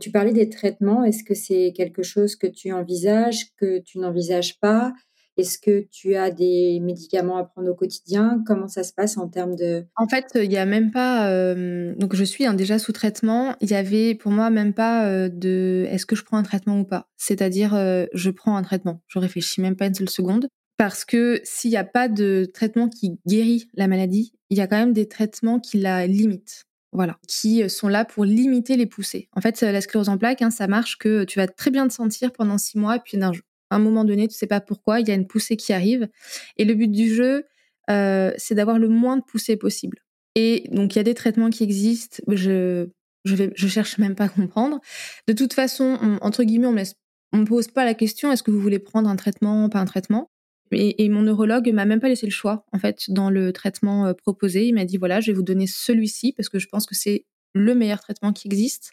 tu 0.00 0.10
parlais 0.10 0.32
des 0.32 0.48
traitements. 0.48 1.04
Est-ce 1.04 1.24
que 1.24 1.34
c'est 1.34 1.72
quelque 1.76 2.02
chose 2.02 2.36
que 2.36 2.46
tu 2.46 2.72
envisages, 2.72 3.54
que 3.56 3.78
tu 3.78 3.98
n'envisages 3.98 4.58
pas? 4.60 4.92
Est-ce 5.36 5.58
que 5.58 5.86
tu 5.90 6.14
as 6.14 6.30
des 6.30 6.80
médicaments 6.80 7.36
à 7.36 7.44
prendre 7.44 7.70
au 7.70 7.74
quotidien? 7.74 8.42
Comment 8.46 8.68
ça 8.68 8.82
se 8.82 8.92
passe 8.92 9.16
en 9.16 9.28
termes 9.28 9.56
de... 9.56 9.86
En 9.96 10.08
fait, 10.08 10.26
il 10.34 10.48
n'y 10.48 10.58
a 10.58 10.66
même 10.66 10.90
pas... 10.90 11.54
donc, 11.94 12.14
je 12.14 12.24
suis 12.24 12.46
hein, 12.46 12.54
déjà 12.54 12.78
sous 12.78 12.92
traitement. 12.92 13.56
Il 13.60 13.70
y 13.70 13.74
avait 13.74 14.14
pour 14.14 14.32
moi 14.32 14.50
même 14.50 14.74
pas 14.74 15.28
de... 15.28 15.86
Est-ce 15.88 16.06
que 16.06 16.16
je 16.16 16.24
prends 16.24 16.36
un 16.36 16.42
traitement 16.42 16.80
ou 16.80 16.84
pas? 16.84 17.08
C'est-à-dire, 17.16 17.72
je 18.12 18.30
prends 18.30 18.56
un 18.56 18.62
traitement. 18.62 19.02
Je 19.08 19.18
réfléchis 19.18 19.60
même 19.60 19.76
pas 19.76 19.86
une 19.86 19.94
seule 19.94 20.10
seconde. 20.10 20.48
Parce 20.76 21.04
que 21.04 21.40
s'il 21.44 21.70
n'y 21.70 21.76
a 21.76 21.84
pas 21.84 22.08
de 22.08 22.50
traitement 22.52 22.88
qui 22.88 23.18
guérit 23.26 23.68
la 23.74 23.88
maladie, 23.88 24.32
il 24.50 24.58
y 24.58 24.60
a 24.60 24.66
quand 24.66 24.78
même 24.78 24.92
des 24.92 25.06
traitements 25.06 25.60
qui 25.60 25.78
la 25.78 26.06
limitent 26.06 26.64
voilà, 26.92 27.18
qui 27.26 27.68
sont 27.70 27.88
là 27.88 28.04
pour 28.04 28.24
limiter 28.24 28.76
les 28.76 28.86
poussées. 28.86 29.28
En 29.32 29.40
fait, 29.40 29.60
la 29.62 29.80
sclérose 29.80 30.10
en 30.10 30.18
plaques, 30.18 30.42
hein, 30.42 30.50
ça 30.50 30.66
marche 30.66 30.98
que 30.98 31.24
tu 31.24 31.38
vas 31.38 31.46
très 31.46 31.70
bien 31.70 31.88
te 31.88 31.92
sentir 31.94 32.32
pendant 32.32 32.58
six 32.58 32.78
mois, 32.78 32.98
puis 32.98 33.16
à 33.22 33.30
un 33.74 33.78
moment 33.78 34.04
donné, 34.04 34.28
tu 34.28 34.34
sais 34.34 34.46
pas 34.46 34.60
pourquoi, 34.60 35.00
il 35.00 35.08
y 35.08 35.10
a 35.10 35.14
une 35.14 35.26
poussée 35.26 35.56
qui 35.56 35.72
arrive. 35.72 36.08
Et 36.56 36.64
le 36.64 36.74
but 36.74 36.90
du 36.90 37.14
jeu, 37.14 37.44
euh, 37.90 38.32
c'est 38.36 38.54
d'avoir 38.54 38.78
le 38.78 38.88
moins 38.88 39.16
de 39.16 39.22
poussées 39.22 39.56
possible. 39.56 39.98
Et 40.34 40.68
donc, 40.70 40.94
il 40.94 40.98
y 40.98 41.00
a 41.00 41.04
des 41.04 41.14
traitements 41.14 41.50
qui 41.50 41.64
existent. 41.64 42.22
Je 42.28 42.88
je, 43.24 43.68
cherche 43.68 43.98
même 43.98 44.14
pas 44.14 44.24
à 44.24 44.28
comprendre. 44.28 44.80
De 45.28 45.32
toute 45.32 45.52
façon, 45.52 46.18
entre 46.20 46.42
guillemets, 46.44 46.84
on 47.32 47.38
me 47.38 47.44
pose 47.44 47.68
pas 47.68 47.84
la 47.84 47.94
question 47.94 48.32
est-ce 48.32 48.42
que 48.42 48.50
vous 48.50 48.60
voulez 48.60 48.78
prendre 48.78 49.08
un 49.08 49.16
traitement, 49.16 49.68
pas 49.68 49.78
un 49.78 49.84
traitement? 49.84 50.30
Et, 50.72 51.08
mon 51.10 51.22
neurologue 51.22 51.70
m'a 51.70 51.84
même 51.84 52.00
pas 52.00 52.08
laissé 52.08 52.26
le 52.26 52.32
choix, 52.32 52.64
en 52.72 52.78
fait, 52.78 53.04
dans 53.08 53.28
le 53.28 53.52
traitement 53.52 54.06
euh, 54.06 54.14
proposé. 54.14 54.66
Il 54.66 54.74
m'a 54.74 54.86
dit, 54.86 54.96
voilà, 54.96 55.20
je 55.20 55.30
vais 55.30 55.36
vous 55.36 55.42
donner 55.42 55.66
celui-ci 55.66 56.32
parce 56.32 56.48
que 56.48 56.58
je 56.58 56.66
pense 56.66 56.86
que 56.86 56.94
c'est 56.94 57.26
le 57.52 57.74
meilleur 57.74 58.00
traitement 58.00 58.32
qui 58.32 58.48
existe. 58.48 58.92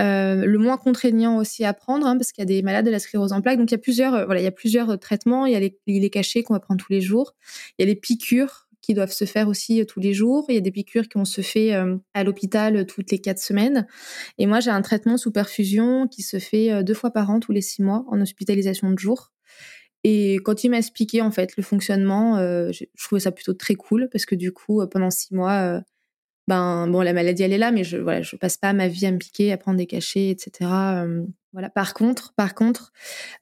Euh, 0.00 0.44
le 0.44 0.58
moins 0.58 0.76
contraignant 0.76 1.36
aussi 1.38 1.64
à 1.64 1.72
prendre, 1.72 2.06
hein, 2.06 2.16
parce 2.16 2.32
qu'il 2.32 2.42
y 2.42 2.46
a 2.46 2.46
des 2.46 2.62
malades 2.62 2.86
de 2.86 2.90
la 2.90 2.98
sclérose 2.98 3.32
en 3.32 3.40
plaques. 3.40 3.58
Donc, 3.58 3.70
il 3.70 3.74
y 3.74 3.76
a 3.76 3.78
plusieurs, 3.78 4.14
euh, 4.14 4.24
voilà, 4.24 4.40
il 4.40 4.44
y 4.44 4.48
a 4.48 4.52
plusieurs 4.52 4.98
traitements. 4.98 5.46
Il 5.46 5.52
y 5.52 5.56
a 5.56 5.60
les, 5.60 6.10
cachets 6.10 6.42
qu'on 6.42 6.54
va 6.54 6.60
prendre 6.60 6.82
tous 6.82 6.92
les 6.92 7.00
jours. 7.00 7.34
Il 7.78 7.82
y 7.82 7.84
a 7.84 7.86
les 7.86 7.96
piqûres 7.96 8.68
qui 8.82 8.94
doivent 8.94 9.12
se 9.12 9.26
faire 9.26 9.48
aussi 9.48 9.84
tous 9.86 10.00
les 10.00 10.14
jours. 10.14 10.46
Il 10.48 10.54
y 10.54 10.58
a 10.58 10.62
des 10.62 10.70
piqûres 10.70 11.08
qui 11.08 11.18
ont 11.18 11.26
se 11.26 11.42
fait 11.42 11.72
à 12.14 12.24
l'hôpital 12.24 12.86
toutes 12.86 13.10
les 13.10 13.18
quatre 13.18 13.38
semaines. 13.38 13.86
Et 14.38 14.46
moi, 14.46 14.60
j'ai 14.60 14.70
un 14.70 14.80
traitement 14.80 15.18
sous 15.18 15.30
perfusion 15.30 16.08
qui 16.08 16.22
se 16.22 16.38
fait 16.38 16.82
deux 16.82 16.94
fois 16.94 17.10
par 17.10 17.28
an, 17.28 17.40
tous 17.40 17.52
les 17.52 17.60
six 17.60 17.82
mois, 17.82 18.04
en 18.08 18.20
hospitalisation 18.22 18.90
de 18.90 18.98
jour. 18.98 19.32
Et 20.04 20.36
quand 20.44 20.64
il 20.64 20.70
m'a 20.70 20.78
expliqué 20.78 21.20
en 21.20 21.30
fait 21.30 21.56
le 21.56 21.62
fonctionnement, 21.62 22.38
euh, 22.38 22.70
je, 22.72 22.84
trouvais 23.02 23.20
ça 23.20 23.32
plutôt 23.32 23.52
très 23.52 23.74
cool 23.74 24.08
parce 24.10 24.24
que 24.24 24.34
du 24.34 24.52
coup, 24.52 24.80
euh, 24.80 24.86
pendant 24.86 25.10
six 25.10 25.34
mois, 25.34 25.52
euh, 25.52 25.80
ben 26.50 26.86
bon, 26.88 27.00
la 27.00 27.12
maladie 27.12 27.42
elle 27.42 27.52
est 27.52 27.58
là, 27.58 27.70
mais 27.70 27.84
je 27.84 27.96
voilà, 27.96 28.22
je 28.22 28.36
passe 28.36 28.56
pas 28.56 28.72
ma 28.72 28.88
vie 28.88 29.06
à 29.06 29.12
me 29.12 29.18
piquer, 29.18 29.52
à 29.52 29.56
prendre 29.56 29.78
des 29.78 29.86
cachets, 29.86 30.28
etc. 30.30 30.70
voilà. 31.52 31.70
Par 31.70 31.94
contre, 31.94 32.34
par 32.34 32.54
contre, 32.54 32.92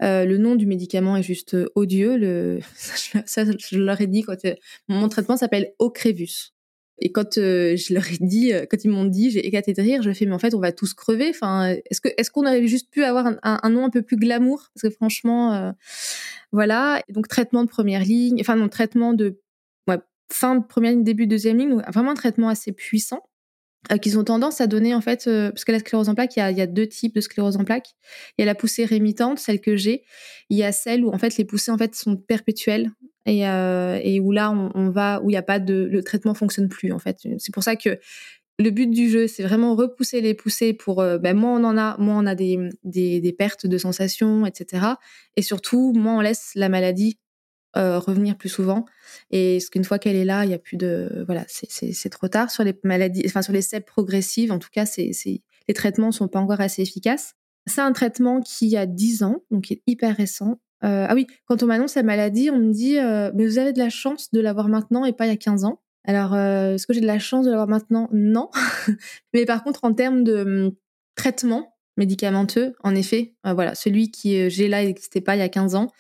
le 0.01 0.37
nom 0.37 0.55
du 0.55 0.67
médicament 0.67 1.17
est 1.17 1.23
juste 1.23 1.57
odieux. 1.75 2.17
Le 2.17 2.61
ça, 2.75 3.45
je 3.45 3.79
leur 3.79 4.01
ai 4.01 4.07
dit 4.07 4.23
quand 4.23 4.37
mon 4.89 5.09
traitement 5.09 5.37
s'appelle 5.37 5.73
Ocrevus. 5.79 6.53
Et 7.01 7.13
quand 7.13 7.39
euh, 7.39 7.77
je 7.77 7.95
leur 7.95 8.07
ai 8.11 8.19
dit, 8.21 8.53
euh, 8.53 8.67
quand 8.69 8.83
ils 8.85 8.91
m'ont 8.91 9.05
dit, 9.05 9.31
j'ai 9.31 9.47
éclaté 9.47 9.73
de 9.73 9.81
rire, 9.81 10.03
je 10.03 10.13
fais, 10.13 10.27
mais 10.27 10.35
en 10.35 10.39
fait, 10.39 10.55
on 10.55 10.59
va 10.59 10.73
tous 10.73 10.95
crever. 10.95 11.29
Enfin, 11.31 11.77
est-ce 11.89 12.01
que, 12.01 12.09
est-ce 12.17 12.31
qu'on 12.31 12.43
aurait 12.43 12.67
juste 12.67 12.91
pu 12.91 13.05
avoir 13.05 13.35
un, 13.43 13.71
nom 13.71 13.85
un 13.85 13.91
peu 13.91 14.03
plus 14.03 14.17
glamour? 14.17 14.69
Parce 14.75 14.83
que 14.83 14.91
franchement, 14.91 15.55
euh, 15.55 15.73
voilà. 16.51 17.03
donc, 17.09 17.29
traitement 17.29 17.63
de 17.63 17.69
première 17.69 18.03
ligne, 18.03 18.39
enfin, 18.41 18.57
non, 18.57 18.69
traitement 18.69 19.13
de 19.13 19.41
fin 20.31 20.57
de 20.57 20.65
première 20.65 20.93
ligne, 20.93 21.05
début 21.05 21.27
de 21.27 21.31
deuxième 21.31 21.59
ligne, 21.59 21.83
vraiment 21.93 22.13
un 22.13 22.15
traitement 22.15 22.49
assez 22.49 22.73
puissant. 22.73 23.23
qu'ils 24.03 24.19
ont 24.19 24.25
tendance 24.25 24.61
à 24.61 24.67
donner 24.67 24.95
en 24.95 25.01
fait, 25.01 25.25
parce 25.25 25.65
que 25.65 25.73
la 25.73 25.79
sclérose 25.79 26.09
en 26.09 26.15
plaques, 26.15 26.37
il 26.37 26.41
y, 26.41 26.43
a, 26.43 26.51
il 26.51 26.59
y, 26.59 26.61
a, 26.61 26.67
deux 26.67 26.87
types 26.87 27.15
de 27.15 27.21
sclérose 27.21 27.57
en 27.57 27.65
plaques. 27.65 27.91
Il 28.37 28.43
y 28.43 28.45
a 28.45 28.47
la 28.47 28.55
poussée 28.55 28.85
rémitante, 28.85 29.39
celle 29.39 29.61
que 29.61 29.77
j'ai. 29.77 30.05
Il 30.51 30.59
y 30.59 30.65
a 30.65 30.73
celle 30.73 31.05
où 31.05 31.11
en 31.11 31.19
fait 31.19 31.37
les 31.37 31.45
poussées 31.45 31.71
en 31.71 31.79
fait 31.79 31.95
sont 31.95 32.17
perpétuelles 32.17 32.91
et, 33.27 33.47
euh, 33.47 34.01
et 34.03 34.21
où 34.21 34.33
là 34.33 34.51
on, 34.51 34.91
va 34.91 35.21
où 35.23 35.31
il 35.31 35.35
y 35.35 35.37
a 35.37 35.43
pas 35.43 35.59
de 35.59 35.89
le 35.91 36.03
traitement 36.03 36.35
fonctionne 36.35 36.69
plus 36.69 36.93
en 36.93 36.99
fait. 36.99 37.19
C'est 37.39 37.53
pour 37.53 37.63
ça 37.63 37.77
que 37.77 37.99
le 38.59 38.71
but 38.71 38.91
du 38.91 39.09
jeu, 39.09 39.29
c'est 39.29 39.45
vraiment 39.45 39.77
repousser 39.77 40.21
les 40.21 40.35
poussées 40.35 40.73
pour 40.73 41.01
euh, 41.01 41.19
ben, 41.19 41.37
moins 41.37 41.61
on 41.61 41.65
en 41.65 41.79
a, 41.79 41.97
moins 41.99 42.23
on 42.23 42.27
a 42.27 42.35
des, 42.35 42.59
des, 42.83 43.21
des, 43.21 43.33
pertes 43.33 43.67
de 43.67 43.79
sensations, 43.79 44.47
etc. 44.47 44.85
Et 45.37 45.43
surtout, 45.43 45.93
moins 45.93 46.19
on 46.19 46.21
laisse 46.21 46.51
la 46.57 46.69
maladie 46.69 47.19
euh, 47.77 47.99
revenir 47.99 48.37
plus 48.37 48.49
souvent. 48.49 48.87
Et 49.31 49.61
ce 49.61 49.71
qu'une 49.71 49.85
fois 49.85 49.99
qu'elle 49.99 50.17
est 50.17 50.25
là, 50.25 50.45
il 50.45 50.51
y 50.51 50.55
a 50.55 50.59
plus 50.59 50.77
de 50.77 51.25
voilà, 51.27 51.45
c'est 51.49 52.11
trop 52.11 52.29
tard 52.29 52.51
sur 52.51 52.65
les 52.65 52.75
maladies, 52.83 53.23
enfin 53.27 53.43
sur 53.43 53.53
les 53.53 53.63
CEP 53.63 53.87
progressives. 53.87 54.53
En 54.53 54.59
tout 54.59 54.71
cas, 54.73 54.87
c'est 54.87 55.13
les 55.69 55.75
traitements 55.75 56.13
sont 56.13 56.29
pas 56.29 56.41
encore 56.41 56.61
assez 56.61 56.83
efficaces. 56.83 57.35
C'est 57.67 57.83
un 57.83 57.93
traitement 57.93 58.41
qui 58.41 58.77
a 58.77 58.87
10 58.87 59.23
ans, 59.23 59.43
donc 59.51 59.65
qui 59.65 59.75
est 59.75 59.83
hyper 59.87 60.17
récent 60.17 60.59
euh, 60.85 61.07
ah 61.09 61.15
oui, 61.17 61.27
quand 61.47 61.65
on 61.65 61.67
m'annonce 61.67 61.97
la 61.97 62.05
maladie, 62.05 62.51
on 62.53 62.59
me 62.59 62.73
dit 62.73 63.01
euh, 63.01 63.33
mais 63.35 63.45
vous 63.45 63.59
avez 63.59 63.73
de 63.73 63.81
la 63.81 63.91
chance 63.91 64.31
de 64.31 64.41
l'avoir 64.41 64.69
maintenant 64.69 65.05
et 65.05 65.13
pas 65.13 65.27
il 65.27 65.31
y 65.31 65.33
a 65.33 65.37
15 65.37 65.65
ans. 65.65 65.81
Alors, 66.07 66.37
est-ce 66.37 66.87
que 66.87 66.93
j'ai 66.93 67.01
de 67.01 67.07
la 67.07 67.19
chance 67.19 67.45
de 67.45 67.51
l'avoir 67.51 67.67
maintenant? 67.67 68.09
Non. 68.13 68.49
mais 69.35 69.45
par 69.45 69.65
contre, 69.65 69.81
en 69.83 69.93
termes 69.93 70.23
de 70.23 70.37
hum, 70.37 70.73
traitement 71.17 71.77
médicamenteux, 71.99 72.75
en 72.83 72.95
effet, 72.95 73.35
voilà, 73.45 73.75
celui 73.75 74.11
qui 74.11 74.49
j'ai 74.49 74.69
là 74.69 74.85
n'existait 74.85 75.21
pas 75.21 75.37
il 75.37 75.41
y 75.41 75.43
a 75.43 75.49
15 75.49 75.75
ans. 75.75 75.93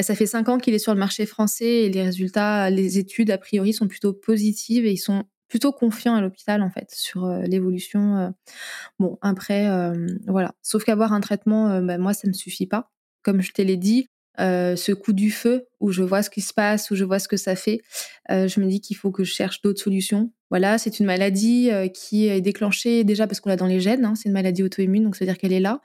ça 0.00 0.14
fait 0.14 0.26
5 0.26 0.48
ans 0.48 0.58
qu'il 0.58 0.74
est 0.74 0.78
sur 0.78 0.94
le 0.94 0.98
marché 0.98 1.26
français 1.26 1.84
et 1.84 1.90
les 1.90 2.02
résultats, 2.02 2.70
les 2.70 2.98
études 2.98 3.30
a 3.30 3.38
priori 3.38 3.72
sont 3.72 3.88
plutôt 3.88 4.12
positives 4.12 4.86
et 4.86 4.92
ils 4.92 4.98
sont 4.98 5.24
plutôt 5.48 5.72
confiants 5.72 6.14
à 6.14 6.20
l'hôpital 6.20 6.62
en 6.62 6.70
fait 6.70 6.90
sur 6.92 7.28
l'évolution. 7.28 8.32
bon, 8.98 9.18
après, 9.20 9.68
voilà. 10.26 10.54
Sauf 10.62 10.84
qu'avoir 10.84 11.12
un 11.12 11.20
traitement, 11.20 11.80
bah, 11.82 11.98
moi, 11.98 12.14
ça 12.14 12.28
ne 12.28 12.30
me 12.30 12.34
suffit 12.34 12.66
pas. 12.66 12.90
Comme 13.22 13.42
je 13.42 13.52
te 13.52 13.60
l'ai 13.60 13.76
dit, 13.76 14.08
ce 14.38 14.92
coup 14.92 15.12
du 15.12 15.30
feu 15.30 15.66
où 15.80 15.92
je 15.92 16.02
vois 16.02 16.22
ce 16.22 16.30
qui 16.30 16.40
se 16.40 16.54
passe, 16.54 16.90
où 16.90 16.94
je 16.94 17.04
vois 17.04 17.18
ce 17.18 17.28
que 17.28 17.36
ça 17.36 17.56
fait, 17.56 17.80
je 18.28 18.60
me 18.60 18.66
dis 18.66 18.80
qu'il 18.80 18.96
faut 18.96 19.10
que 19.10 19.24
je 19.24 19.32
cherche 19.32 19.62
d'autres 19.62 19.82
solutions. 19.82 20.32
Voilà, 20.50 20.78
c'est 20.78 20.98
une 20.98 21.06
maladie 21.06 21.70
qui 21.94 22.28
est 22.28 22.40
déclenchée 22.40 23.04
déjà 23.04 23.26
parce 23.26 23.40
qu'on 23.40 23.50
l'a 23.50 23.56
dans 23.56 23.66
les 23.66 23.80
gènes, 23.80 24.04
hein, 24.04 24.14
c'est 24.14 24.28
une 24.28 24.34
maladie 24.34 24.62
auto-immune, 24.62 25.04
donc 25.04 25.16
ça 25.16 25.24
veut 25.24 25.30
dire 25.30 25.38
qu'elle 25.38 25.52
est 25.52 25.60
là, 25.60 25.80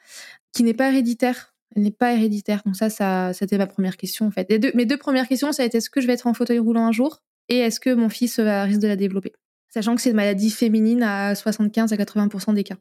qui 0.54 0.64
n'est 0.64 0.74
pas 0.74 0.90
héréditaire. 0.90 1.54
Elle 1.76 1.84
n'est 1.84 1.92
pas 1.92 2.14
héréditaire. 2.14 2.62
Donc 2.66 2.78
ça, 2.78 2.90
ça, 2.90 3.34
c'était 3.34 3.58
ma 3.58 3.68
première 3.68 3.98
question 3.98 4.26
en 4.26 4.32
fait. 4.32 4.50
deux, 4.60 4.72
mes 4.76 4.86
deux 4.86 4.98
premières 4.98 5.28
questions, 5.28 5.52
ça 5.52 5.64
a 5.64 5.66
été 5.66 5.80
est-ce 5.80 5.90
que 5.90 6.00
je 6.00 6.08
vais 6.08 6.14
être 6.14 6.28
en 6.28 6.34
fauteuil 6.34 6.60
roulant 6.60 6.86
un 6.88 6.92
jour 6.92 7.22
et 7.50 7.58
est-ce 7.60 7.80
que 7.80 7.94
mon 7.94 8.10
fils 8.10 8.40
risque 8.40 8.80
de 8.80 8.88
la 8.88 8.96
développer, 8.96 9.34
sachant 9.70 9.96
que 9.96 10.02
c'est 10.02 10.12
une 10.12 10.16
maladie 10.16 10.50
féminine 10.50 11.04
à 11.04 11.36
75 11.36 11.92
à 11.92 11.98
80 11.98 12.54
des 12.54 12.64
cas. 12.64 12.78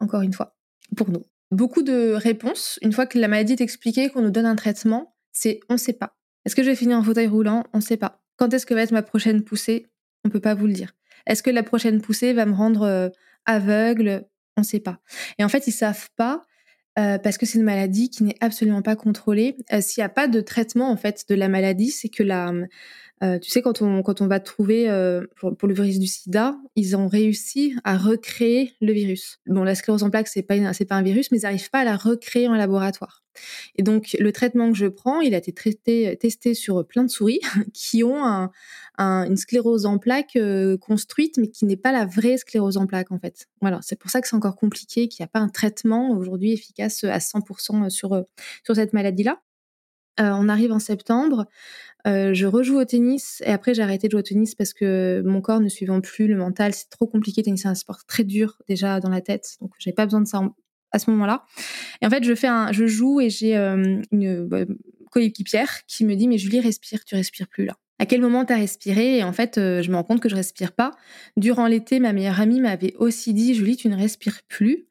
Encore 0.00 0.22
une 0.22 0.32
fois, 0.32 0.56
pour 0.96 1.10
nous 1.10 1.24
beaucoup 1.50 1.82
de 1.82 2.12
réponses. 2.12 2.78
Une 2.82 2.92
fois 2.92 3.06
que 3.06 3.18
la 3.18 3.28
maladie 3.28 3.52
est 3.52 3.60
expliquée, 3.60 4.10
qu'on 4.10 4.22
nous 4.22 4.30
donne 4.30 4.46
un 4.46 4.56
traitement, 4.56 5.14
c'est 5.32 5.60
on 5.68 5.76
sait 5.76 5.92
pas. 5.92 6.16
Est-ce 6.44 6.54
que 6.54 6.62
je 6.62 6.70
vais 6.70 6.76
finir 6.76 6.98
en 6.98 7.02
fauteuil 7.02 7.26
roulant? 7.26 7.64
On 7.72 7.80
sait 7.80 7.96
pas. 7.96 8.22
Quand 8.36 8.52
est-ce 8.52 8.66
que 8.66 8.74
va 8.74 8.82
être 8.82 8.92
ma 8.92 9.02
prochaine 9.02 9.42
poussée? 9.42 9.86
On 10.24 10.30
peut 10.30 10.40
pas 10.40 10.54
vous 10.54 10.66
le 10.66 10.72
dire. 10.72 10.92
Est-ce 11.26 11.42
que 11.42 11.50
la 11.50 11.62
prochaine 11.62 12.00
poussée 12.00 12.32
va 12.32 12.46
me 12.46 12.54
rendre 12.54 12.82
euh, 12.82 13.08
aveugle? 13.46 14.26
On 14.56 14.62
sait 14.62 14.80
pas. 14.80 15.00
Et 15.38 15.44
en 15.44 15.48
fait, 15.48 15.66
ils 15.66 15.72
savent 15.72 16.08
pas 16.16 16.42
euh, 16.98 17.18
parce 17.18 17.36
que 17.36 17.44
c'est 17.44 17.58
une 17.58 17.64
maladie 17.64 18.10
qui 18.10 18.24
n'est 18.24 18.36
absolument 18.40 18.82
pas 18.82 18.96
contrôlée. 18.96 19.56
Euh, 19.72 19.80
s'il 19.80 20.00
n'y 20.00 20.06
a 20.06 20.08
pas 20.08 20.28
de 20.28 20.40
traitement 20.40 20.90
en 20.90 20.96
fait 20.96 21.24
de 21.28 21.34
la 21.34 21.48
maladie, 21.48 21.90
c'est 21.90 22.08
que 22.08 22.22
la 22.22 22.52
euh, 23.22 23.38
tu 23.38 23.50
sais, 23.50 23.62
quand 23.62 23.80
on, 23.80 24.02
quand 24.02 24.20
on 24.20 24.26
va 24.26 24.40
trouver 24.40 24.90
euh, 24.90 25.24
pour, 25.36 25.56
pour, 25.56 25.68
le 25.68 25.74
virus 25.74 25.98
du 25.98 26.06
sida, 26.06 26.58
ils 26.74 26.96
ont 26.96 27.08
réussi 27.08 27.74
à 27.82 27.96
recréer 27.96 28.74
le 28.82 28.92
virus. 28.92 29.40
Bon, 29.46 29.64
la 29.64 29.74
sclérose 29.74 30.02
en 30.02 30.10
plaques, 30.10 30.28
c'est 30.28 30.42
pas, 30.42 30.56
pas 30.56 30.94
un 30.94 31.02
virus, 31.02 31.30
mais 31.30 31.38
ils 31.38 31.42
n'arrivent 31.42 31.70
pas 31.70 31.80
à 31.80 31.84
la 31.84 31.96
recréer 31.96 32.46
en 32.46 32.54
laboratoire. 32.54 33.22
Et 33.76 33.82
donc, 33.82 34.14
le 34.18 34.32
traitement 34.32 34.70
que 34.70 34.76
je 34.76 34.86
prends, 34.86 35.20
il 35.20 35.34
a 35.34 35.38
été 35.38 35.52
traité, 35.52 36.14
testé 36.20 36.52
sur 36.52 36.86
plein 36.86 37.04
de 37.04 37.10
souris 37.10 37.40
qui 37.72 38.04
ont 38.04 38.22
un, 38.22 38.50
un, 38.98 39.24
une 39.24 39.36
sclérose 39.38 39.86
en 39.86 39.96
plaques 39.96 40.36
euh, 40.36 40.76
construite, 40.76 41.38
mais 41.38 41.48
qui 41.48 41.64
n'est 41.64 41.76
pas 41.76 41.92
la 41.92 42.04
vraie 42.04 42.36
sclérose 42.36 42.76
en 42.76 42.86
plaques, 42.86 43.12
en 43.12 43.18
fait. 43.18 43.46
Voilà, 43.62 43.80
c'est 43.82 43.98
pour 43.98 44.10
ça 44.10 44.20
que 44.20 44.28
c'est 44.28 44.36
encore 44.36 44.56
compliqué, 44.56 45.08
qu'il 45.08 45.22
n'y 45.22 45.24
a 45.24 45.28
pas 45.28 45.40
un 45.40 45.48
traitement 45.48 46.10
aujourd'hui 46.10 46.52
efficace 46.52 47.02
à 47.04 47.18
100% 47.18 47.88
sur, 47.88 48.24
sur 48.62 48.74
cette 48.74 48.92
maladie-là. 48.92 49.40
Euh, 50.18 50.30
on 50.34 50.48
arrive 50.48 50.72
en 50.72 50.78
septembre. 50.78 51.46
Euh, 52.06 52.34
je 52.34 52.46
rejoue 52.46 52.78
au 52.78 52.84
tennis 52.84 53.42
et 53.44 53.50
après 53.50 53.74
j'ai 53.74 53.82
arrêté 53.82 54.06
de 54.06 54.12
jouer 54.12 54.20
au 54.20 54.22
tennis 54.22 54.54
parce 54.54 54.72
que 54.72 55.22
mon 55.24 55.40
corps 55.40 55.60
ne 55.60 55.68
suivant 55.68 56.00
plus, 56.00 56.28
le 56.28 56.36
mental, 56.36 56.72
c'est 56.72 56.88
trop 56.88 57.06
compliqué. 57.06 57.42
tennis, 57.42 57.62
c'est 57.62 57.68
un 57.68 57.74
sport 57.74 58.04
très 58.06 58.22
dur 58.22 58.56
déjà 58.68 59.00
dans 59.00 59.10
la 59.10 59.20
tête, 59.20 59.56
donc 59.60 59.72
j'avais 59.78 59.94
pas 59.94 60.06
besoin 60.06 60.20
de 60.20 60.26
ça 60.26 60.42
à 60.92 60.98
ce 60.98 61.10
moment-là. 61.10 61.44
Et 62.00 62.06
en 62.06 62.10
fait, 62.10 62.22
je 62.22 62.34
fais 62.34 62.46
un, 62.46 62.70
je 62.70 62.86
joue 62.86 63.20
et 63.20 63.28
j'ai 63.28 63.56
euh, 63.56 64.00
une 64.12 64.46
bah, 64.46 64.64
coéquipière 65.10 65.84
qui 65.86 66.04
me 66.04 66.14
dit 66.14 66.28
mais 66.28 66.38
Julie 66.38 66.60
respire, 66.60 67.04
tu 67.04 67.16
respires 67.16 67.48
plus 67.48 67.64
là. 67.64 67.76
À 67.98 68.06
quel 68.06 68.20
moment 68.20 68.44
t'as 68.44 68.56
respiré? 68.56 69.18
Et 69.18 69.24
en 69.24 69.32
fait, 69.32 69.54
je 69.56 69.90
me 69.90 69.96
rends 69.96 70.04
compte 70.04 70.20
que 70.20 70.28
je 70.28 70.34
respire 70.34 70.72
pas. 70.72 70.90
Durant 71.38 71.66
l'été, 71.66 71.98
ma 71.98 72.12
meilleure 72.12 72.40
amie 72.40 72.60
m'avait 72.60 72.94
aussi 72.98 73.32
dit 73.32 73.54
Julie, 73.54 73.78
tu 73.78 73.88
ne 73.88 73.96
respires 73.96 74.42
plus. 74.48 74.86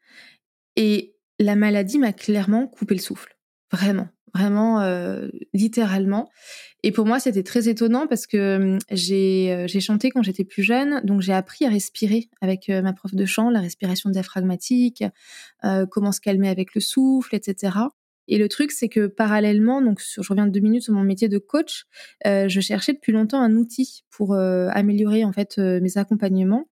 Et 0.75 1.15
la 1.39 1.55
maladie 1.55 1.99
m'a 1.99 2.13
clairement 2.13 2.65
coupé 2.65 2.95
le 2.95 3.01
souffle, 3.01 3.37
vraiment 3.71 4.07
vraiment 4.35 4.81
euh, 4.81 5.29
littéralement. 5.53 6.29
Et 6.83 6.91
pour 6.91 7.05
moi, 7.05 7.19
c'était 7.19 7.43
très 7.43 7.67
étonnant 7.69 8.05
parce 8.05 8.27
que 8.27 8.77
j'ai 8.91 9.51
euh, 9.51 9.65
j'ai 9.67 9.79
chanté 9.79 10.11
quand 10.11 10.21
j'étais 10.21 10.43
plus 10.43 10.61
jeune, 10.61 11.01
donc 11.03 11.21
j'ai 11.21 11.33
appris 11.33 11.65
à 11.65 11.69
respirer 11.69 12.29
avec 12.41 12.69
euh, 12.69 12.81
ma 12.81 12.93
prof 12.93 13.15
de 13.15 13.25
chant, 13.25 13.49
la 13.49 13.61
respiration 13.61 14.09
diaphragmatique, 14.09 15.03
comment 15.89 16.11
se 16.11 16.21
calmer 16.21 16.49
avec 16.49 16.75
le 16.75 16.81
souffle, 16.81 17.33
etc. 17.35 17.77
Et 18.27 18.37
le 18.37 18.49
truc, 18.49 18.71
c'est 18.71 18.89
que 18.89 19.07
parallèlement, 19.07 19.81
donc 19.81 19.99
je 20.01 20.21
reviens 20.27 20.45
de 20.45 20.51
deux 20.51 20.59
minutes 20.59 20.83
sur 20.83 20.93
mon 20.93 21.03
métier 21.03 21.27
de 21.27 21.37
coach, 21.37 21.85
je 22.23 22.59
cherchais 22.59 22.93
depuis 22.93 23.13
longtemps 23.13 23.41
un 23.41 23.55
outil 23.55 24.03
pour 24.11 24.35
améliorer 24.35 25.23
en 25.23 25.31
fait 25.31 25.57
mes 25.57 25.97
accompagnements. 25.97 26.67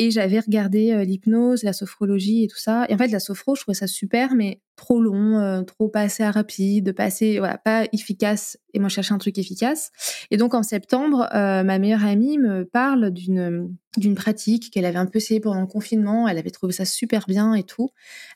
Et 0.00 0.12
j'avais 0.12 0.38
regardé 0.38 0.92
euh, 0.92 1.02
l'hypnose, 1.02 1.64
la 1.64 1.72
sophrologie 1.72 2.44
et 2.44 2.46
tout 2.46 2.56
ça. 2.56 2.86
Et 2.88 2.94
en 2.94 2.98
fait, 2.98 3.08
la 3.08 3.18
sophro, 3.18 3.56
je 3.56 3.62
trouvais 3.62 3.74
ça 3.74 3.88
super, 3.88 4.36
mais 4.36 4.60
trop 4.76 5.00
long, 5.00 5.38
euh, 5.38 5.62
trop 5.62 5.88
pas 5.88 6.02
assez 6.02 6.24
rapide, 6.24 6.92
pas 6.92 7.04
assez, 7.04 7.38
voilà, 7.38 7.58
pas 7.58 7.84
efficace. 7.92 8.56
Et 8.74 8.78
moi, 8.78 8.88
je 8.88 8.94
cherchais 8.94 9.12
un 9.12 9.18
truc 9.18 9.36
efficace. 9.38 9.90
Et 10.30 10.36
donc, 10.36 10.54
en 10.54 10.62
septembre, 10.62 11.28
euh, 11.34 11.64
ma 11.64 11.80
meilleure 11.80 12.04
amie 12.04 12.38
me 12.38 12.64
parle 12.64 13.10
d'une 13.10 13.76
d'une 13.96 14.14
pratique 14.14 14.70
qu'elle 14.70 14.84
avait 14.84 14.98
un 14.98 15.06
peu 15.06 15.16
essayé 15.16 15.40
pendant 15.40 15.60
le 15.60 15.66
confinement. 15.66 16.28
Elle 16.28 16.38
avait 16.38 16.50
trouvé 16.50 16.72
ça 16.72 16.84
super 16.84 17.24
bien 17.26 17.54
et 17.54 17.64
tout. 17.64 17.90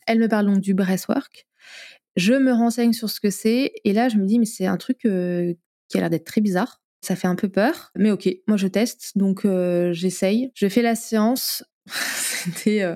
Elle 0.08 0.18
me 0.18 0.26
parle 0.26 0.46
donc 0.46 0.58
du 0.58 0.74
breathwork. 0.74 1.46
Je 2.16 2.34
me 2.34 2.52
renseigne 2.52 2.92
sur 2.92 3.08
ce 3.08 3.20
que 3.20 3.30
c'est. 3.30 3.72
Et 3.84 3.92
là, 3.92 4.08
je 4.08 4.16
me 4.16 4.26
dis, 4.26 4.40
mais 4.40 4.46
c'est 4.46 4.66
un 4.66 4.76
truc 4.76 4.98
qui 4.98 5.08
a 5.08 6.00
l'air 6.00 6.10
d'être 6.10 6.24
très 6.24 6.40
bizarre. 6.40 6.81
Ça 7.02 7.16
fait 7.16 7.26
un 7.26 7.34
peu 7.34 7.48
peur, 7.48 7.90
mais 7.96 8.12
ok, 8.12 8.28
moi 8.46 8.56
je 8.56 8.68
teste, 8.68 9.18
donc 9.18 9.44
euh, 9.44 9.92
j'essaye. 9.92 10.52
Je 10.54 10.68
fais 10.68 10.82
la 10.82 10.94
séance, 10.94 11.64
c'était 11.86 12.82
euh, 12.82 12.94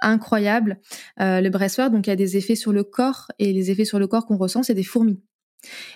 incroyable. 0.00 0.78
Euh, 1.20 1.40
le 1.40 1.50
breathwork, 1.50 1.90
donc 1.90 2.06
il 2.06 2.10
y 2.10 2.12
a 2.12 2.16
des 2.16 2.36
effets 2.36 2.54
sur 2.54 2.72
le 2.72 2.84
corps, 2.84 3.26
et 3.40 3.52
les 3.52 3.72
effets 3.72 3.84
sur 3.84 3.98
le 3.98 4.06
corps 4.06 4.26
qu'on 4.26 4.36
ressent, 4.36 4.62
c'est 4.62 4.74
des 4.74 4.84
fourmis. 4.84 5.20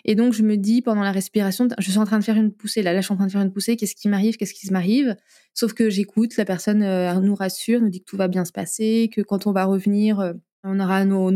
Et 0.04 0.16
donc 0.16 0.32
je 0.32 0.42
me 0.42 0.56
dis 0.56 0.82
pendant 0.82 1.02
la 1.02 1.12
respiration, 1.12 1.68
je 1.78 1.88
suis 1.88 2.00
en 2.00 2.04
train 2.04 2.18
de 2.18 2.24
faire 2.24 2.36
une 2.36 2.52
poussée, 2.52 2.82
là, 2.82 2.92
là 2.92 3.00
je 3.00 3.04
suis 3.04 3.14
en 3.14 3.16
train 3.16 3.28
de 3.28 3.32
faire 3.32 3.42
une 3.42 3.52
poussée, 3.52 3.76
qu'est-ce 3.76 3.94
qui 3.94 4.08
m'arrive, 4.08 4.36
qu'est-ce 4.36 4.54
qui 4.54 4.68
m'arrive? 4.72 5.16
Sauf 5.54 5.72
que 5.72 5.88
j'écoute, 5.88 6.36
la 6.36 6.44
personne 6.44 6.80
nous 7.20 7.34
rassure, 7.36 7.80
nous 7.80 7.90
dit 7.90 8.00
que 8.00 8.10
tout 8.10 8.16
va 8.16 8.26
bien 8.26 8.44
se 8.44 8.50
passer, 8.50 9.08
que 9.14 9.20
quand 9.20 9.46
on 9.46 9.52
va 9.52 9.66
revenir, 9.66 10.34
on 10.64 10.80
aura 10.80 11.04
nos, 11.04 11.30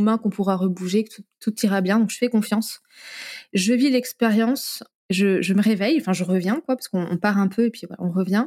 mains 0.00 0.18
qu'on 0.18 0.30
pourra 0.30 0.54
rebouger, 0.54 1.02
que 1.02 1.14
tout, 1.14 1.22
tout, 1.40 1.66
ira 1.66 1.80
bien. 1.80 1.98
Donc 1.98 2.10
je 2.10 2.18
fais 2.18 2.28
confiance. 2.28 2.82
Je 3.52 3.72
vis 3.72 3.90
l'expérience 3.90 4.84
je, 5.12 5.52
me 5.52 5.62
réveille, 5.62 5.98
enfin 6.00 6.12
je 6.12 6.24
reviens 6.24 6.60
quoi, 6.64 6.76
parce 6.76 6.88
qu'on 6.88 7.16
part 7.16 7.38
un 7.38 7.48
peu 7.48 7.66
et 7.66 7.70
puis 7.70 7.86
on 7.98 8.10
revient. 8.10 8.46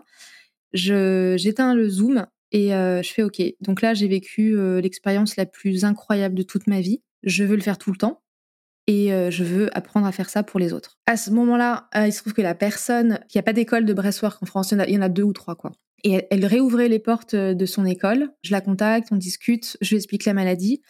J'éteins 0.74 1.74
le 1.74 1.88
zoom 1.90 2.26
et 2.52 2.74
euh, 2.74 3.02
je 3.02 3.12
fais 3.12 3.24
ok. 3.24 3.42
Donc 3.62 3.82
là 3.82 3.94
j'ai 3.94 4.08
vécu 4.08 4.58
euh, 4.58 4.82
l'expérience 4.82 5.36
la 5.36 5.46
plus 5.46 5.86
incroyable 5.86 6.36
de 6.36 6.44
toute 6.44 6.68
ma 6.68 6.82
vie. 6.82 7.02
Je 7.24 7.44
veux 7.44 7.56
le 7.56 7.62
faire 7.62 7.78
tout 7.78 7.92
le 7.92 7.98
temps 7.98 8.22
et 8.88 9.14
euh, 9.14 9.32
je 9.32 9.44
veux 9.44 9.76
apprendre 9.76 10.06
à 10.06 10.12
faire 10.12 10.30
ça 10.30 10.44
pour 10.44 10.60
les 10.60 10.74
autres. 10.74 10.98
À 11.08 11.18
ce 11.18 11.32
moment-là, 11.32 11.90
il 11.96 12.14
se 12.14 12.20
trouve 12.20 12.34
que 12.34 12.42
la 12.42 12.56
personne 12.56 13.20
qui 13.30 13.40
a 13.40 13.44
pas 13.44 13.54
d'école 13.54 13.86
de 13.86 13.94
breastwork 13.94 14.42
en 14.44 14.46
France, 14.46 14.72
il 14.72 14.90
y, 14.90 14.98
en 14.98 15.02
a, 15.02 15.10
deux 15.10 15.24
ou 15.24 15.34
trois 15.34 15.56
quoi. 15.56 15.72
Et 16.04 16.28
elle, 16.30 16.46
réouvrait 16.46 16.88
les 16.88 17.00
portes 17.00 17.36
de 17.36 17.66
son 17.66 17.84
école. 17.84 18.30
Je 18.44 18.52
la 18.52 18.62
contacte, 18.62 19.08
on 19.12 19.16
discute, 19.16 19.76
je 19.82 19.90
lui 19.90 19.96
explique 19.96 20.26
la 20.26 20.34
maladie. 20.34 20.84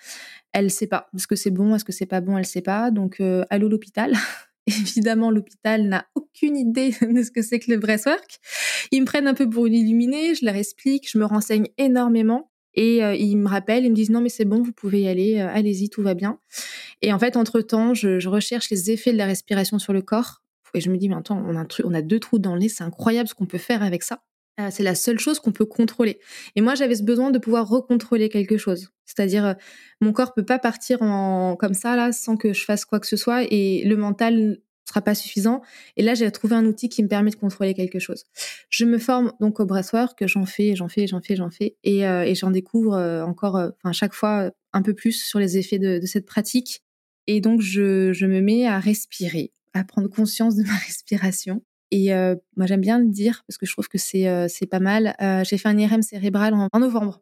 Elle 0.51 0.69
sait 0.69 0.87
pas. 0.87 1.09
Est-ce 1.15 1.27
que 1.27 1.37
c'est 1.37 1.51
bon 1.51 1.73
Est-ce 1.73 1.85
que 1.85 1.93
c'est 1.93 2.05
pas 2.05 2.19
bon 2.19 2.37
Elle 2.37 2.45
sait 2.45 2.61
pas. 2.61 2.91
Donc 2.91 3.21
allô 3.49 3.69
l'hôpital. 3.69 4.13
Évidemment, 4.67 5.31
l'hôpital 5.31 5.87
n'a 5.87 6.07
aucune 6.15 6.57
idée 6.57 6.89
de 7.01 7.23
ce 7.23 7.31
que 7.31 7.41
c'est 7.41 7.59
que 7.59 7.71
le 7.71 7.77
breathwork. 7.77 8.39
Ils 8.91 9.01
me 9.01 9.05
prennent 9.05 9.27
un 9.27 9.33
peu 9.33 9.49
pour 9.49 9.65
une 9.65 9.73
illuminée, 9.73 10.35
je 10.35 10.45
leur 10.45 10.55
explique, 10.55 11.09
je 11.09 11.17
me 11.17 11.25
renseigne 11.25 11.67
énormément. 11.77 12.51
Et 12.73 13.03
euh, 13.03 13.15
ils 13.15 13.37
me 13.37 13.47
rappellent, 13.47 13.85
ils 13.85 13.89
me 13.89 13.95
disent 13.95 14.09
non 14.09 14.19
mais 14.19 14.29
c'est 14.29 14.43
bon, 14.43 14.61
vous 14.61 14.73
pouvez 14.73 15.03
y 15.03 15.07
aller, 15.07 15.39
euh, 15.39 15.47
allez-y, 15.49 15.89
tout 15.89 16.01
va 16.01 16.13
bien. 16.13 16.39
Et 17.01 17.13
en 17.13 17.19
fait, 17.19 17.37
entre 17.37 17.61
temps, 17.61 17.93
je, 17.93 18.27
recherche 18.27 18.69
les 18.69 18.91
effets 18.91 19.13
de 19.13 19.17
la 19.17 19.25
respiration 19.25 19.79
sur 19.79 19.93
le 19.93 20.01
corps. 20.01 20.41
Et 20.73 20.81
je 20.81 20.91
me 20.91 20.97
dis 20.97 21.07
mais 21.07 21.15
attends, 21.15 21.41
on 21.47 21.55
a, 21.55 21.65
on 21.85 21.93
a 21.93 22.01
deux 22.01 22.19
trous 22.19 22.37
dans 22.37 22.53
le 22.53 22.59
nez, 22.59 22.69
c'est 22.69 22.83
incroyable 22.83 23.29
ce 23.29 23.33
qu'on 23.33 23.45
peut 23.45 23.57
faire 23.57 23.81
avec 23.81 24.03
ça. 24.03 24.23
Euh, 24.59 24.69
c'est 24.71 24.83
la 24.83 24.95
seule 24.95 25.19
chose 25.19 25.39
qu'on 25.39 25.51
peut 25.51 25.65
contrôler. 25.65 26.19
Et 26.55 26.61
moi, 26.61 26.75
j'avais 26.75 26.95
ce 26.95 27.03
besoin 27.03 27.29
de 27.31 27.39
pouvoir 27.39 27.67
recontrôler 27.67 28.29
quelque 28.29 28.57
chose. 28.57 28.89
C'est-à-dire, 29.05 29.45
euh, 29.45 29.53
mon 29.99 30.13
corps 30.13 30.33
peut 30.33 30.45
pas 30.45 30.59
partir 30.59 31.01
en 31.01 31.55
comme 31.57 31.73
ça 31.73 31.95
là 31.95 32.11
sans 32.13 32.37
que 32.37 32.53
je 32.53 32.63
fasse 32.63 32.85
quoi 32.85 32.99
que 32.99 33.07
ce 33.07 33.17
soit, 33.17 33.43
et 33.51 33.83
le 33.85 33.97
mental 33.97 34.59
sera 34.87 35.01
pas 35.01 35.15
suffisant. 35.15 35.61
Et 35.97 36.03
là, 36.03 36.13
j'ai 36.13 36.31
trouvé 36.31 36.55
un 36.55 36.65
outil 36.65 36.87
qui 36.87 37.03
me 37.03 37.09
permet 37.09 37.31
de 37.31 37.35
contrôler 37.35 37.73
quelque 37.73 37.99
chose. 37.99 38.23
Je 38.69 38.85
me 38.85 38.97
forme 38.97 39.33
donc 39.41 39.59
au 39.59 39.65
que 39.65 40.27
j'en 40.27 40.45
fais, 40.45 40.75
j'en 40.75 40.87
fais, 40.87 41.07
j'en 41.07 41.21
fais, 41.21 41.35
j'en 41.35 41.49
fais, 41.49 41.75
et, 41.83 42.07
euh, 42.07 42.23
et 42.23 42.35
j'en 42.35 42.51
découvre 42.51 42.95
encore, 43.27 43.55
enfin 43.55 43.91
chaque 43.91 44.13
fois 44.13 44.51
un 44.73 44.81
peu 44.83 44.93
plus 44.93 45.13
sur 45.13 45.39
les 45.39 45.57
effets 45.57 45.79
de, 45.79 45.99
de 45.99 46.05
cette 46.05 46.25
pratique. 46.25 46.81
Et 47.27 47.41
donc, 47.41 47.61
je, 47.61 48.13
je 48.13 48.25
me 48.25 48.39
mets 48.41 48.67
à 48.67 48.79
respirer, 48.79 49.51
à 49.73 49.83
prendre 49.83 50.07
conscience 50.07 50.55
de 50.55 50.63
ma 50.63 50.75
respiration 50.87 51.61
et 51.95 52.13
euh, 52.13 52.35
moi, 52.57 52.65
j'aime 52.65 52.81
bien 52.81 52.99
le 52.99 53.07
dire 53.07 53.45
parce 53.47 53.57
que 53.57 53.65
je 53.65 53.71
trouve 53.71 53.87
que 53.87 53.97
c'est 53.97 54.27
euh, 54.27 54.47
pas 54.69 54.81
mal. 54.81 55.15
Euh, 55.21 55.45
j'ai 55.45 55.57
fait 55.57 55.69
un 55.69 55.77
IRM 55.77 56.01
cérébral 56.01 56.53
en, 56.53 56.67
novembre. 56.77 57.21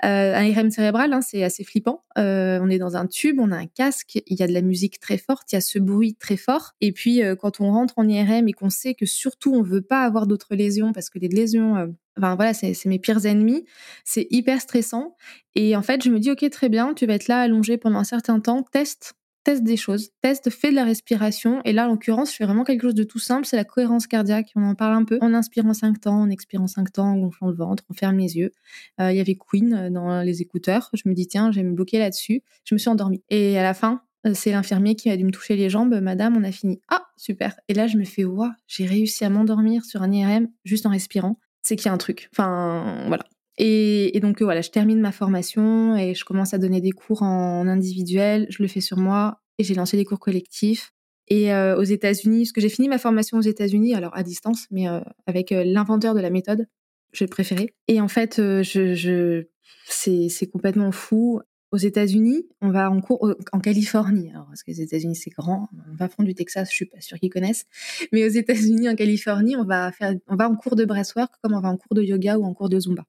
un 0.00 0.42
IRM 0.42 0.70
cérébral, 0.70 1.12
hein, 1.12 1.20
c'est 1.20 1.44
assez 1.44 1.62
flippant. 1.62 2.04
on 2.16 2.70
est 2.70 2.78
dans 2.78 2.96
un 2.96 3.06
tube, 3.06 3.38
on 3.38 3.52
a 3.52 3.56
un 3.58 3.66
casque, 3.66 4.22
il 4.26 4.40
y 4.40 4.42
a 4.42 4.46
de 4.46 4.54
la 4.54 4.62
musique 4.62 4.98
très 4.98 5.18
forte, 5.18 5.52
il 5.52 5.56
y 5.56 5.58
a 5.58 5.60
ce 5.60 5.78
bruit 5.78 6.14
très 6.14 6.38
fort. 6.38 6.72
Et 6.80 6.92
puis, 6.92 7.20
quand 7.38 7.60
on 7.60 7.70
rentre 7.70 7.98
en 7.98 8.08
IRM 8.08 8.48
et 8.48 8.52
qu'on 8.54 8.70
sait 8.70 8.94
que 8.94 9.04
surtout 9.04 9.52
on 9.52 9.62
veut 9.62 9.82
pas 9.82 10.04
avoir 10.04 10.26
d'autres 10.26 10.54
lésions 10.54 10.94
parce 10.94 11.10
que 11.10 11.18
les 11.18 11.28
lésions 11.28 11.94
Enfin 12.16 12.36
voilà, 12.36 12.54
c'est 12.54 12.86
mes 12.86 13.00
pires 13.00 13.26
ennemis. 13.26 13.66
C'est 14.04 14.28
hyper 14.30 14.60
stressant. 14.60 15.16
Et 15.56 15.74
en 15.74 15.82
fait, 15.82 16.04
je 16.04 16.10
me 16.10 16.20
dis, 16.20 16.30
ok, 16.30 16.48
très 16.48 16.68
bien, 16.68 16.94
tu 16.94 17.06
vas 17.06 17.14
être 17.14 17.26
là 17.26 17.40
allongé 17.40 17.76
pendant 17.76 17.98
un 17.98 18.04
certain 18.04 18.38
temps, 18.38 18.62
teste 18.62 19.16
teste 19.44 19.62
des 19.62 19.76
choses, 19.76 20.10
teste, 20.22 20.50
fais 20.50 20.70
de 20.70 20.74
la 20.74 20.84
respiration. 20.84 21.60
Et 21.64 21.72
là, 21.72 21.86
en 21.86 21.92
l'occurrence, 21.92 22.32
je 22.32 22.36
fais 22.36 22.44
vraiment 22.44 22.64
quelque 22.64 22.82
chose 22.82 22.94
de 22.94 23.04
tout 23.04 23.18
simple, 23.18 23.46
c'est 23.46 23.56
la 23.56 23.64
cohérence 23.64 24.06
cardiaque. 24.06 24.50
On 24.56 24.64
en 24.64 24.74
parle 24.74 24.94
un 24.94 25.04
peu. 25.04 25.18
En 25.20 25.40
5 25.42 26.00
temps, 26.00 26.26
en 26.26 26.66
5 26.66 26.92
temps, 26.92 27.12
en 27.12 27.16
gonflant 27.18 27.48
le 27.48 27.54
ventre, 27.54 27.84
on 27.90 27.94
ferme 27.94 28.18
les 28.18 28.36
yeux. 28.36 28.52
Euh, 29.00 29.12
il 29.12 29.16
y 29.16 29.20
avait 29.20 29.36
Queen 29.36 29.74
euh, 29.74 29.90
dans 29.90 30.22
les 30.22 30.42
écouteurs. 30.42 30.90
Je 30.94 31.08
me 31.08 31.14
dis, 31.14 31.26
tiens, 31.26 31.52
je 31.52 31.60
vais 31.60 31.66
me 31.66 31.74
bloquer 31.74 31.98
là-dessus. 31.98 32.42
Je 32.64 32.74
me 32.74 32.78
suis 32.78 32.88
endormie. 32.88 33.22
Et 33.28 33.58
à 33.58 33.62
la 33.62 33.74
fin, 33.74 34.02
euh, 34.26 34.32
c'est 34.34 34.50
l'infirmier 34.50 34.96
qui 34.96 35.10
a 35.10 35.16
dû 35.16 35.24
me 35.24 35.30
toucher 35.30 35.56
les 35.56 35.68
jambes. 35.68 35.94
Madame, 36.00 36.36
on 36.36 36.44
a 36.44 36.52
fini. 36.52 36.80
Ah, 36.88 37.02
super. 37.16 37.54
Et 37.68 37.74
là, 37.74 37.86
je 37.86 37.98
me 37.98 38.04
fais, 38.04 38.24
waouh, 38.24 38.50
j'ai 38.66 38.86
réussi 38.86 39.24
à 39.24 39.30
m'endormir 39.30 39.84
sur 39.84 40.02
un 40.02 40.10
IRM 40.10 40.48
juste 40.64 40.86
en 40.86 40.90
respirant. 40.90 41.38
C'est 41.62 41.76
qu'il 41.76 41.86
y 41.86 41.88
a 41.88 41.92
un 41.92 41.98
truc. 41.98 42.28
Enfin, 42.32 43.04
voilà. 43.08 43.24
Et, 43.58 44.18
donc 44.20 44.42
voilà, 44.42 44.60
je 44.60 44.70
termine 44.70 45.00
ma 45.00 45.12
formation 45.12 45.96
et 45.96 46.14
je 46.14 46.24
commence 46.24 46.54
à 46.54 46.58
donner 46.58 46.80
des 46.80 46.90
cours 46.90 47.22
en 47.22 47.66
individuel. 47.68 48.46
Je 48.50 48.62
le 48.62 48.68
fais 48.68 48.80
sur 48.80 48.98
moi 48.98 49.40
et 49.58 49.64
j'ai 49.64 49.74
lancé 49.74 49.96
des 49.96 50.04
cours 50.04 50.18
collectifs. 50.18 50.92
Et 51.28 51.54
euh, 51.54 51.76
aux 51.78 51.84
États-Unis, 51.84 52.40
parce 52.40 52.52
que 52.52 52.60
j'ai 52.60 52.68
fini 52.68 52.88
ma 52.88 52.98
formation 52.98 53.38
aux 53.38 53.42
États-Unis, 53.42 53.94
alors 53.94 54.14
à 54.14 54.22
distance, 54.22 54.66
mais 54.70 54.88
euh, 54.88 55.00
avec 55.26 55.52
euh, 55.52 55.64
l'inventeur 55.64 56.14
de 56.14 56.20
la 56.20 56.30
méthode, 56.30 56.66
j'ai 57.12 57.26
préféré. 57.26 57.74
Et 57.88 58.00
en 58.00 58.08
fait, 58.08 58.36
je, 58.36 58.94
je 58.94 59.46
c'est 59.86 60.50
complètement 60.50 60.92
fou. 60.92 61.40
aux 61.72 61.76
États-Unis, 61.78 62.46
on 62.60 62.70
va 62.70 62.90
en 62.90 63.00
cours 63.00 63.34
en 63.52 63.60
Californie. 63.60 64.30
Alors, 64.30 64.46
parce 64.46 64.62
que 64.62 64.70
les 64.70 64.82
États-Unis 64.82 65.16
c'est 65.16 65.30
grand, 65.30 65.68
on 65.90 65.96
va 65.96 66.08
prendre 66.08 66.26
du 66.26 66.34
Texas, 66.34 66.68
je 66.70 66.74
suis 66.74 66.86
pas 66.86 67.00
sûre 67.00 67.18
qu'ils 67.18 67.30
connaissent. 67.30 67.64
Mais 68.12 68.24
aux 68.24 68.28
États-Unis, 68.28 68.88
en 68.88 68.94
Californie, 68.94 69.56
on 69.56 69.64
va 69.64 69.92
faire, 69.92 70.14
on 70.28 70.36
va 70.36 70.48
en 70.48 70.56
cours 70.56 70.76
de 70.76 70.84
breathwork 70.84 71.32
comme 71.42 71.54
on 71.54 71.60
va 71.60 71.68
en 71.68 71.76
cours 71.76 71.94
de 71.94 72.02
yoga 72.02 72.36
ou 72.38 72.44
en 72.44 72.52
cours 72.52 72.68
de 72.68 72.80
zumba. 72.80 73.04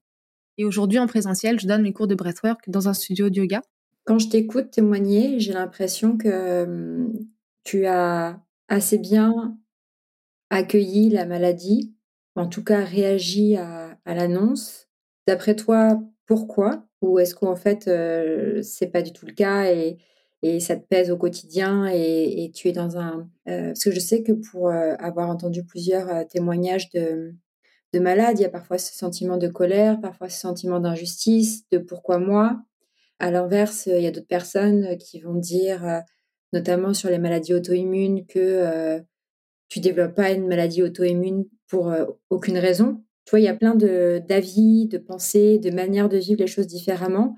Et 0.58 0.64
aujourd'hui, 0.64 0.98
en 0.98 1.06
présentiel, 1.06 1.60
je 1.60 1.66
donne 1.66 1.82
mes 1.82 1.92
cours 1.92 2.06
de 2.06 2.14
breathwork 2.14 2.68
dans 2.68 2.88
un 2.88 2.94
studio 2.94 3.28
de 3.28 3.36
yoga. 3.36 3.62
Quand 4.04 4.18
je 4.18 4.28
t'écoute 4.28 4.70
témoigner, 4.70 5.40
j'ai 5.40 5.52
l'impression 5.52 6.16
que 6.16 6.64
hum, 6.64 7.12
tu 7.64 7.86
as 7.86 8.40
assez 8.68 8.98
bien 8.98 9.58
accueilli 10.50 11.10
la 11.10 11.26
maladie, 11.26 11.94
en 12.36 12.46
tout 12.46 12.62
cas 12.62 12.84
réagi 12.84 13.56
à, 13.56 13.98
l'annonce. 14.06 14.88
D'après 15.26 15.56
toi, 15.56 16.00
pourquoi? 16.26 16.86
Ou 17.02 17.18
est-ce 17.18 17.34
qu'en 17.34 17.56
fait, 17.56 17.88
euh, 17.88 18.62
c'est 18.62 18.86
pas 18.86 19.02
du 19.02 19.12
tout 19.12 19.26
le 19.26 19.32
cas 19.32 19.70
et, 19.72 19.98
ça 20.60 20.76
te 20.76 20.86
pèse 20.86 21.10
au 21.10 21.16
quotidien 21.16 21.86
et, 21.92 22.52
tu 22.54 22.68
es 22.68 22.72
dans 22.72 22.98
un... 22.98 23.28
Euh, 23.48 23.68
parce 23.68 23.82
que 23.82 23.90
je 23.90 23.98
sais 23.98 24.22
que 24.22 24.30
pour 24.30 24.68
euh, 24.68 24.94
avoir 25.00 25.28
entendu 25.28 25.64
plusieurs 25.64 26.28
témoignages 26.28 26.88
de, 26.90 27.34
de 27.92 28.00
malades, 28.00 28.38
il 28.38 28.42
y 28.42 28.46
a 28.46 28.50
parfois 28.50 28.78
ce 28.78 28.92
sentiment 28.94 29.36
de 29.36 29.48
colère, 29.48 30.00
parfois 30.00 30.28
ce 30.28 30.40
sentiment 30.40 30.80
d'injustice, 30.80 31.68
de 31.70 31.78
pourquoi 31.78 32.18
moi. 32.18 32.60
À 33.18 33.30
l'inverse, 33.30 33.86
il 33.86 34.02
y 34.02 34.06
a 34.06 34.10
d'autres 34.10 34.26
personnes 34.26 34.98
qui 34.98 35.20
vont 35.20 35.34
dire, 35.34 36.02
notamment 36.52 36.92
sur 36.92 37.08
les 37.08 37.18
maladies 37.18 37.54
auto-immunes, 37.54 38.26
que 38.26 39.00
tu 39.68 39.80
développes 39.80 40.14
pas 40.14 40.32
une 40.32 40.46
maladie 40.46 40.82
auto-immune 40.82 41.46
pour 41.68 41.94
aucune 42.28 42.58
raison. 42.58 43.02
Tu 43.24 43.30
vois, 43.30 43.40
il 43.40 43.44
y 43.44 43.48
a 43.48 43.54
plein 43.54 43.74
d'avis, 43.74 44.86
de, 44.86 44.98
pensées, 44.98 45.58
de 45.58 45.70
manières 45.70 46.08
de 46.08 46.18
vivre 46.18 46.40
les 46.40 46.46
choses 46.46 46.66
différemment. 46.66 47.34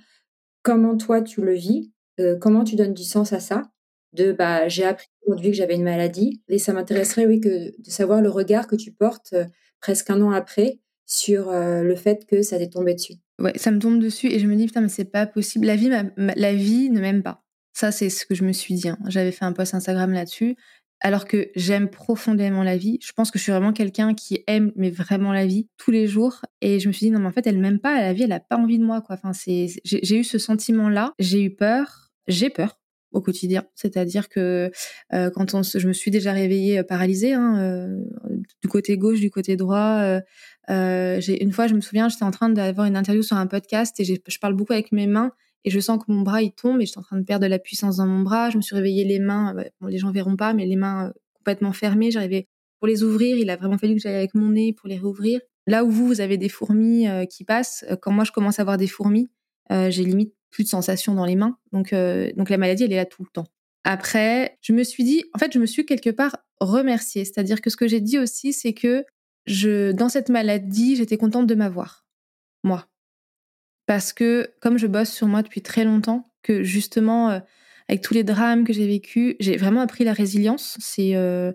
Comment 0.62 0.96
toi 0.96 1.22
tu 1.22 1.40
le 1.42 1.54
vis 1.54 1.92
Comment 2.40 2.64
tu 2.64 2.74
donnes 2.76 2.94
du 2.94 3.04
sens 3.04 3.32
à 3.32 3.40
ça? 3.40 3.70
De 4.12 4.32
bah 4.32 4.68
j'ai 4.68 4.84
appris 4.84 5.06
aujourd'hui 5.26 5.50
que 5.50 5.56
j'avais 5.56 5.74
une 5.76 5.84
maladie 5.84 6.42
et 6.48 6.58
ça 6.58 6.72
m'intéresserait 6.72 7.26
oui 7.26 7.40
que 7.40 7.78
de 7.78 7.90
savoir 7.90 8.22
le 8.22 8.30
regard 8.30 8.66
que 8.66 8.74
tu 8.74 8.90
portes 8.90 9.34
presque 9.80 10.10
un 10.10 10.20
an 10.22 10.30
après 10.30 10.78
sur 11.06 11.50
le 11.50 11.94
fait 11.96 12.26
que 12.26 12.42
ça 12.42 12.58
t'est 12.58 12.68
tombé 12.68 12.94
dessus. 12.94 13.14
Ouais, 13.38 13.56
ça 13.56 13.70
me 13.70 13.78
tombe 13.78 13.98
dessus 13.98 14.26
et 14.26 14.38
je 14.38 14.46
me 14.46 14.56
dis 14.56 14.66
putain 14.66 14.80
mais 14.80 14.88
c'est 14.88 15.04
pas 15.04 15.26
possible. 15.26 15.66
La 15.66 15.76
vie, 15.76 15.90
la 16.18 16.54
vie 16.54 16.90
ne 16.90 17.00
m'aime 17.00 17.22
pas. 17.22 17.44
Ça 17.72 17.92
c'est 17.92 18.10
ce 18.10 18.26
que 18.26 18.34
je 18.34 18.44
me 18.44 18.52
suis 18.52 18.74
dit. 18.74 18.88
Hein. 18.88 18.98
J'avais 19.06 19.32
fait 19.32 19.44
un 19.44 19.52
post 19.52 19.74
Instagram 19.74 20.12
là-dessus 20.12 20.56
alors 21.00 21.26
que 21.26 21.50
j'aime 21.54 21.88
profondément 21.88 22.62
la 22.62 22.76
vie. 22.76 22.98
Je 23.00 23.12
pense 23.12 23.30
que 23.30 23.38
je 23.38 23.44
suis 23.44 23.52
vraiment 23.52 23.72
quelqu'un 23.72 24.14
qui 24.14 24.42
aime 24.46 24.72
mais 24.76 24.90
vraiment 24.90 25.32
la 25.32 25.46
vie 25.46 25.68
tous 25.76 25.90
les 25.90 26.06
jours. 26.06 26.44
Et 26.60 26.80
je 26.80 26.88
me 26.88 26.92
suis 26.92 27.06
dit 27.06 27.12
non 27.12 27.20
mais 27.20 27.28
en 27.28 27.32
fait 27.32 27.46
elle 27.46 27.58
m'aime 27.58 27.78
pas 27.78 28.00
la 28.00 28.12
vie, 28.12 28.24
elle 28.24 28.32
a 28.32 28.40
pas 28.40 28.56
envie 28.56 28.78
de 28.78 28.84
moi 28.84 29.00
quoi. 29.00 29.14
Enfin 29.14 29.32
c'est 29.32 29.66
j'ai 29.84 30.18
eu 30.18 30.24
ce 30.24 30.38
sentiment 30.38 30.88
là, 30.88 31.14
j'ai 31.18 31.42
eu 31.42 31.54
peur, 31.54 32.10
j'ai 32.26 32.50
peur 32.50 32.78
au 33.12 33.20
quotidien. 33.20 33.64
C'est-à-dire 33.74 34.28
que 34.28 34.70
euh, 35.12 35.30
quand 35.30 35.54
on, 35.54 35.62
je 35.62 35.86
me 35.88 35.92
suis 35.92 36.10
déjà 36.10 36.32
réveillée 36.32 36.80
euh, 36.80 36.82
paralysée 36.82 37.32
hein, 37.32 37.58
euh, 37.58 38.04
du 38.62 38.68
côté 38.68 38.96
gauche, 38.98 39.20
du 39.20 39.30
côté 39.30 39.56
droit. 39.56 40.20
j'ai 40.68 41.42
une 41.42 41.52
fois 41.52 41.66
je 41.66 41.74
me 41.74 41.80
souviens 41.80 42.08
j'étais 42.08 42.24
en 42.24 42.30
train 42.30 42.50
d'avoir 42.50 42.86
une 42.86 42.96
interview 42.96 43.22
sur 43.22 43.36
un 43.36 43.46
podcast 43.46 43.98
et 44.00 44.04
je 44.04 44.38
parle 44.38 44.54
beaucoup 44.54 44.74
avec 44.74 44.92
mes 44.92 45.06
mains 45.06 45.32
et 45.64 45.70
je 45.70 45.80
sens 45.80 45.98
que 45.98 46.10
mon 46.10 46.22
bras 46.22 46.42
il 46.42 46.52
tombe 46.52 46.80
et 46.80 46.86
je 46.86 46.90
suis 46.90 46.98
en 46.98 47.02
train 47.02 47.18
de 47.18 47.24
perdre 47.24 47.44
de 47.44 47.50
la 47.50 47.58
puissance 47.58 47.96
dans 47.96 48.06
mon 48.06 48.20
bras. 48.20 48.50
Je 48.50 48.56
me 48.56 48.62
suis 48.62 48.74
réveillée 48.74 49.04
les 49.04 49.18
mains, 49.18 49.56
euh, 49.58 49.64
bon, 49.80 49.88
les 49.88 49.98
gens 49.98 50.10
verront 50.10 50.36
pas, 50.36 50.54
mais 50.54 50.66
les 50.66 50.76
mains 50.76 51.08
euh, 51.08 51.12
complètement 51.34 51.72
fermées. 51.72 52.10
J'arrivais 52.10 52.48
pour 52.78 52.88
les 52.88 53.02
ouvrir, 53.02 53.36
il 53.36 53.50
a 53.50 53.56
vraiment 53.56 53.78
fallu 53.78 53.94
que 53.94 54.00
j'aille 54.00 54.14
avec 54.14 54.34
mon 54.34 54.50
nez 54.50 54.72
pour 54.72 54.88
les 54.88 54.96
réouvrir. 54.96 55.40
Là 55.66 55.84
où 55.84 55.90
vous, 55.90 56.06
vous 56.06 56.20
avez 56.20 56.38
des 56.38 56.48
fourmis 56.48 57.08
euh, 57.08 57.24
qui 57.24 57.44
passent, 57.44 57.84
quand 58.00 58.12
moi 58.12 58.24
je 58.24 58.32
commence 58.32 58.58
à 58.58 58.62
avoir 58.62 58.76
des 58.78 58.86
fourmis, 58.86 59.28
j'ai 59.70 60.02
limite 60.02 60.32
plus 60.50 60.64
de 60.64 60.68
sensations 60.68 61.14
dans 61.14 61.24
les 61.24 61.36
mains. 61.36 61.58
Donc, 61.72 61.94
donc 62.36 62.50
la 62.50 62.58
maladie, 62.58 62.84
elle 62.84 62.92
est 62.92 62.96
là 62.96 63.06
tout 63.06 63.22
le 63.22 63.28
temps. 63.32 63.46
Après, 63.84 64.58
je 64.60 64.72
me 64.72 64.82
suis 64.82 65.04
dit, 65.04 65.24
en 65.34 65.38
fait, 65.38 65.52
je 65.52 65.58
me 65.58 65.66
suis 65.66 65.86
quelque 65.86 66.10
part 66.10 66.36
remerciée. 66.60 67.24
C'est-à-dire 67.24 67.60
que 67.60 67.70
ce 67.70 67.76
que 67.76 67.88
j'ai 67.88 68.00
dit 68.00 68.18
aussi, 68.18 68.52
c'est 68.52 68.72
que 68.72 69.04
je, 69.46 69.92
dans 69.92 70.08
cette 70.08 70.28
maladie, 70.28 70.96
j'étais 70.96 71.16
contente 71.16 71.46
de 71.46 71.54
m'avoir. 71.54 72.06
Moi 72.64 72.88
parce 73.88 74.12
que 74.12 74.50
comme 74.60 74.78
je 74.78 74.86
bosse 74.86 75.10
sur 75.10 75.26
moi 75.26 75.42
depuis 75.42 75.62
très 75.62 75.82
longtemps, 75.82 76.22
que 76.42 76.62
justement 76.62 77.30
euh, 77.30 77.40
avec 77.88 78.02
tous 78.02 78.12
les 78.12 78.22
drames 78.22 78.64
que 78.64 78.72
j'ai 78.74 78.86
vécus, 78.86 79.34
j'ai 79.40 79.56
vraiment 79.56 79.80
appris 79.80 80.04
la 80.04 80.12
résilience. 80.12 80.76
C'est 80.78 81.16
euh, 81.16 81.52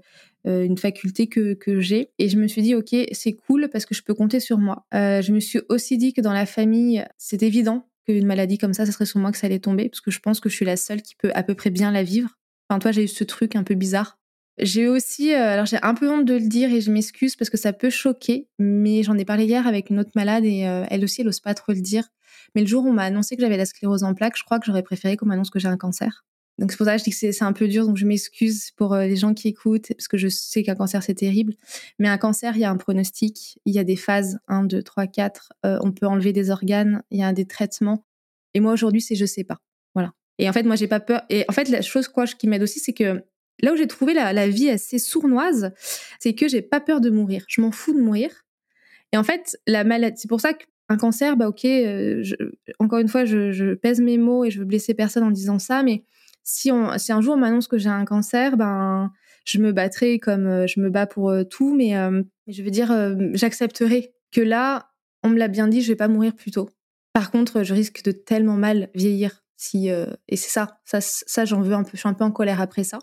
euh, 0.48 0.66
une 0.66 0.80
faculté 0.80 1.28
que, 1.28 1.54
que 1.54 1.80
j'ai. 1.80 2.10
Et 2.18 2.30
je 2.30 2.38
me 2.40 2.48
suis 2.48 2.64
dit, 2.64 2.74
ok, 2.74 2.96
c'est 3.12 3.34
cool 3.34 3.70
parce 3.72 3.86
que 3.86 3.94
je 3.94 4.02
peux 4.02 4.16
compter 4.16 4.40
sur 4.40 4.58
moi. 4.58 4.88
je 4.92 5.32
me 5.32 5.40
suis 5.40 5.60
aussi 5.70 5.96
dit 6.00 6.12
que 6.12 6.22
dans 6.22 6.34
la 6.34 6.48
famille, 6.48 7.06
c'est 7.20 7.44
évident 7.44 7.88
qu'une 8.06 8.26
maladie 8.26 8.58
comme 8.58 8.74
ça, 8.74 8.86
ce 8.86 8.92
serait 8.92 9.06
sur 9.06 9.20
moi 9.20 9.32
que 9.32 9.38
ça 9.38 9.48
allait 9.48 9.60
tomber, 9.60 9.90
parce 9.90 10.02
que 10.02 10.12
je 10.12 10.20
pense 10.20 10.40
que 10.40 10.50
je 10.50 10.56
suis 10.56 10.66
la 10.66 10.78
seule 10.78 11.02
qui 11.02 11.16
peut 11.16 11.32
à 11.36 11.44
peu 11.44 11.56
près 11.56 11.70
bien 11.70 11.92
la 11.92 12.04
vivre. 12.04 12.30
Enfin, 12.70 12.80
toi, 12.80 12.92
j'ai 12.92 13.04
eu 13.04 13.08
ce 13.08 13.24
truc 13.24 13.56
un 13.56 13.64
peu 13.64 13.76
bizarre 13.76 14.18
j'ai 14.60 14.88
aussi, 14.88 15.34
euh, 15.34 15.54
alors 15.54 15.66
j'ai 15.66 15.80
un 15.82 15.96
peu 15.96 16.10
honte 16.10 16.26
de 16.26 16.36
le 16.36 16.48
dire 16.48 16.72
et 16.72 16.80
je 16.80 16.92
m'excuse 16.92 17.36
parce 17.36 17.50
que 17.50 17.58
ça 17.58 17.74
peut 17.74 17.90
choquer, 17.90 18.48
mais 18.60 19.02
j'en 19.02 19.18
ai 19.18 19.26
parlé 19.26 19.46
hier 19.46 19.66
avec 19.66 19.90
une 19.90 20.00
autre 20.00 20.12
malade 20.16 20.46
et 20.46 20.68
euh, 20.68 20.86
elle 20.90 21.04
aussi, 21.04 21.22
elle 21.22 21.28
n'ose 21.28 21.40
pas 21.40 21.56
trop 21.56 21.74
le 21.74 21.82
dire. 21.82 22.08
Mais 22.54 22.62
le 22.62 22.68
jour 22.68 22.86
où 22.86 22.90
on 22.90 22.94
m'a 22.94 23.04
annoncé 23.04 23.36
que 23.36 23.42
j'avais 23.42 23.58
la 23.58 23.66
sclérose 23.66 24.04
en 24.04 24.14
plaques, 24.14 24.38
je 24.38 24.44
crois 24.44 24.60
que 24.60 24.66
j'aurais 24.66 24.84
préféré 24.84 25.18
qu'on 25.18 25.26
m'annonce 25.26 25.50
que 25.50 25.60
j'ai 25.60 25.68
un 25.68 25.78
cancer. 25.78 26.24
Donc 26.60 26.72
c'est 26.72 26.78
pour 26.78 26.86
ça 26.86 26.94
que 26.94 27.00
je 27.00 27.04
dis 27.04 27.10
que 27.12 27.32
c'est 27.32 27.44
un 27.44 27.54
peu 27.54 27.68
dur, 27.68 27.88
donc 27.88 27.98
je 27.98 28.06
m'excuse 28.06 28.72
pour 28.72 28.94
euh, 28.94 29.06
les 29.06 29.16
gens 29.16 29.34
qui 29.34 29.48
écoutent, 29.48 29.88
parce 29.90 30.08
que 30.08 30.18
je 30.18 30.28
sais 30.28 30.64
qu'un 30.64 30.76
cancer 30.76 31.02
c'est 31.02 31.16
terrible. 31.16 31.54
Mais 32.00 32.08
un 32.08 32.18
cancer, 32.18 32.56
il 32.56 32.62
y 32.62 32.66
a 32.66 32.70
un 32.70 32.78
pronostic, 32.78 33.60
il 33.66 33.74
y 33.74 33.80
a 33.80 33.84
des 33.84 33.96
phases, 33.96 34.40
1, 34.48 34.66
2, 34.66 34.84
3, 34.84 35.08
4, 35.08 35.54
on 35.64 35.92
peut 35.92 36.06
enlever 36.06 36.32
des 36.32 36.52
organes, 36.52 37.04
il 37.10 37.20
y 37.20 37.24
a 37.24 37.34
des 37.34 37.46
traitements. 37.46 38.06
Et 38.54 38.60
moi 38.60 38.74
aujourd'hui, 38.74 39.02
c'est 39.02 39.16
je 39.16 39.26
sais 39.26 39.44
pas. 39.44 39.60
Voilà. 39.96 40.14
Et 40.38 40.48
en 40.48 40.54
fait, 40.54 40.64
moi 40.64 40.76
j'ai 40.76 40.88
pas 40.88 41.00
peur. 41.00 41.24
Et 41.30 41.46
en 41.48 41.54
fait, 41.54 41.70
la 41.70 41.82
chose 41.82 42.08
quoi, 42.08 42.26
qui 42.28 42.48
m'aide 42.48 42.62
aussi, 42.62 42.80
c'est 42.80 42.94
que 42.94 43.24
Là 43.62 43.74
où 43.74 43.76
j'ai 43.76 43.88
trouvé 43.88 44.14
la, 44.14 44.48
vie 44.48 44.70
assez 44.70 45.00
sournoise, 45.00 45.72
c'est 46.20 46.34
que 46.34 46.48
j'ai 46.48 46.62
pas 46.62 46.82
peur 46.82 47.02
de 47.02 47.10
mourir. 47.10 47.46
Je 47.48 47.62
m'en 47.62 47.72
fous 47.72 47.94
de 47.94 48.00
mourir. 48.00 48.30
Et 49.12 49.18
en 49.18 49.24
fait, 49.24 49.58
la 49.68 49.84
maladie, 49.84 50.20
c'est 50.20 50.28
pour 50.28 50.42
ça 50.42 50.54
qu'un 50.54 50.98
cancer, 50.98 51.38
bah 51.38 51.48
ok, 51.48 51.66
euh, 51.66 52.24
encore 52.80 53.00
une 53.00 53.08
fois, 53.08 53.26
je, 53.26 53.74
pèse 53.76 54.02
mes 54.02 54.18
mots 54.18 54.44
et 54.44 54.52
je 54.52 54.60
veux 54.60 54.66
blesser 54.66 54.94
personne 54.94 55.24
en 55.24 55.32
disant 55.32 55.60
ça, 55.60 55.84
mais 55.84 56.04
si, 56.44 56.72
on, 56.72 56.98
si 56.98 57.12
un 57.12 57.22
jour 57.22 57.36
on 57.36 57.38
m'annonce 57.38 57.68
que 57.68 57.78
j'ai 57.78 57.90
un 57.90 58.06
cancer, 58.06 58.58
ben 58.58 59.12
je 59.46 59.60
me 59.60 59.72
battrai 59.72 60.20
comme 60.20 60.48
euh, 60.48 60.68
je 60.68 60.80
me 60.80 60.90
bats 60.90 61.08
pour 61.08 61.30
euh, 61.30 61.44
tout, 61.44 61.76
mais 61.76 61.92
je 62.48 62.64
veux 62.64 62.72
dire, 62.72 62.94
j'accepterai 63.34 64.14
que 64.32 64.42
là, 64.42 64.90
on 65.24 65.30
me 65.30 65.38
l'a 65.38 65.48
bien 65.48 65.68
dit, 65.68 65.82
je 65.82 65.90
vais 65.90 65.96
pas 65.96 66.08
mourir 66.08 66.36
plus 66.36 66.52
tôt. 66.52 66.70
Par 67.14 67.32
contre, 67.32 67.64
je 67.64 67.74
risque 67.74 68.04
de 68.04 68.12
tellement 68.12 68.56
mal 68.56 68.90
vieillir 68.96 69.44
euh, 69.76 70.06
et 70.28 70.36
c'est 70.36 70.50
ça, 70.50 70.80
ça, 70.86 71.00
ça 71.02 71.46
j'en 71.46 71.62
veux 71.62 71.74
un 71.74 71.84
peu. 71.84 71.92
Je 71.94 71.98
suis 71.98 72.10
un 72.10 72.14
peu 72.14 72.24
en 72.24 72.32
colère 72.32 72.62
après 72.62 72.84
ça. 72.84 73.00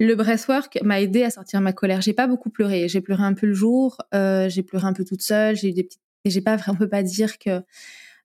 Le 0.00 0.14
breathwork 0.14 0.78
m'a 0.82 1.00
aidé 1.00 1.22
à 1.22 1.30
sortir 1.30 1.60
ma 1.60 1.72
colère. 1.72 2.00
J'ai 2.00 2.12
pas 2.12 2.26
beaucoup 2.26 2.50
pleuré. 2.50 2.88
J'ai 2.88 3.00
pleuré 3.00 3.22
un 3.22 3.34
peu 3.34 3.46
le 3.46 3.54
jour. 3.54 3.98
Euh, 4.14 4.48
j'ai 4.48 4.62
pleuré 4.62 4.86
un 4.86 4.92
peu 4.92 5.04
toute 5.04 5.22
seule. 5.22 5.56
J'ai 5.56 5.68
eu 5.68 5.72
des 5.72 5.84
petites. 5.84 6.00
Et 6.24 6.30
j'ai 6.30 6.40
pas, 6.40 6.56
on 6.68 6.74
peut 6.74 6.88
pas 6.88 7.02
dire 7.02 7.38
que. 7.38 7.62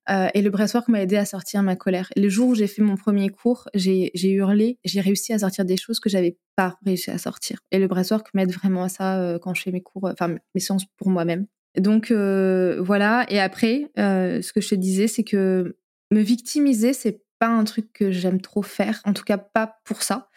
Euh, 0.10 0.28
et 0.34 0.42
le 0.42 0.50
breathwork 0.50 0.88
m'a 0.88 1.02
aidé 1.02 1.18
à 1.18 1.26
sortir 1.26 1.62
ma 1.64 1.76
colère. 1.76 2.10
Le 2.16 2.30
jour 2.30 2.50
où 2.50 2.56
j'ai 2.56 2.68
fait 2.68 2.82
mon 2.82 2.96
premier 2.96 3.30
cours, 3.30 3.68
j'ai 3.74 4.12
hurlé. 4.24 4.80
J'ai 4.86 5.02
réussi 5.02 5.34
à 5.34 5.40
sortir 5.40 5.66
des 5.66 5.78
choses 5.78 6.00
que 6.00 6.10
j'avais 6.10 6.38
pas 6.56 6.78
réussi 6.86 7.12
à 7.12 7.18
sortir. 7.18 7.60
Et 7.72 7.80
le 7.80 7.88
breathwork 7.88 8.34
m'aide 8.34 8.52
vraiment 8.52 8.84
à 8.84 8.90
ça 8.90 9.38
quand 9.42 9.54
je 9.54 9.62
fais 9.62 9.72
mes 9.72 9.82
cours, 9.82 10.06
enfin 10.06 10.38
mes 10.56 10.62
séances 10.62 10.86
pour 10.98 11.10
moi-même. 11.10 11.46
Donc 11.78 12.12
voilà. 12.12 13.26
Et 13.30 13.40
après, 13.40 13.92
ce 13.98 14.54
que 14.54 14.62
je 14.62 14.70
te 14.70 14.76
disais, 14.76 15.08
c'est 15.08 15.24
que 15.24 15.78
me 16.12 16.22
victimiser, 16.22 16.94
c'est 16.94 17.22
pas 17.40 17.48
un 17.48 17.64
truc 17.64 17.92
que 17.94 18.12
j'aime 18.12 18.42
trop 18.42 18.64
faire, 18.64 19.02
en 19.06 19.14
tout 19.14 19.24
cas 19.24 19.38
pas 19.38 19.80
pour 19.84 20.02
ça. 20.02 20.30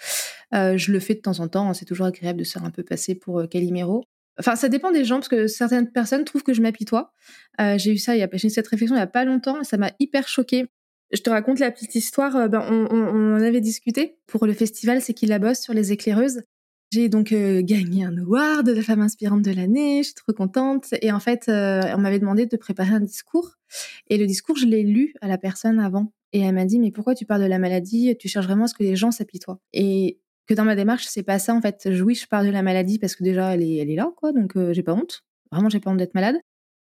Euh, 0.55 0.77
je 0.77 0.93
le 0.93 1.01
fais 1.01 1.15
de 1.15 1.21
temps 1.21 1.41
en 1.41 1.49
temps, 1.49 1.73
c'est 1.75 1.85
toujours 1.85 2.07
agréable 2.07 2.41
de 2.41 2.45
se 2.45 2.53
faire 2.53 2.65
un 2.65 2.71
peu 2.71 2.83
passer 2.83 3.15
pour 3.15 3.41
euh, 3.41 3.47
Calimero. 3.47 4.05
Enfin, 4.41 4.57
ça 4.57 4.69
dépend 4.69 4.91
des 4.91 5.05
gens, 5.05 5.17
parce 5.17 5.29
que 5.29 5.47
certaines 5.47 5.91
personnes 5.93 6.25
trouvent 6.25 6.43
que 6.43 6.55
je 6.55 6.63
m'apitoie. 6.63 7.13
Euh, 7.61 7.79
j'ai 7.79 7.93
eu 7.93 7.99
ça, 7.99 8.13
a, 8.13 8.29
j'ai 8.33 8.49
eu 8.49 8.51
cette 8.51 8.67
réflexion 8.67 8.97
il 8.97 8.99
y 8.99 9.03
a 9.03 9.07
pas 9.07 9.25
longtemps, 9.25 9.61
et 9.61 9.65
ça 9.65 9.77
m'a 9.77 9.93
hyper 10.01 10.27
choquée. 10.27 10.67
Je 11.13 11.21
te 11.21 11.31
raconte 11.31 11.59
la 11.59 11.71
petite 11.71 11.95
histoire, 11.95 12.49
ben, 12.49 12.65
on, 12.71 13.35
en 13.35 13.43
avait 13.43 13.61
discuté 13.61 14.17
pour 14.27 14.47
le 14.47 14.53
festival, 14.53 15.03
c'est 15.03 15.13
qu'il 15.13 15.29
la 15.29 15.39
bosse 15.39 15.61
sur 15.61 15.75
les 15.75 15.93
éclaireuses. 15.93 16.43
J'ai 16.93 17.09
donc 17.09 17.33
gagné 17.33 18.05
un 18.05 18.17
award 18.17 18.67
de 18.67 18.73
la 18.73 18.83
femme 18.83 19.01
inspirante 19.01 19.43
de 19.43 19.53
l'année, 19.53 19.99
je 20.03 20.09
suis 20.09 20.15
trop 20.15 20.33
contente. 20.33 20.87
Et 21.03 21.13
en 21.13 21.21
fait, 21.21 21.45
on 21.49 21.99
m'avait 21.99 22.19
demandé 22.19 22.47
de 22.47 22.57
préparer 22.57 22.95
un 22.95 23.01
discours. 23.01 23.57
Et 24.09 24.19
le 24.19 24.27
discours, 24.27 24.57
je 24.57 24.67
l'ai 24.67 24.83
lu 24.83 25.15
à 25.21 25.29
la 25.29 25.39
personne 25.39 25.79
avant. 25.79 26.13
Et 26.33 26.41
elle 26.41 26.55
m'a 26.55 26.65
dit, 26.65 26.79
mais 26.79 26.93
pourquoi 26.93 27.15
tu 27.15 27.27
parles 27.27 27.43
de 27.43 27.47
la 27.47 27.59
maladie? 27.59 28.17
Tu 28.19 28.29
cherches 28.29 28.47
vraiment 28.47 28.65
à 28.65 28.69
ce 28.69 28.75
que 28.75 28.85
les 28.85 28.97
gens 28.97 29.11
s'apitoient. 29.11 29.61
Et 29.73 30.21
que 30.51 30.55
dans 30.55 30.65
ma 30.65 30.75
démarche, 30.75 31.07
c'est 31.07 31.23
pas 31.23 31.39
ça 31.39 31.55
en 31.55 31.61
fait. 31.61 31.89
Oui, 32.03 32.17
je 32.17 32.27
parle 32.27 32.47
de 32.47 32.51
la 32.51 32.63
maladie 32.63 32.99
parce 32.99 33.15
que 33.15 33.23
déjà, 33.23 33.55
elle 33.55 33.63
est, 33.63 33.77
elle 33.77 33.89
est 33.89 33.95
là, 33.95 34.11
quoi. 34.17 34.33
Donc, 34.33 34.57
euh, 34.57 34.73
j'ai 34.73 34.83
pas 34.83 34.95
honte. 34.95 35.23
Vraiment, 35.53 35.69
j'ai 35.69 35.79
pas 35.79 35.91
honte 35.91 35.99
d'être 35.99 36.15
malade. 36.15 36.37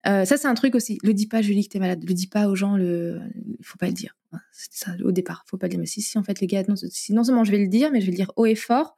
Euh, 0.07 0.23
ça, 0.23 0.37
c'est 0.37 0.47
un 0.47 0.53
truc 0.53 0.73
aussi. 0.73 0.97
Le 1.03 1.13
dis 1.13 1.27
pas, 1.27 1.41
Julie, 1.41 1.67
que 1.67 1.73
t'es 1.73 1.79
malade. 1.79 2.01
Le 2.07 2.13
dis 2.13 2.27
pas 2.27 2.47
aux 2.47 2.55
gens. 2.55 2.77
Le, 2.77 3.19
faut 3.61 3.77
pas 3.77 3.87
le 3.87 3.93
dire. 3.93 4.15
C'est 4.53 4.71
ça 4.71 4.91
au 5.03 5.11
départ. 5.11 5.43
Faut 5.47 5.57
pas 5.57 5.67
le 5.67 5.71
dire. 5.71 5.79
Mais 5.81 5.85
si, 5.85 6.01
si, 6.01 6.17
en 6.17 6.23
fait, 6.23 6.39
les 6.39 6.47
gars, 6.47 6.63
non, 6.67 6.75
non 7.09 7.23
seulement 7.25 7.43
je 7.43 7.51
vais 7.51 7.57
le 7.57 7.67
dire, 7.67 7.91
mais 7.91 7.99
je 7.99 8.05
vais 8.05 8.11
le 8.11 8.15
dire 8.15 8.31
haut 8.37 8.45
et 8.45 8.55
fort. 8.55 8.97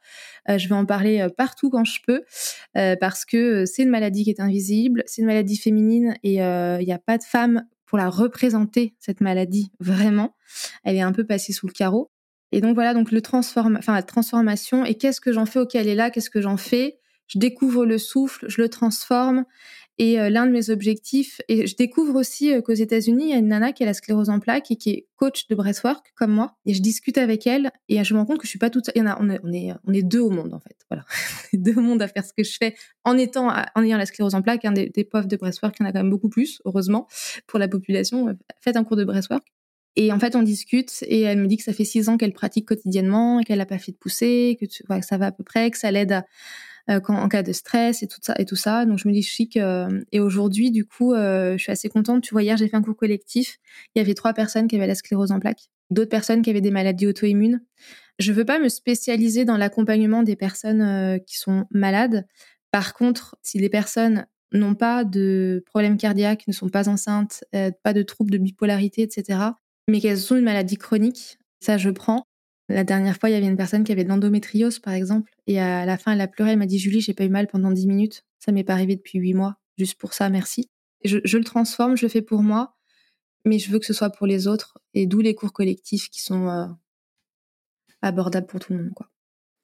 Euh, 0.49 0.59
je 0.59 0.69
vais 0.69 0.75
en 0.75 0.85
parler 0.85 1.27
partout 1.35 1.71
quand 1.71 1.83
je 1.83 1.99
peux, 2.05 2.23
parce 2.73 3.25
que 3.25 3.65
c'est 3.65 3.81
une 3.81 3.89
maladie 3.89 4.23
qui 4.23 4.29
est 4.29 4.39
invisible. 4.39 5.03
C'est 5.07 5.21
une 5.21 5.27
maladie 5.27 5.57
féminine 5.57 6.15
et 6.21 6.35
il 6.35 6.85
n'y 6.85 6.93
a 6.93 6.99
pas 6.99 7.17
de 7.17 7.23
femme 7.23 7.65
pour 7.87 7.97
la 7.97 8.09
représenter 8.09 8.95
cette 8.99 9.19
maladie 9.19 9.71
vraiment. 9.79 10.35
Elle 10.83 10.95
est 10.95 11.01
un 11.01 11.11
peu 11.11 11.25
passée 11.25 11.53
sous 11.53 11.65
le 11.65 11.73
carreau. 11.73 12.12
Et 12.53 12.61
donc 12.61 12.75
voilà, 12.75 12.93
donc 12.93 13.11
la 13.11 13.21
transformation. 14.03 14.85
Et 14.85 14.93
qu'est-ce 14.93 15.19
que 15.19 15.33
j'en 15.33 15.47
fais? 15.47 15.59
Ok, 15.59 15.73
elle 15.73 15.87
est 15.87 15.95
là. 15.95 16.11
Qu'est-ce 16.11 16.29
que 16.29 16.39
j'en 16.39 16.55
fais? 16.55 16.99
Je 17.25 17.39
découvre 17.39 17.83
le 17.83 17.97
souffle, 17.97 18.45
je 18.47 18.61
le 18.61 18.69
transforme. 18.69 19.45
Et 19.97 20.19
euh, 20.19 20.29
l'un 20.29 20.45
de 20.45 20.51
mes 20.51 20.69
objectifs, 20.69 21.41
et 21.47 21.65
je 21.65 21.75
découvre 21.75 22.15
aussi 22.15 22.53
euh, 22.53 22.61
qu'aux 22.61 22.73
États-Unis, 22.73 23.25
il 23.25 23.29
y 23.29 23.33
a 23.33 23.37
une 23.37 23.47
nana 23.47 23.73
qui 23.73 23.81
a 23.83 23.85
la 23.87 23.93
sclérose 23.95 24.29
en 24.29 24.39
plaques 24.39 24.69
et 24.69 24.75
qui 24.75 24.89
est 24.91 25.07
coach 25.15 25.47
de 25.47 25.55
breathwork 25.55 26.13
comme 26.15 26.31
moi. 26.31 26.55
Et 26.67 26.75
je 26.75 26.81
discute 26.81 27.17
avec 27.17 27.47
elle 27.47 27.71
et 27.89 28.03
je 28.03 28.13
me 28.13 28.19
rends 28.19 28.25
compte 28.25 28.37
que 28.37 28.45
je 28.45 28.49
suis 28.49 28.59
pas 28.59 28.69
toute. 28.69 28.91
Il 28.95 28.99
y 28.99 29.01
en 29.01 29.07
a, 29.07 29.17
on 29.19 29.29
est, 29.31 29.39
on 29.43 29.51
est, 29.51 29.71
on 29.87 29.93
est 29.93 30.03
deux 30.03 30.19
au 30.19 30.29
monde 30.29 30.53
en 30.53 30.59
fait. 30.59 30.77
Voilà, 30.91 31.05
deux 31.53 31.75
au 31.75 31.81
monde 31.81 32.03
à 32.03 32.07
faire 32.07 32.23
ce 32.23 32.33
que 32.33 32.43
je 32.43 32.55
fais 32.55 32.75
en 33.03 33.17
étant, 33.17 33.51
en 33.75 33.83
ayant 33.83 33.97
la 33.97 34.05
sclérose 34.05 34.35
en 34.35 34.43
plaques. 34.43 34.65
Hein, 34.65 34.73
des, 34.73 34.89
des 34.89 35.03
profs 35.03 35.27
de 35.27 35.37
breathwork, 35.37 35.75
il 35.79 35.83
y 35.83 35.85
en 35.85 35.89
a 35.89 35.91
quand 35.91 35.99
même 35.99 36.11
beaucoup 36.11 36.29
plus, 36.29 36.61
heureusement 36.65 37.07
pour 37.47 37.57
la 37.57 37.67
population. 37.67 38.37
Faites 38.61 38.77
un 38.77 38.83
cours 38.83 38.97
de 38.97 39.05
breathwork. 39.05 39.43
Et 39.95 40.11
en 40.11 40.19
fait, 40.19 40.35
on 40.35 40.41
discute 40.41 41.03
et 41.07 41.21
elle 41.21 41.39
me 41.39 41.47
dit 41.47 41.57
que 41.57 41.63
ça 41.63 41.73
fait 41.73 41.85
six 41.85 42.09
ans 42.09 42.17
qu'elle 42.17 42.33
pratique 42.33 42.67
quotidiennement, 42.67 43.41
qu'elle 43.41 43.59
n'a 43.59 43.65
pas 43.65 43.77
fait 43.77 43.91
de 43.91 43.97
poussée, 43.97 44.57
que, 44.59 44.65
tu, 44.65 44.83
que 44.83 45.01
ça 45.01 45.17
va 45.17 45.27
à 45.27 45.31
peu 45.31 45.43
près, 45.43 45.69
que 45.69 45.77
ça 45.77 45.91
l'aide 45.91 46.23
euh, 46.89 46.99
en 47.07 47.29
cas 47.29 47.43
de 47.43 47.53
stress 47.53 48.03
et 48.03 48.07
tout 48.07 48.19
ça 48.21 48.35
et 48.37 48.45
tout 48.45 48.57
ça. 48.57 48.85
Donc 48.85 48.97
je 48.97 49.07
me 49.07 49.13
dis 49.13 49.23
chic. 49.23 49.55
Euh, 49.55 50.01
et 50.11 50.19
aujourd'hui, 50.19 50.69
du 50.69 50.85
coup, 50.85 51.13
euh, 51.13 51.57
je 51.57 51.63
suis 51.63 51.71
assez 51.71 51.87
contente. 51.89 52.23
Tu 52.23 52.33
vois, 52.33 52.43
hier 52.43 52.57
j'ai 52.57 52.67
fait 52.67 52.75
un 52.75 52.81
cours 52.81 52.97
collectif. 52.97 53.59
Il 53.95 53.99
y 53.99 54.01
avait 54.01 54.13
trois 54.13 54.33
personnes 54.33 54.67
qui 54.67 54.75
avaient 54.75 54.87
la 54.87 54.95
sclérose 54.95 55.31
en 55.31 55.39
plaques, 55.39 55.69
d'autres 55.91 56.09
personnes 56.09 56.41
qui 56.41 56.49
avaient 56.49 56.61
des 56.61 56.71
maladies 56.71 57.07
auto-immunes. 57.07 57.61
Je 58.19 58.33
veux 58.33 58.45
pas 58.45 58.59
me 58.59 58.69
spécialiser 58.69 59.45
dans 59.45 59.57
l'accompagnement 59.57 60.23
des 60.23 60.35
personnes 60.35 61.19
qui 61.25 61.37
sont 61.37 61.65
malades. 61.71 62.27
Par 62.69 62.93
contre, 62.93 63.37
si 63.41 63.57
les 63.59 63.69
personnes 63.69 64.27
n'ont 64.51 64.75
pas 64.75 65.03
de 65.03 65.63
problèmes 65.65 65.97
cardiaques, 65.97 66.47
ne 66.47 66.53
sont 66.53 66.69
pas 66.69 66.89
enceintes, 66.89 67.43
pas 67.81 67.93
de 67.93 68.03
troubles 68.03 68.29
de 68.29 68.37
bipolarité, 68.37 69.01
etc., 69.01 69.39
mais 69.87 69.99
qu'elles 69.99 70.33
ont 70.33 70.37
une 70.37 70.43
maladie 70.43 70.77
chronique, 70.77 71.37
ça 71.59 71.77
je 71.77 71.89
prends. 71.89 72.23
La 72.69 72.83
dernière 72.83 73.17
fois, 73.17 73.29
il 73.29 73.33
y 73.33 73.35
avait 73.35 73.47
une 73.47 73.57
personne 73.57 73.83
qui 73.83 73.91
avait 73.91 74.03
de 74.03 74.09
l'endométriose, 74.09 74.79
par 74.79 74.93
exemple, 74.93 75.31
et 75.47 75.59
à 75.59 75.85
la 75.85 75.97
fin, 75.97 76.13
elle 76.13 76.21
a 76.21 76.27
pleuré. 76.27 76.51
Elle 76.51 76.59
m'a 76.59 76.65
dit 76.65 76.79
Julie, 76.79 77.01
j'ai 77.01 77.13
pas 77.13 77.25
eu 77.25 77.29
mal 77.29 77.47
pendant 77.47 77.71
10 77.71 77.87
minutes. 77.87 78.23
Ça 78.39 78.51
m'est 78.51 78.63
pas 78.63 78.73
arrivé 78.73 78.95
depuis 78.95 79.19
8 79.19 79.33
mois. 79.33 79.57
Juste 79.77 79.95
pour 79.95 80.13
ça, 80.13 80.29
merci. 80.29 80.69
Je, 81.03 81.17
le 81.37 81.43
transforme, 81.43 81.97
je 81.97 82.05
le 82.05 82.09
fais 82.09 82.21
pour 82.21 82.41
moi, 82.41 82.75
mais 83.45 83.59
je 83.59 83.69
veux 83.69 83.79
que 83.79 83.85
ce 83.85 83.93
soit 83.93 84.09
pour 84.09 84.27
les 84.27 84.47
autres. 84.47 84.77
Et 84.93 85.07
d'où 85.07 85.19
les 85.19 85.35
cours 85.35 85.51
collectifs 85.51 86.09
qui 86.09 86.21
sont 86.21 86.47
euh, 86.47 86.65
abordables 88.01 88.47
pour 88.47 88.61
tout 88.61 88.71
le 88.71 88.83
monde. 88.83 88.93
Quoi. 88.95 89.09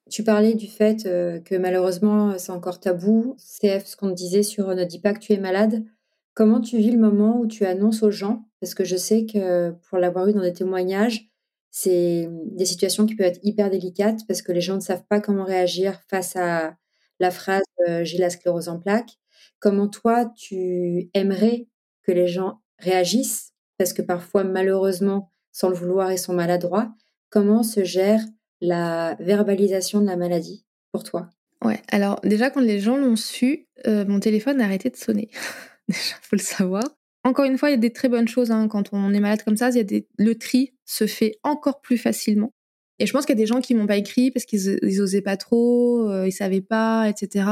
Tu 0.10 0.24
parlais 0.24 0.56
du 0.56 0.68
fait 0.68 1.06
euh, 1.06 1.40
que 1.40 1.56
malheureusement, 1.56 2.38
c'est 2.38 2.52
encore 2.52 2.82
tabou. 2.82 3.38
CF, 3.38 3.86
ce 3.86 3.96
qu'on 3.96 4.10
te 4.10 4.16
disait 4.16 4.44
sur 4.44 4.76
Ne 4.76 4.84
dis 4.84 5.00
pas 5.00 5.14
que 5.14 5.20
tu 5.20 5.32
es 5.32 5.38
malade. 5.38 5.86
Comment 6.34 6.60
tu 6.60 6.78
vis 6.78 6.92
le 6.92 7.00
moment 7.00 7.40
où 7.40 7.48
tu 7.48 7.66
annonces 7.66 8.04
aux 8.04 8.12
gens 8.12 8.49
Parce 8.62 8.74
que 8.74 8.84
je 8.84 8.98
sais 8.98 9.26
que 9.26 9.72
pour 9.90 9.98
l'avoir 9.98 10.28
eu 10.28 10.34
dans 10.34 10.42
des 10.42 10.54
témoignages, 10.54 11.30
c'est 11.72 12.28
des 12.46 12.66
situations 12.66 13.06
qui 13.06 13.16
peuvent 13.16 13.28
être 13.28 13.40
hyper 13.44 13.70
délicates 13.70 14.22
parce 14.28 14.42
que 14.42 14.52
les 14.52 14.62
gens 14.62 14.76
ne 14.76 14.82
savent 14.82 15.06
pas 15.08 15.22
comment 15.22 15.44
réagir 15.44 16.02
face 16.10 16.36
à 16.36 16.76
la 17.20 17.32
phrase 17.32 17.64
j'ai 18.04 18.18
la 18.18 18.30
sclérose 18.30 18.70
en 18.70 18.80
plaques. 18.80 19.18
Comment 19.60 19.88
toi, 19.88 20.32
tu 20.36 21.10
aimerais 21.14 21.68
que 22.04 22.12
les 22.12 22.28
gens 22.28 22.62
réagissent? 22.78 23.54
Parce 23.78 23.94
que 23.94 24.02
parfois, 24.02 24.44
malheureusement, 24.44 25.32
sans 25.52 25.70
le 25.70 25.76
vouloir, 25.76 26.12
ils 26.12 26.20
sont 26.20 26.34
maladroits. 26.34 26.94
Comment 27.30 27.64
se 27.64 27.84
gère 27.84 28.22
la 28.62 29.16
verbalisation 29.20 30.02
de 30.02 30.06
la 30.06 30.18
maladie 30.18 30.66
pour 30.92 31.04
toi? 31.04 31.30
Ouais, 31.64 31.82
alors 31.92 32.20
déjà, 32.24 32.50
quand 32.50 32.62
les 32.62 32.80
gens 32.80 32.98
l'ont 32.98 33.16
su, 33.16 33.68
mon 33.86 34.20
téléphone 34.20 34.62
a 34.62 34.66
arrêté 34.66 34.90
de 34.90 34.98
sonner. 34.98 35.30
déjà, 35.88 36.16
faut 36.22 36.36
le 36.36 36.42
savoir. 36.42 36.84
Encore 37.24 37.46
une 37.46 37.58
fois, 37.58 37.70
il 37.70 37.74
y 37.74 37.76
a 37.76 37.78
des 37.78 37.92
très 37.92 38.10
bonnes 38.10 38.28
choses 38.28 38.52
hein, 38.52 38.68
quand 38.68 38.94
on 38.94 39.14
est 39.14 39.20
malade 39.20 39.44
comme 39.44 39.58
ça. 39.58 39.70
Il 39.70 39.76
y 39.76 39.80
a 39.80 39.84
des... 39.84 40.08
Le 40.18 40.36
tri 40.36 40.74
se 40.86 41.06
fait 41.06 41.38
encore 41.44 41.82
plus 41.82 41.98
facilement. 41.98 42.54
Et 43.00 43.06
je 43.06 43.14
pense 43.14 43.26
qu'il 43.26 43.34
y 43.36 43.40
a 43.40 43.42
des 43.42 43.48
gens 43.48 43.62
qui 43.62 43.74
m'ont 43.76 43.88
pas 43.88 43.96
écrit 43.96 44.30
parce 44.30 44.46
qu'ils 44.46 44.78
ils 44.84 45.02
osaient 45.02 45.22
pas 45.22 45.38
trop, 45.38 46.10
euh, 46.10 46.28
ils 46.28 46.34
savaient 46.34 46.62
pas, 46.62 47.10
etc. 47.10 47.46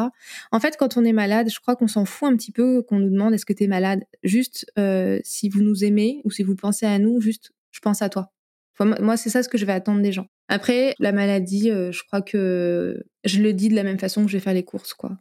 En 0.52 0.60
fait, 0.60 0.76
quand 0.78 0.98
on 0.98 1.06
est 1.06 1.14
malade, 1.14 1.50
je 1.50 1.60
crois 1.60 1.76
qu'on 1.76 1.88
s'en 1.88 2.04
fout 2.04 2.30
un 2.30 2.36
petit 2.36 2.52
peu 2.52 2.82
qu'on 2.82 3.00
nous 3.00 3.10
demande 3.10 3.34
est-ce 3.34 3.46
que 3.46 3.54
tu 3.54 3.64
es 3.64 3.68
malade? 3.68 4.04
Juste 4.24 4.70
euh, 4.78 5.20
si 5.24 5.48
vous 5.48 5.62
nous 5.62 5.86
aimez 5.86 6.22
ou 6.26 6.32
si 6.32 6.44
vous 6.44 6.56
pensez 6.56 6.86
à 6.86 7.00
nous, 7.00 7.22
juste 7.22 7.54
je 7.72 7.80
pense 7.80 8.02
à 8.02 8.10
toi. 8.10 8.32
moi, 8.80 9.16
c'est 9.16 9.30
ça 9.30 9.42
ce 9.42 9.50
que 9.50 9.58
je 9.58 9.66
vais 9.66 9.72
attendre 9.74 10.02
des 10.02 10.12
gens. 10.12 10.28
Après, 10.50 10.96
la 11.00 11.14
maladie, 11.14 11.72
euh, 11.72 11.92
je 11.92 12.04
crois 12.04 12.22
que 12.22 13.04
je 13.24 13.42
le 13.42 13.54
dis 13.54 13.70
de 13.70 13.76
la 13.76 13.84
même 13.84 14.00
façon 14.00 14.26
que 14.26 14.32
je 14.32 14.38
vais 14.38 14.44
faire 14.44 14.54
les 14.54 14.64
courses, 14.64 14.94
quoi. 14.94 15.18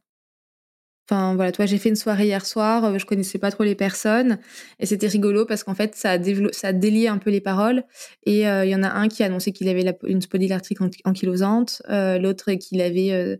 Enfin 1.08 1.36
voilà, 1.36 1.52
toi 1.52 1.66
j'ai 1.66 1.78
fait 1.78 1.88
une 1.88 1.96
soirée 1.96 2.26
hier 2.26 2.44
soir, 2.44 2.84
euh, 2.84 2.98
je 2.98 3.06
connaissais 3.06 3.38
pas 3.38 3.52
trop 3.52 3.62
les 3.62 3.76
personnes 3.76 4.38
et 4.80 4.86
c'était 4.86 5.06
rigolo 5.06 5.46
parce 5.46 5.62
qu'en 5.62 5.74
fait 5.74 5.94
ça 5.94 6.12
a, 6.12 6.18
un 6.18 7.18
peu 7.18 7.30
les 7.30 7.40
paroles 7.40 7.84
et 8.24 8.48
euh, 8.48 8.64
il 8.64 8.70
y 8.70 8.74
en 8.74 8.82
a 8.82 8.90
un 8.90 9.06
qui 9.06 9.22
a 9.22 9.26
annoncé 9.26 9.52
qu'il 9.52 9.68
avait 9.68 9.82
la, 9.82 9.92
une 10.04 10.20
spondylarthrite 10.20 10.78
ankylosante, 11.04 11.80
euh, 11.90 12.18
l'autre 12.18 12.52
qu'il 12.54 12.80
avait 12.80 13.38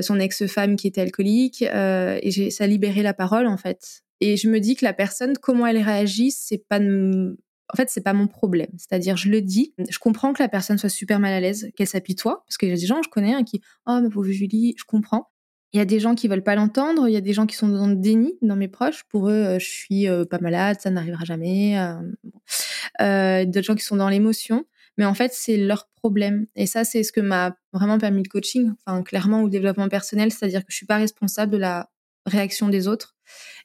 son 0.00 0.18
ex-femme 0.18 0.76
qui 0.76 0.86
était 0.86 1.02
alcoolique 1.02 1.62
et 1.62 2.50
ça 2.50 2.64
a 2.64 2.66
libéré 2.66 3.02
la 3.02 3.12
parole 3.12 3.46
en 3.46 3.58
fait. 3.58 4.02
Et 4.20 4.36
je 4.36 4.48
me 4.48 4.60
dis 4.60 4.76
que 4.76 4.84
la 4.84 4.94
personne 4.94 5.34
comment 5.36 5.66
elle 5.66 5.78
réagit, 5.78 6.30
c'est 6.30 6.64
pas 6.66 6.80
en 7.72 7.76
fait, 7.76 7.88
c'est 7.88 8.02
pas 8.02 8.12
mon 8.12 8.26
problème. 8.26 8.68
C'est-à-dire, 8.76 9.16
je 9.16 9.30
le 9.30 9.40
dis, 9.40 9.74
je 9.88 9.98
comprends 9.98 10.34
que 10.34 10.42
la 10.42 10.48
personne 10.48 10.76
soit 10.76 10.90
super 10.90 11.18
mal 11.20 11.32
à 11.32 11.40
l'aise, 11.40 11.70
qu'elle 11.74 11.86
s'apitoie, 11.86 12.44
parce 12.46 12.56
y 12.60 12.70
a 12.70 12.74
des 12.74 12.86
gens, 12.86 13.02
je 13.02 13.08
connais, 13.08 13.32
un 13.32 13.44
qui, 13.44 13.62
oh, 13.86 13.98
mais 14.02 14.10
pauvre 14.10 14.30
Julie, 14.30 14.74
je 14.76 14.84
comprends. 14.84 15.31
Il 15.72 15.78
y 15.78 15.80
a 15.80 15.84
des 15.86 16.00
gens 16.00 16.14
qui 16.14 16.28
veulent 16.28 16.42
pas 16.42 16.54
l'entendre, 16.54 17.08
il 17.08 17.12
y 17.12 17.16
a 17.16 17.22
des 17.22 17.32
gens 17.32 17.46
qui 17.46 17.56
sont 17.56 17.68
dans 17.68 17.86
le 17.86 17.96
déni 17.96 18.34
dans 18.42 18.56
mes 18.56 18.68
proches. 18.68 19.04
Pour 19.04 19.30
eux, 19.30 19.32
euh, 19.32 19.58
je 19.58 19.66
suis 19.66 20.06
euh, 20.06 20.24
pas 20.26 20.38
malade, 20.38 20.78
ça 20.80 20.90
n'arrivera 20.90 21.24
jamais. 21.24 21.78
Euh, 23.00 23.44
D'autres 23.46 23.66
gens 23.66 23.74
qui 23.74 23.84
sont 23.84 23.96
dans 23.96 24.08
l'émotion. 24.08 24.66
Mais 24.98 25.06
en 25.06 25.14
fait, 25.14 25.32
c'est 25.34 25.56
leur 25.56 25.88
problème. 25.96 26.46
Et 26.54 26.66
ça, 26.66 26.84
c'est 26.84 27.02
ce 27.02 27.12
que 27.12 27.22
m'a 27.22 27.56
vraiment 27.72 27.98
permis 27.98 28.22
le 28.22 28.28
coaching, 28.28 28.72
enfin 28.84 29.02
clairement, 29.02 29.40
ou 29.40 29.44
le 29.46 29.50
développement 29.50 29.88
personnel, 29.88 30.30
c'est-à-dire 30.30 30.60
que 30.60 30.70
je 30.70 30.76
suis 30.76 30.86
pas 30.86 30.98
responsable 30.98 31.52
de 31.52 31.56
la 31.56 31.88
réaction 32.26 32.68
des 32.68 32.88
autres. 32.88 33.16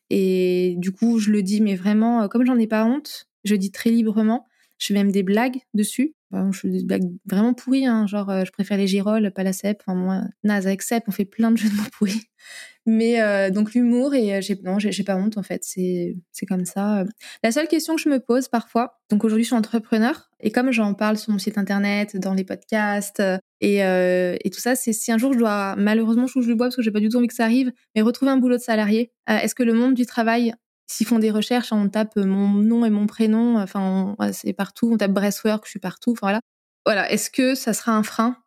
Et 0.09 0.75
du 0.77 0.93
coup, 0.93 1.19
je 1.19 1.31
le 1.31 1.43
dis, 1.43 1.59
mais 1.59 1.75
vraiment, 1.75 2.29
comme 2.29 2.45
j'en 2.45 2.57
ai 2.57 2.67
pas 2.67 2.85
honte, 2.85 3.27
je 3.43 3.55
dis 3.55 3.71
très 3.71 3.89
librement. 3.89 4.45
Je 4.77 4.87
fais 4.87 4.93
même 4.93 5.11
des 5.11 5.23
blagues 5.23 5.57
dessus. 5.73 6.15
je 6.31 6.59
fais 6.59 6.69
des 6.69 6.83
blagues 6.83 7.09
vraiment 7.25 7.53
pourries, 7.53 7.85
hein, 7.85 8.05
genre 8.07 8.29
euh, 8.29 8.43
je 8.45 8.51
préfère 8.51 8.77
les 8.77 8.87
girolles, 8.87 9.31
pas 9.33 9.43
la 9.43 9.53
cèpe. 9.53 9.81
Enfin, 9.85 9.97
moi, 9.97 10.21
naze 10.43 10.67
avec 10.67 10.81
cèpe, 10.81 11.03
on 11.07 11.11
fait 11.11 11.25
plein 11.25 11.51
de 11.51 11.57
jeux 11.57 11.69
de 11.69 11.75
mots 11.75 11.83
pourris. 11.97 12.21
Mais 12.85 13.21
euh, 13.21 13.49
donc 13.49 13.73
l'humour 13.73 14.13
et 14.13 14.35
euh, 14.35 14.41
j'ai 14.41 14.57
non, 14.63 14.79
j'ai 14.79 15.03
pas 15.03 15.17
honte 15.17 15.37
en 15.37 15.43
fait, 15.43 15.61
c'est 15.63 16.15
comme 16.47 16.63
ça. 16.63 17.03
La 17.43 17.51
seule 17.51 17.67
question 17.67 17.95
que 17.95 18.01
je 18.01 18.07
me 18.07 18.19
pose 18.19 18.47
parfois, 18.47 18.99
donc 19.09 19.25
aujourd'hui 19.25 19.43
je 19.43 19.49
suis 19.49 19.57
entrepreneur 19.57 20.29
et 20.39 20.51
comme 20.51 20.71
j'en 20.71 20.93
parle 20.93 21.17
sur 21.17 21.33
mon 21.33 21.39
site 21.39 21.57
internet, 21.57 22.15
dans 22.15 22.33
les 22.33 22.45
podcasts 22.45 23.21
et 23.59 23.79
et 23.79 24.49
tout 24.49 24.59
ça, 24.61 24.75
c'est 24.77 24.93
si 24.93 25.11
un 25.11 25.17
jour 25.17 25.33
je 25.33 25.39
dois 25.39 25.75
malheureusement 25.75 26.27
je 26.27 26.33
touche 26.33 26.47
le 26.47 26.55
bois 26.55 26.67
parce 26.67 26.77
que 26.77 26.81
j'ai 26.81 26.91
pas 26.91 27.01
du 27.01 27.09
tout 27.09 27.17
envie 27.17 27.27
que 27.27 27.33
ça 27.33 27.43
arrive, 27.43 27.73
mais 27.93 28.01
retrouver 28.01 28.31
un 28.31 28.37
boulot 28.37 28.55
de 28.55 28.61
salarié, 28.61 29.11
est-ce 29.27 29.53
que 29.53 29.63
le 29.63 29.73
monde 29.73 29.93
du 29.93 30.05
travail 30.05 30.53
S'ils 30.87 31.05
font 31.07 31.19
des 31.19 31.31
recherches, 31.31 31.71
on 31.73 31.89
tape 31.89 32.15
mon 32.15 32.47
nom 32.49 32.85
et 32.85 32.89
mon 32.89 33.07
prénom, 33.07 33.57
enfin, 33.59 34.15
c'est 34.33 34.53
partout, 34.53 34.89
on 34.93 34.97
tape 34.97 35.11
Breastwork, 35.11 35.65
je 35.65 35.71
suis 35.71 35.79
partout, 35.79 36.11
enfin 36.11 36.19
voilà. 36.27 36.39
Voilà, 36.85 37.11
est-ce 37.11 37.29
que 37.29 37.55
ça 37.55 37.73
sera 37.73 37.91
un 37.91 38.03
frein 38.03 38.37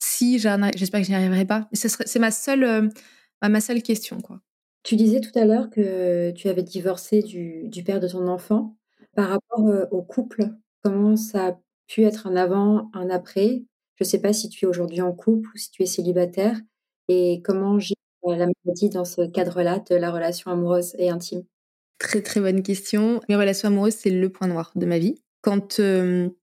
Si 0.00 0.38
j'espère 0.40 1.00
que 1.00 1.06
je 1.06 1.10
n'y 1.10 1.16
arriverai 1.16 1.44
pas, 1.46 1.68
c'est 1.72 2.18
ma 2.18 2.30
seule, 2.32 2.64
euh, 2.64 2.88
ma 3.48 3.60
seule 3.60 3.82
question, 3.82 4.20
quoi. 4.20 4.40
Tu 4.82 4.96
disais 4.96 5.20
tout 5.20 5.36
à 5.36 5.44
l'heure 5.44 5.68
que 5.70 6.30
tu 6.32 6.48
avais 6.48 6.62
divorcé 6.62 7.22
du, 7.22 7.68
du 7.68 7.82
père 7.82 8.00
de 8.00 8.08
ton 8.08 8.28
enfant. 8.28 8.76
Par 9.16 9.28
rapport 9.30 9.66
euh, 9.68 9.86
au 9.90 10.02
couple, 10.02 10.44
comment 10.82 11.16
ça 11.16 11.46
a 11.48 11.58
pu 11.88 12.04
être 12.04 12.26
un 12.26 12.36
avant, 12.36 12.90
un 12.94 13.10
après? 13.10 13.64
Je 13.96 14.04
ne 14.04 14.06
sais 14.06 14.20
pas 14.20 14.32
si 14.32 14.48
tu 14.48 14.64
es 14.64 14.68
aujourd'hui 14.68 15.00
en 15.00 15.12
couple 15.12 15.48
ou 15.54 15.58
si 15.58 15.70
tu 15.70 15.82
es 15.82 15.86
célibataire 15.86 16.60
et 17.08 17.40
comment 17.42 17.78
j'ai 17.78 17.94
la 18.28 18.46
maladie 18.64 18.90
dans 18.90 19.04
ce 19.04 19.22
cadre-là 19.26 19.78
de 19.90 19.94
la 19.96 20.10
relation 20.10 20.50
amoureuse 20.50 20.94
et 20.98 21.10
intime. 21.10 21.44
Très 21.98 22.20
très 22.20 22.40
bonne 22.40 22.62
question. 22.62 23.20
Mes 23.28 23.36
relations 23.36 23.68
amoureuses, 23.68 23.94
c'est 23.94 24.10
le 24.10 24.28
point 24.28 24.48
noir 24.48 24.72
de 24.74 24.84
ma 24.86 24.98
vie. 24.98 25.14
Quand 25.42 25.80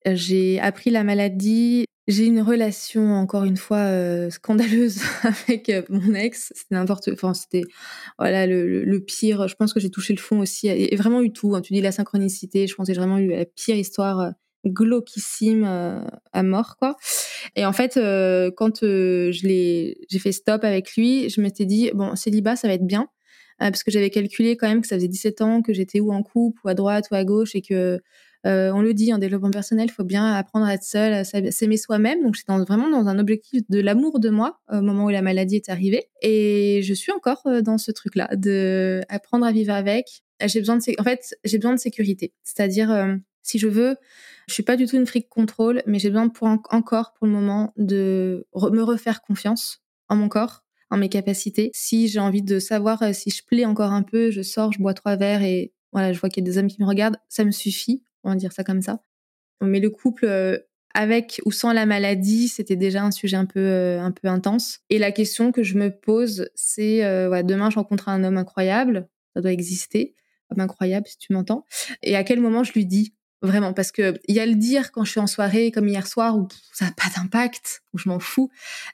j'ai 0.05 0.59
appris 0.59 0.89
la 0.89 1.03
maladie, 1.03 1.85
j'ai 2.07 2.25
une 2.25 2.41
relation 2.41 3.13
encore 3.13 3.43
une 3.43 3.57
fois 3.57 4.29
scandaleuse 4.31 4.99
avec 5.23 5.71
mon 5.89 6.13
ex. 6.15 6.51
C'était 6.55 6.75
n'importe, 6.75 7.09
enfin 7.13 7.33
c'était 7.33 7.63
voilà 8.17 8.47
le, 8.47 8.99
pire. 8.99 9.47
Je 9.47 9.55
pense 9.55 9.73
que 9.73 9.79
j'ai 9.79 9.89
touché 9.89 10.13
le 10.13 10.19
fond 10.19 10.39
aussi 10.39 10.67
et, 10.67 10.95
vraiment 10.95 11.21
eu 11.21 11.31
tout. 11.31 11.55
Hein. 11.55 11.61
Tu 11.61 11.73
dis 11.73 11.81
la 11.81 11.91
synchronicité. 11.91 12.65
Je 12.65 12.75
pense 12.75 12.87
que 12.87 12.93
j'ai 12.93 12.99
vraiment 12.99 13.19
eu 13.19 13.29
la 13.29 13.45
pire 13.45 13.75
histoire 13.75 14.31
glauquissime 14.65 15.65
à 16.31 16.43
mort 16.43 16.77
quoi. 16.77 16.95
Et 17.55 17.65
en 17.65 17.73
fait, 17.73 17.95
quand 18.55 18.79
je 18.81 19.47
l'ai, 19.47 19.97
j'ai 20.09 20.19
fait 20.19 20.31
stop 20.31 20.63
avec 20.63 20.95
lui, 20.95 21.29
je 21.29 21.41
m'étais 21.41 21.65
dit 21.65 21.91
bon 21.93 22.15
célibat 22.15 22.55
ça 22.55 22.67
va 22.67 22.73
être 22.73 22.87
bien 22.87 23.09
parce 23.59 23.83
que 23.83 23.91
j'avais 23.91 24.09
calculé 24.09 24.57
quand 24.57 24.67
même 24.67 24.81
que 24.81 24.87
ça 24.87 24.95
faisait 24.95 25.07
17 25.07 25.41
ans 25.41 25.61
que 25.61 25.73
j'étais 25.73 25.99
ou 25.99 26.11
en 26.11 26.23
couple 26.23 26.61
ou 26.65 26.69
à 26.69 26.73
droite 26.73 27.07
ou 27.11 27.15
à 27.15 27.23
gauche 27.23 27.55
et 27.55 27.61
que 27.61 27.99
on 28.45 28.81
le 28.81 28.93
dit, 28.93 29.13
en 29.13 29.19
développement 29.19 29.51
personnel, 29.51 29.87
il 29.89 29.93
faut 29.93 30.03
bien 30.03 30.33
apprendre 30.33 30.65
à 30.65 30.73
être 30.73 30.83
seul, 30.83 31.13
à 31.13 31.23
s'aimer 31.23 31.77
soi-même. 31.77 32.21
Donc, 32.23 32.35
j'étais 32.35 32.51
vraiment 32.51 32.89
dans 32.89 33.07
un 33.07 33.17
objectif 33.17 33.61
de 33.69 33.79
l'amour 33.79 34.19
de 34.19 34.29
moi 34.29 34.59
au 34.69 34.81
moment 34.81 35.05
où 35.05 35.09
la 35.09 35.21
maladie 35.21 35.55
est 35.55 35.69
arrivée. 35.69 36.09
Et 36.21 36.81
je 36.83 36.93
suis 36.93 37.13
encore 37.13 37.41
dans 37.61 37.77
ce 37.77 37.91
truc-là, 37.91 38.29
de 38.35 39.01
apprendre 39.07 39.45
à 39.45 39.53
vivre 39.53 39.73
avec. 39.73 40.23
J'ai 40.45 40.59
besoin 40.59 40.75
de, 40.75 40.81
en 40.99 41.03
fait, 41.05 41.35
j'ai 41.45 41.57
besoin 41.57 41.73
de 41.73 41.79
sécurité. 41.79 42.33
C'est-à-dire, 42.43 43.17
si 43.43 43.59
je 43.59 43.69
veux, 43.69 43.95
je 44.49 44.53
suis 44.53 44.63
pas 44.63 44.75
du 44.75 44.87
tout 44.87 44.97
une 44.97 45.07
fric 45.07 45.29
contrôle, 45.29 45.81
mais 45.85 45.99
j'ai 45.99 46.09
besoin 46.09 46.27
pour 46.27 46.49
encore, 46.49 47.13
pour 47.13 47.27
le 47.27 47.31
moment, 47.31 47.71
de 47.77 48.45
me 48.55 48.83
refaire 48.83 49.21
confiance 49.21 49.81
en 50.09 50.17
mon 50.17 50.27
corps, 50.27 50.62
mes 50.97 51.09
capacités. 51.09 51.71
Si 51.73 52.07
j'ai 52.07 52.19
envie 52.19 52.41
de 52.41 52.59
savoir 52.59 53.01
euh, 53.01 53.13
si 53.13 53.29
je 53.29 53.43
plais 53.43 53.65
encore 53.65 53.91
un 53.91 54.03
peu, 54.03 54.31
je 54.31 54.41
sors, 54.41 54.71
je 54.71 54.79
bois 54.79 54.93
trois 54.93 55.15
verres 55.15 55.43
et 55.43 55.73
voilà, 55.91 56.13
je 56.13 56.19
vois 56.19 56.29
qu'il 56.29 56.43
y 56.43 56.47
a 56.47 56.51
des 56.51 56.57
hommes 56.57 56.67
qui 56.67 56.81
me 56.81 56.87
regardent, 56.87 57.17
ça 57.29 57.43
me 57.43 57.51
suffit. 57.51 58.03
On 58.23 58.29
va 58.29 58.35
dire 58.35 58.51
ça 58.51 58.63
comme 58.63 58.81
ça. 58.81 58.99
Mais 59.61 59.79
le 59.79 59.89
couple 59.89 60.25
euh, 60.25 60.57
avec 60.93 61.41
ou 61.45 61.51
sans 61.51 61.73
la 61.73 61.85
maladie, 61.85 62.47
c'était 62.47 62.75
déjà 62.75 63.03
un 63.03 63.11
sujet 63.11 63.37
un 63.37 63.45
peu 63.45 63.59
euh, 63.59 64.01
un 64.01 64.11
peu 64.11 64.27
intense. 64.27 64.79
Et 64.89 64.99
la 64.99 65.11
question 65.11 65.51
que 65.51 65.63
je 65.63 65.77
me 65.77 65.89
pose, 65.89 66.49
c'est 66.55 67.01
demain 67.43 67.69
je 67.69 67.75
rencontre 67.75 68.09
un 68.09 68.23
homme 68.23 68.37
incroyable, 68.37 69.07
ça 69.35 69.41
doit 69.41 69.51
exister, 69.51 70.15
homme 70.49 70.61
incroyable 70.61 71.07
si 71.07 71.17
tu 71.17 71.33
m'entends. 71.33 71.65
Et 72.01 72.15
à 72.15 72.23
quel 72.23 72.39
moment 72.39 72.63
je 72.63 72.73
lui 72.73 72.85
dis? 72.85 73.13
Vraiment, 73.43 73.73
parce 73.73 73.91
que 73.91 74.13
il 74.29 74.35
y 74.35 74.39
a 74.39 74.45
le 74.45 74.55
dire 74.55 74.93
quand 74.93 75.03
je 75.03 75.11
suis 75.11 75.19
en 75.19 75.27
soirée, 75.27 75.69
comme 75.71 75.89
hier 75.89 76.07
soir, 76.07 76.37
où 76.37 76.47
ça 76.71 76.85
n'a 76.85 76.91
pas 76.91 77.09
d'impact, 77.13 77.83
où 77.93 77.97
je 77.97 78.07
m'en 78.07 78.19
fous. 78.19 78.49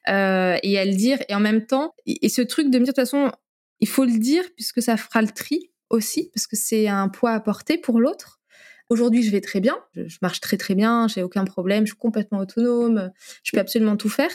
Euh, 0.08 0.56
et 0.64 0.70
il 0.70 0.72
y 0.72 0.80
a 0.80 0.86
le 0.86 0.96
dire, 0.96 1.20
et 1.30 1.36
en 1.36 1.40
même 1.40 1.68
temps, 1.68 1.94
et, 2.08 2.30
ce 2.30 2.42
truc 2.42 2.72
de 2.72 2.80
me 2.80 2.84
dire, 2.84 2.94
de 2.94 3.00
toute 3.00 3.08
façon, 3.08 3.32
il 3.80 3.88
faut 3.88 4.06
le 4.06 4.18
dire, 4.18 4.44
puisque 4.56 4.82
ça 4.82 4.98
fera 4.98 5.22
le 5.22 5.28
tri 5.28 5.70
aussi, 5.92 6.32
parce 6.34 6.48
que 6.48 6.56
c'est 6.56 6.88
un 6.88 7.10
poids 7.10 7.34
à 7.34 7.40
porter 7.40 7.78
pour 7.78 8.00
l'autre. 8.00 8.42
Aujourd'hui, 8.90 9.22
je 9.22 9.30
vais 9.30 9.40
très 9.40 9.60
bien, 9.60 9.78
je, 9.94 10.18
marche 10.24 10.40
très 10.40 10.58
très 10.58 10.74
bien, 10.74 11.08
j'ai 11.08 11.22
aucun 11.22 11.46
problème, 11.46 11.86
je 11.86 11.92
suis 11.92 12.00
complètement 12.00 12.40
autonome, 12.40 13.12
je 13.44 13.52
peux 13.52 13.60
absolument 13.60 13.98
tout 13.98 14.10
faire. 14.10 14.32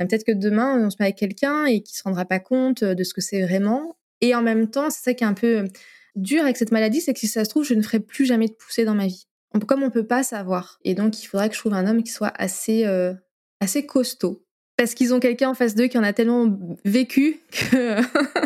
Euh, 0.00 0.06
peut-être 0.06 0.24
que 0.24 0.32
demain, 0.32 0.84
on 0.84 0.90
se 0.90 0.96
met 0.98 1.04
avec 1.04 1.18
quelqu'un 1.18 1.66
et 1.66 1.84
qui 1.84 1.96
se 1.96 2.02
rendra 2.02 2.24
pas 2.24 2.40
compte 2.40 2.82
de 2.82 3.04
ce 3.04 3.14
que 3.14 3.20
c'est 3.20 3.42
vraiment. 3.42 3.96
Et 4.20 4.34
en 4.34 4.42
même 4.42 4.68
temps, 4.68 4.90
c'est 4.90 5.02
ça 5.02 5.14
qui 5.14 5.22
est 5.22 5.26
un 5.28 5.34
peu 5.34 5.68
dur 6.16 6.42
avec 6.42 6.56
cette 6.56 6.72
maladie, 6.72 7.00
c'est 7.00 7.14
que 7.14 7.20
si 7.20 7.28
ça 7.28 7.44
se 7.44 7.50
trouve, 7.50 7.64
je 7.64 7.74
ne 7.74 7.82
ferai 7.82 8.00
plus 8.00 8.26
jamais 8.26 8.48
de 8.48 8.54
poussée 8.54 8.84
dans 8.84 8.96
ma 8.96 9.06
vie 9.06 9.28
comme 9.60 9.82
on 9.82 9.90
peut 9.90 10.06
pas 10.06 10.22
savoir. 10.22 10.78
Et 10.84 10.94
donc, 10.94 11.22
il 11.22 11.26
faudrait 11.26 11.48
que 11.48 11.54
je 11.54 11.60
trouve 11.60 11.74
un 11.74 11.86
homme 11.86 12.02
qui 12.02 12.10
soit 12.10 12.32
assez, 12.36 12.86
euh, 12.86 13.14
assez 13.60 13.86
costaud. 13.86 14.44
Parce 14.76 14.94
qu'ils 14.94 15.12
ont 15.14 15.20
quelqu'un 15.20 15.50
en 15.50 15.54
face 15.54 15.74
d'eux 15.74 15.86
qui 15.86 15.98
en 15.98 16.02
a 16.02 16.12
tellement 16.12 16.58
vécu 16.84 17.40
que. 17.50 18.00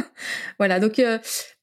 voilà. 0.58 0.80
Donc, 0.80 0.98
euh, 0.98 1.18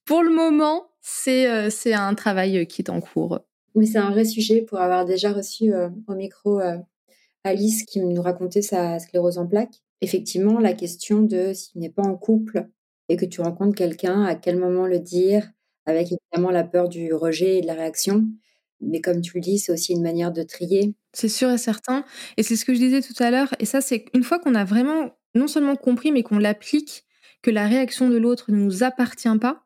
pour 0.06 0.24
le 0.24 0.32
moment, 0.32 0.86
c'est 1.02 1.50
euh, 1.50 1.70
un 1.94 2.16
travail 2.16 2.66
qui 2.68 2.82
est 2.82 2.89
en 2.89 3.02
cours. 3.02 3.39
Mais 3.76 3.86
c'est 3.86 3.98
un 3.98 4.12
vrai 4.12 4.26
sujet 4.26 4.62
pour 4.62 4.80
avoir 4.80 5.06
déjà 5.06 5.32
reçu 5.34 5.74
au 6.08 6.14
micro 6.14 6.62
Alice 7.44 7.86
qui 7.86 8.00
nous 8.00 8.22
racontait 8.22 8.62
sa 8.62 9.00
sclérose 9.00 9.39
en 9.39 9.48
plaques. 9.48 9.82
Effectivement, 10.02 10.60
la 10.60 10.74
question 10.74 11.24
de 11.24 11.54
s'il 11.54 11.82
n'est 11.82 11.89
pas 11.89 12.04
en 12.04 12.16
couple 12.16 12.68
et 13.10 13.18
que 13.18 13.26
tu 13.26 13.41
rencontres 13.41 13.76
quelqu'un, 13.76 14.26
à 14.26 14.36
quel 14.36 14.60
moment 14.60 14.86
le 14.86 15.00
dire, 15.00 15.50
avec 15.88 16.12
évidemment 16.12 16.52
la 16.52 16.64
peur 16.64 16.88
du 16.88 17.14
rejet 17.14 17.58
et 17.58 17.62
de 17.62 17.68
la 17.68 17.74
réaction 17.74 18.26
mais 18.86 19.02
comme 19.02 19.22
tu 19.22 19.34
le 19.36 19.42
dis, 19.42 19.60
c'est 19.60 19.72
aussi 19.72 19.94
une 19.94 20.02
manière 20.02 20.32
de 20.32 20.44
trier. 20.44 20.94
C'est 21.14 21.30
sûr 21.30 21.50
et 21.50 21.58
certain. 21.58 22.06
Et 22.38 22.44
c'est 22.44 22.56
ce 22.56 22.66
que 22.66 22.74
je 22.74 22.80
disais 22.80 23.02
tout 23.02 23.16
à 23.22 23.32
l'heure. 23.32 23.54
Et 23.60 23.66
ça, 23.66 23.82
c'est 23.82 24.06
une 24.14 24.24
fois 24.24 24.40
qu'on 24.40 24.56
a 24.56 24.66
vraiment 24.66 25.12
non 25.36 25.48
seulement 25.48 25.76
compris, 25.76 26.12
mais 26.12 26.24
qu'on 26.24 26.38
l'applique, 26.38 27.06
que 27.42 27.52
la 27.52 27.68
réaction 27.68 28.10
de 28.10 28.18
l'autre 28.18 28.52
ne 28.52 28.58
nous 28.58 28.84
appartient 28.84 29.38
pas, 29.40 29.64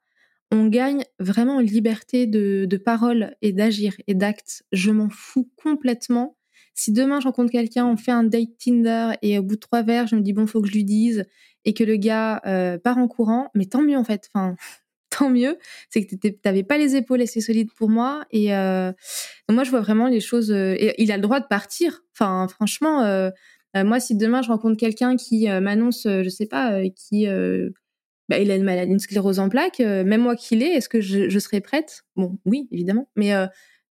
on 0.51 0.67
gagne 0.67 1.03
vraiment 1.19 1.59
liberté 1.59 2.25
de, 2.25 2.77
parole 2.77 3.35
et 3.41 3.51
d'agir 3.51 3.95
et 4.07 4.13
d'acte. 4.13 4.63
Je 4.71 4.91
m'en 4.91 5.09
fous 5.09 5.49
complètement. 5.61 6.37
Si 6.73 6.91
demain 6.91 7.19
je 7.19 7.27
rencontre 7.27 7.51
quelqu'un, 7.51 7.85
on 7.85 7.97
fait 7.97 8.11
un 8.11 8.23
date 8.23 8.57
Tinder 8.59 9.11
et 9.21 9.39
au 9.39 9.43
bout 9.43 9.55
de 9.55 9.59
trois 9.59 9.83
verres, 9.83 10.07
je 10.07 10.15
me 10.15 10.21
dis 10.21 10.33
bon, 10.33 10.47
faut 10.47 10.61
que 10.61 10.67
je 10.67 10.73
lui 10.73 10.83
dise 10.83 11.25
et 11.65 11.73
que 11.73 11.83
le 11.83 11.97
gars 11.97 12.41
euh, 12.45 12.77
part 12.77 12.97
en 12.97 13.07
courant, 13.07 13.49
mais 13.55 13.65
tant 13.65 13.81
mieux 13.81 13.97
en 13.97 14.03
fait. 14.03 14.29
Enfin, 14.33 14.55
tant 15.17 15.29
mieux. 15.29 15.57
C'est 15.89 16.05
que 16.05 16.15
tu 16.15 16.35
n'avais 16.45 16.63
pas 16.63 16.77
les 16.77 16.95
épaules 16.95 17.21
assez 17.21 17.41
solides 17.41 17.71
pour 17.73 17.89
moi. 17.89 18.25
Et 18.31 18.55
euh, 18.55 18.91
moi, 19.49 19.63
je 19.63 19.71
vois 19.71 19.81
vraiment 19.81 20.07
les 20.07 20.19
choses. 20.19 20.51
Euh, 20.51 20.75
il 20.97 21.11
a 21.11 21.15
le 21.15 21.21
droit 21.21 21.39
de 21.39 21.47
partir. 21.47 22.03
Enfin, 22.13 22.47
franchement, 22.47 23.03
euh, 23.03 23.29
moi, 23.75 23.99
si 23.99 24.15
demain 24.15 24.41
je 24.41 24.47
rencontre 24.47 24.77
quelqu'un 24.77 25.15
qui 25.15 25.47
m'annonce, 25.47 26.03
je 26.05 26.29
sais 26.29 26.47
pas, 26.47 26.81
qui 26.95 27.27
bah, 28.27 28.39
il 28.39 28.49
a 28.49 28.55
une 28.55 28.63
maladie, 28.63 28.91
une 28.91 28.99
sclérose 28.99 29.39
en 29.39 29.49
plaques, 29.49 29.79
même 29.79 30.21
moi 30.21 30.35
qui 30.35 30.55
l'ai, 30.55 30.65
est-ce 30.65 30.89
que 30.89 30.99
je, 30.99 31.29
je, 31.29 31.39
serais 31.39 31.61
prête? 31.61 32.03
Bon, 32.15 32.39
oui, 32.45 32.67
évidemment. 32.71 33.07
Mais 33.15 33.33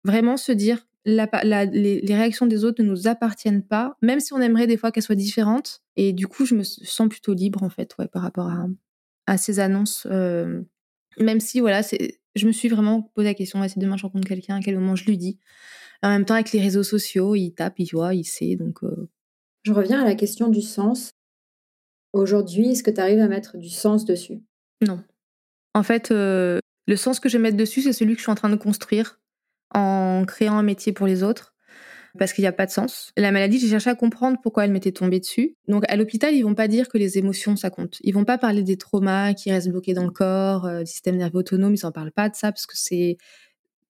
vraiment 0.03 0.35
se 0.35 0.51
dire, 0.51 0.87
les, 1.05 2.01
réactions 2.07 2.47
des 2.47 2.65
autres 2.65 2.81
ne 2.81 2.89
nous 2.89 3.07
appartiennent 3.07 3.61
pas, 3.61 3.95
même 4.01 4.19
si 4.19 4.33
on 4.33 4.41
aimerait 4.41 4.65
des 4.65 4.77
fois 4.77 4.91
qu'elles 4.91 5.03
soient 5.03 5.13
différentes. 5.13 5.83
Et 5.95 6.11
du 6.11 6.27
coup, 6.27 6.47
je 6.47 6.55
me 6.55 6.63
sens 6.63 7.07
plutôt 7.07 7.35
libre, 7.35 7.61
en 7.61 7.69
fait, 7.69 7.93
ouais, 7.99 8.07
par 8.07 8.23
rapport 8.23 8.51
à 9.27 9.37
ces 9.37 9.59
annonces. 9.59 10.07
Même 11.19 11.39
si, 11.39 11.59
voilà, 11.59 11.83
c'est, 11.83 12.19
je 12.35 12.47
me 12.47 12.51
suis 12.51 12.69
vraiment 12.69 13.01
posé 13.15 13.27
la 13.27 13.33
question, 13.33 13.67
si 13.67 13.79
demain 13.79 13.97
je 13.97 14.03
rencontre 14.03 14.27
quelqu'un, 14.27 14.57
à 14.57 14.61
quel 14.61 14.75
moment 14.75 14.95
je 14.95 15.05
lui 15.05 15.17
dis. 15.17 15.39
En 16.03 16.09
même 16.09 16.25
temps, 16.25 16.35
avec 16.35 16.51
les 16.51 16.61
réseaux 16.61 16.83
sociaux, 16.83 17.35
il 17.35 17.53
tape, 17.53 17.79
il 17.79 17.89
voit, 17.91 18.13
il 18.13 18.23
sait, 18.23 18.55
donc... 18.55 18.83
Euh. 18.83 19.09
Je 19.63 19.73
reviens 19.73 20.01
à 20.01 20.05
la 20.05 20.15
question 20.15 20.47
du 20.47 20.61
sens. 20.61 21.11
Aujourd'hui, 22.13 22.71
est-ce 22.71 22.83
que 22.83 22.91
tu 22.91 23.01
arrives 23.01 23.19
à 23.19 23.27
mettre 23.27 23.57
du 23.57 23.69
sens 23.69 24.05
dessus? 24.05 24.41
Non. 24.85 25.03
En 25.73 25.83
fait, 25.83 26.11
euh, 26.11 26.59
le 26.87 26.95
sens 26.95 27.19
que 27.19 27.27
je 27.29 27.37
vais 27.37 27.43
mettre 27.43 27.57
dessus, 27.57 27.81
c'est 27.81 27.93
celui 27.93 28.13
que 28.13 28.19
je 28.19 28.23
suis 28.23 28.31
en 28.31 28.35
train 28.35 28.49
de 28.49 28.55
construire 28.55 29.19
en 29.73 30.23
créant 30.25 30.57
un 30.57 30.63
métier 30.63 30.93
pour 30.93 31.07
les 31.07 31.23
autres 31.23 31.53
parce 32.17 32.33
qu'il 32.33 32.43
n'y 32.43 32.47
a 32.47 32.51
pas 32.53 32.65
de 32.65 32.71
sens. 32.71 33.11
La 33.17 33.31
maladie, 33.31 33.59
j'ai 33.59 33.69
cherché 33.69 33.89
à 33.89 33.95
comprendre 33.95 34.37
pourquoi 34.41 34.65
elle 34.65 34.71
m'était 34.71 34.91
tombée 34.91 35.19
dessus. 35.19 35.55
Donc 35.67 35.83
à 35.87 35.95
l'hôpital, 35.95 36.33
ils 36.33 36.43
vont 36.43 36.55
pas 36.55 36.67
dire 36.67 36.89
que 36.89 36.97
les 36.97 37.17
émotions 37.17 37.55
ça 37.55 37.69
compte. 37.69 37.97
Ils 38.01 38.13
vont 38.13 38.25
pas 38.25 38.37
parler 38.37 38.63
des 38.63 38.77
traumas 38.77 39.33
qui 39.33 39.51
restent 39.51 39.69
bloqués 39.69 39.93
dans 39.93 40.05
le 40.05 40.11
corps, 40.11 40.65
euh, 40.65 40.79
du 40.81 40.91
système 40.91 41.17
nerveux 41.17 41.39
autonome. 41.39 41.73
Ils 41.73 41.85
en 41.85 41.91
parlent 41.91 42.11
pas 42.11 42.29
de 42.29 42.35
ça 42.35 42.51
parce 42.51 42.65
que 42.65 42.77
c'est 42.77 43.17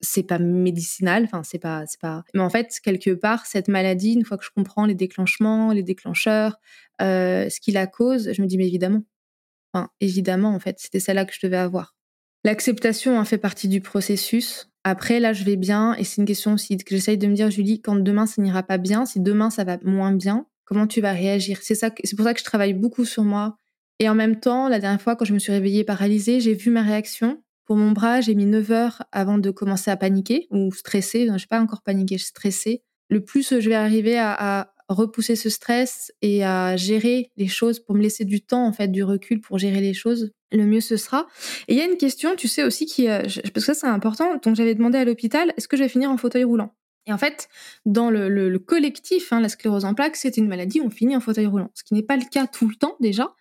c'est 0.02 0.24
pas 0.24 0.40
médicinal. 0.40 1.24
Enfin 1.26 1.44
c'est 1.44 1.60
pas 1.60 1.86
c'est 1.88 2.00
pas. 2.00 2.24
Mais 2.34 2.42
en 2.42 2.50
fait 2.50 2.80
quelque 2.84 3.12
part 3.12 3.46
cette 3.46 3.68
maladie, 3.68 4.14
une 4.14 4.26
fois 4.26 4.38
que 4.38 4.46
je 4.46 4.52
comprends 4.56 4.86
les 4.86 4.96
déclenchements, 4.96 5.72
les 5.72 5.84
déclencheurs, 5.84 6.60
euh, 7.02 7.50
ce 7.50 7.60
qui 7.60 7.72
la 7.72 7.88
cause, 7.88 8.32
je 8.34 8.42
me 8.42 8.48
dis 8.48 8.58
mais 8.58 8.68
évidemment, 8.68 9.04
enfin 9.74 9.90
évidemment 10.02 10.54
en 10.56 10.60
fait 10.60 10.80
c'était 10.80 11.00
celle-là 11.00 11.26
que 11.26 11.34
je 11.34 11.46
devais 11.46 11.58
avoir. 11.58 11.97
L'acceptation 12.44 13.18
en 13.18 13.26
fait 13.26 13.38
partie 13.38 13.68
du 13.68 13.82
processus. 13.82 14.70
Après, 14.84 15.20
là, 15.20 15.34
je 15.34 15.44
vais 15.44 15.58
bien 15.58 15.96
et 15.96 16.04
c'est 16.04 16.22
une 16.22 16.28
question 16.28 16.54
aussi 16.54 16.78
que 16.78 16.96
j'essaye 16.96 17.18
de 17.18 17.28
me 17.28 17.34
dire, 17.34 17.52
Julie, 17.52 17.82
quand 17.82 17.96
demain 17.96 18.26
ça 18.26 18.42
n'ira 18.42 18.64
pas 18.64 18.78
bien, 18.78 19.06
si 19.06 19.20
demain 19.20 19.50
ça 19.50 19.64
va 19.64 19.78
moins 19.84 20.14
bien, 20.14 20.46
comment 20.64 20.88
tu 20.88 21.02
vas 21.02 21.12
réagir? 21.12 21.60
C'est 21.62 21.76
ça, 21.76 21.90
c'est 22.04 22.16
pour 22.16 22.26
ça 22.26 22.34
que 22.34 22.40
je 22.40 22.46
travaille 22.46 22.74
beaucoup 22.74 23.04
sur 23.04 23.24
moi. 23.24 23.58
Et 24.00 24.08
en 24.08 24.16
même 24.16 24.40
temps, 24.40 24.70
la 24.70 24.80
dernière 24.80 25.02
fois, 25.02 25.16
quand 25.16 25.26
je 25.26 25.34
me 25.34 25.40
suis 25.40 25.52
réveillée 25.52 25.84
paralysée, 25.84 26.40
j'ai 26.40 26.54
vu 26.54 26.70
ma 26.70 26.84
réaction. 26.84 27.42
Pour 27.66 27.76
mon 27.76 27.92
bras, 27.92 28.22
j'ai 28.22 28.36
mis 28.36 28.46
9 28.46 28.72
heures 28.72 29.04
avant 29.12 29.40
de 29.40 29.52
commencer 29.52 29.92
à 29.92 29.98
paniquer 29.98 30.48
ou 30.52 30.72
stresser. 30.72 31.26
Je 31.28 31.32
n'ai 31.32 31.40
pas 31.50 31.60
encore 31.60 31.82
paniqué, 31.82 32.18
je 32.18 32.26
stressais. 32.26 32.82
Le 33.10 33.24
plus 33.24 33.60
je 33.60 33.70
vais 33.70 33.76
arriver 33.76 34.18
à, 34.18 34.72
repousser 34.90 35.36
ce 35.36 35.50
stress 35.50 36.12
et 36.22 36.44
à 36.44 36.78
gérer 36.78 37.32
les 37.38 37.48
choses 37.48 37.80
pour 37.80 37.96
me 37.96 38.02
laisser 38.02 38.26
du 38.26 38.42
temps, 38.42 38.66
en 38.66 38.74
fait, 38.74 38.88
du 38.88 39.04
recul 39.04 39.42
pour 39.42 39.58
gérer 39.58 39.82
les 39.82 39.94
choses, 39.94 40.32
le 40.52 40.66
mieux 40.66 40.82
ce 40.82 40.98
sera. 40.98 41.28
Et 41.68 41.74
il 41.74 41.78
y 41.78 41.82
a 41.82 41.86
une 41.86 41.98
question, 41.98 42.36
tu 42.36 42.48
sais 42.48 42.64
aussi, 42.64 42.86
qui, 42.86 43.10
euh, 43.10 43.22
parce 43.22 43.52
que 43.54 43.62
ça 43.62 43.74
c'est 43.74 43.88
important, 43.88 44.38
donc 44.44 44.56
j'avais 44.56 44.76
demandé 44.76 44.98
à 44.98 45.06
l'hôpital, 45.06 45.54
est-ce 45.58 45.68
que 45.68 45.78
je 45.78 45.84
vais 45.84 45.90
finir 45.90 46.10
en 46.10 46.18
fauteuil 46.18 46.44
roulant? 46.44 46.74
Et 47.08 47.14
en 47.14 47.18
fait, 47.18 47.48
dans 47.86 48.10
le, 48.10 48.58
collectif, 48.60 49.32
hein, 49.32 49.40
la 49.40 49.48
sclérose 49.48 49.86
en 49.86 49.94
plaques, 49.94 50.18
c'est 50.18 50.36
une 50.36 50.48
maladie 50.48 50.82
où 50.82 50.86
on 50.86 50.90
finit 50.90 51.16
en 51.16 51.22
fauteuil 51.22 51.46
roulant, 51.46 51.72
ce 51.74 51.84
qui 51.84 51.94
n'est 51.94 52.04
pas 52.04 52.18
le 52.18 52.26
cas 52.30 52.48
tout 52.48 52.68
le 52.68 52.76
temps 52.76 52.98
déjà. 53.00 53.34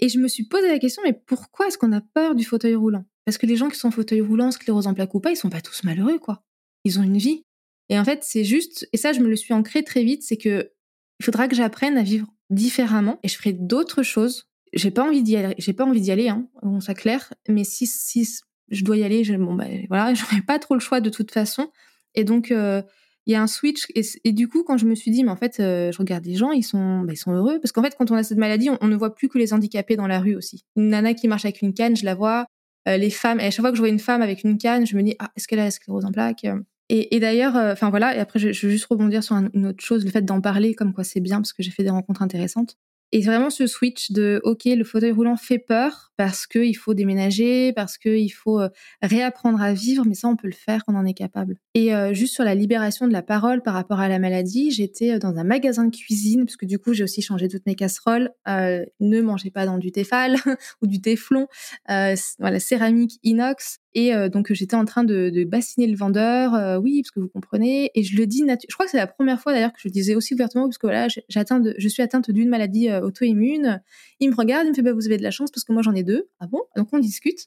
Et 0.00 0.08
je 0.08 0.18
me 0.18 0.26
suis 0.26 0.44
posé 0.44 0.66
la 0.66 0.80
question, 0.80 1.02
mais 1.04 1.12
pourquoi 1.12 1.68
est-ce 1.68 1.78
qu'on 1.78 1.92
a 1.92 2.00
peur 2.00 2.34
du 2.34 2.44
fauteuil 2.44 2.74
roulant? 2.74 3.04
Parce 3.24 3.38
que 3.38 3.46
les 3.46 3.54
gens 3.54 3.68
qui 3.68 3.78
sont 3.78 3.88
en 3.88 3.92
fauteuil 3.92 4.20
roulant, 4.20 4.50
sclérose 4.50 4.88
en 4.88 4.94
plaques 4.94 5.14
ou 5.14 5.20
pas, 5.20 5.30
ils 5.30 5.36
sont 5.36 5.50
pas 5.50 5.60
tous 5.60 5.84
malheureux, 5.84 6.18
quoi. 6.18 6.42
Ils 6.84 6.98
ont 6.98 7.04
une 7.04 7.16
vie. 7.16 7.44
Et 7.88 7.98
en 7.98 8.04
fait, 8.04 8.24
c'est 8.24 8.42
juste, 8.42 8.88
et 8.92 8.96
ça, 8.96 9.12
je 9.12 9.20
me 9.20 9.28
le 9.28 9.36
suis 9.36 9.54
ancré 9.54 9.84
très 9.84 10.02
vite, 10.02 10.24
c'est 10.24 10.36
que 10.36 10.72
il 11.20 11.24
faudra 11.24 11.48
que 11.48 11.56
j'apprenne 11.56 11.96
à 11.96 12.02
vivre 12.02 12.26
différemment 12.50 13.18
et 13.22 13.28
je 13.28 13.36
ferai 13.36 13.52
d'autres 13.52 14.02
choses 14.02 14.46
j'ai 14.76 14.90
pas 14.90 15.04
envie 15.04 15.22
d'y 15.22 15.36
aller, 15.36 15.54
j'ai 15.58 15.72
pas 15.72 15.84
envie 15.84 16.00
d'y 16.00 16.12
aller, 16.12 16.28
hein, 16.28 16.46
on 16.62 16.78
clair. 16.78 17.32
Mais 17.48 17.64
si, 17.64 17.86
si 17.86 18.28
je 18.68 18.84
dois 18.84 18.96
y 18.96 19.04
aller, 19.04 19.24
je, 19.24 19.34
bon, 19.34 19.54
bah, 19.54 19.64
voilà, 19.88 20.14
j'aurais 20.14 20.42
pas 20.42 20.58
trop 20.58 20.74
le 20.74 20.80
choix 20.80 21.00
de 21.00 21.10
toute 21.10 21.30
façon. 21.30 21.70
Et 22.14 22.24
donc, 22.24 22.50
euh, 22.50 22.82
il 23.26 23.32
y 23.32 23.34
a 23.34 23.42
un 23.42 23.46
switch. 23.46 23.86
Et, 23.94 24.32
du 24.32 24.48
coup, 24.48 24.64
quand 24.64 24.76
je 24.76 24.86
me 24.86 24.94
suis 24.94 25.10
dit, 25.10 25.24
mais 25.24 25.30
en 25.30 25.36
fait, 25.36 25.60
euh, 25.60 25.90
je 25.92 25.98
regarde 25.98 26.24
les 26.24 26.34
gens, 26.34 26.52
ils 26.52 26.62
sont, 26.62 27.00
bah, 27.00 27.12
ils 27.12 27.18
sont 27.18 27.32
heureux. 27.32 27.58
Parce 27.60 27.72
qu'en 27.72 27.82
fait, 27.82 27.96
quand 27.98 28.10
on 28.10 28.14
a 28.14 28.22
cette 28.22 28.38
maladie, 28.38 28.70
on, 28.80 28.86
ne 28.86 28.96
voit 28.96 29.14
plus 29.14 29.28
que 29.28 29.38
les 29.38 29.52
handicapés 29.52 29.96
dans 29.96 30.06
la 30.06 30.20
rue 30.20 30.36
aussi. 30.36 30.64
Une 30.76 30.90
nana 30.90 31.14
qui 31.14 31.26
marche 31.26 31.44
avec 31.44 31.62
une 31.62 31.74
canne, 31.74 31.96
je 31.96 32.04
la 32.04 32.14
vois. 32.14 32.46
Euh, 32.88 32.96
les 32.96 33.10
femmes, 33.10 33.40
et 33.40 33.44
à 33.44 33.50
chaque 33.50 33.62
fois 33.62 33.70
que 33.70 33.76
je 33.76 33.82
vois 33.82 33.88
une 33.88 33.98
femme 33.98 34.22
avec 34.22 34.44
une 34.44 34.58
canne, 34.58 34.86
je 34.86 34.96
me 34.96 35.02
dis, 35.02 35.16
ah, 35.18 35.32
est-ce 35.36 35.48
qu'elle 35.48 35.58
a 35.58 35.64
la 35.64 35.70
sclérose 35.72 36.04
en 36.04 36.12
plaques 36.12 36.46
et, 36.88 37.20
d'ailleurs, 37.20 37.56
enfin 37.56 37.90
voilà, 37.90 38.16
et 38.16 38.18
après, 38.18 38.38
je, 38.38 38.48
veux 38.48 38.72
juste 38.72 38.86
rebondir 38.86 39.24
sur 39.24 39.36
une 39.36 39.66
autre 39.66 39.84
chose, 39.84 40.04
le 40.04 40.10
fait 40.10 40.22
d'en 40.22 40.40
parler, 40.40 40.74
comme 40.74 40.92
quoi 40.92 41.04
c'est 41.04 41.20
bien, 41.20 41.36
parce 41.36 41.52
que 41.52 41.62
j'ai 41.62 41.70
fait 41.70 41.82
des 41.82 41.90
rencontres 41.90 42.22
intéressantes. 42.22 42.76
Et 43.12 43.20
vraiment 43.20 43.50
ce 43.50 43.68
switch 43.68 44.10
de 44.10 44.40
OK, 44.42 44.64
le 44.64 44.82
fauteuil 44.82 45.12
roulant 45.12 45.36
fait 45.36 45.58
peur 45.58 46.12
parce 46.16 46.46
qu'il 46.46 46.76
faut 46.76 46.92
déménager, 46.92 47.72
parce 47.72 47.98
qu'il 47.98 48.32
faut 48.32 48.60
euh, 48.60 48.68
réapprendre 49.00 49.62
à 49.62 49.72
vivre, 49.72 50.04
mais 50.06 50.14
ça 50.14 50.28
on 50.28 50.34
peut 50.34 50.48
le 50.48 50.54
faire, 50.54 50.82
on 50.88 50.96
en 50.96 51.04
est 51.04 51.14
capable. 51.14 51.56
Et 51.74 51.94
euh, 51.94 52.12
juste 52.14 52.34
sur 52.34 52.42
la 52.42 52.56
libération 52.56 53.06
de 53.06 53.12
la 53.12 53.22
parole 53.22 53.62
par 53.62 53.74
rapport 53.74 54.00
à 54.00 54.08
la 54.08 54.18
maladie, 54.18 54.72
j'étais 54.72 55.12
euh, 55.12 55.18
dans 55.20 55.36
un 55.36 55.44
magasin 55.44 55.84
de 55.84 55.94
cuisine 55.94 56.46
parce 56.46 56.56
que 56.56 56.66
du 56.66 56.80
coup 56.80 56.94
j'ai 56.94 57.04
aussi 57.04 57.22
changé 57.22 57.46
toutes 57.46 57.66
mes 57.66 57.76
casseroles. 57.76 58.30
ne 58.46 59.20
mangez 59.20 59.52
pas 59.52 59.66
dans 59.66 59.78
du 59.78 59.92
Tefal 59.92 60.36
ou 60.82 60.88
du 60.88 61.00
Téflon, 61.00 61.46
voilà 61.86 62.58
céramique 62.58 63.20
inox. 63.22 63.78
Et 63.94 64.12
donc 64.28 64.52
j'étais 64.52 64.76
en 64.76 64.84
train 64.84 65.04
de, 65.04 65.44
bassiner 65.44 65.86
le 65.86 65.96
vendeur, 65.96 66.80
oui 66.82 67.02
parce 67.02 67.10
que 67.12 67.20
vous 67.20 67.28
comprenez. 67.28 67.90
Et 67.94 68.02
je 68.02 68.16
le 68.16 68.26
dis, 68.26 68.44
je 68.46 68.74
crois 68.74 68.84
que 68.84 68.90
c'est 68.90 68.98
la 68.98 69.06
première 69.06 69.40
fois 69.40 69.52
d'ailleurs 69.52 69.72
que 69.72 69.80
je 69.80 69.88
le 69.88 69.92
disais 69.92 70.14
aussi 70.14 70.34
ouvertement 70.34 70.64
parce 70.64 70.76
que 70.76 70.86
voilà, 70.86 71.08
je 71.08 71.88
suis 71.88 72.02
atteinte 72.02 72.30
d'une 72.30 72.48
maladie 72.50 72.92
auto-immune. 72.92 73.80
Il 74.20 74.30
me 74.30 74.34
regarde, 74.34 74.66
il 74.66 74.70
me 74.70 74.74
fait 74.74 74.82
bah, 74.82 74.92
vous 74.92 75.06
avez 75.06 75.16
de 75.16 75.22
la 75.22 75.30
chance 75.30 75.50
parce 75.50 75.64
que 75.64 75.72
moi 75.72 75.80
j'en 75.80 75.94
ai 75.94 76.02
deux. 76.02 76.28
Ah 76.40 76.46
bon? 76.46 76.60
Donc 76.76 76.88
on 76.92 76.98
discute. 76.98 77.46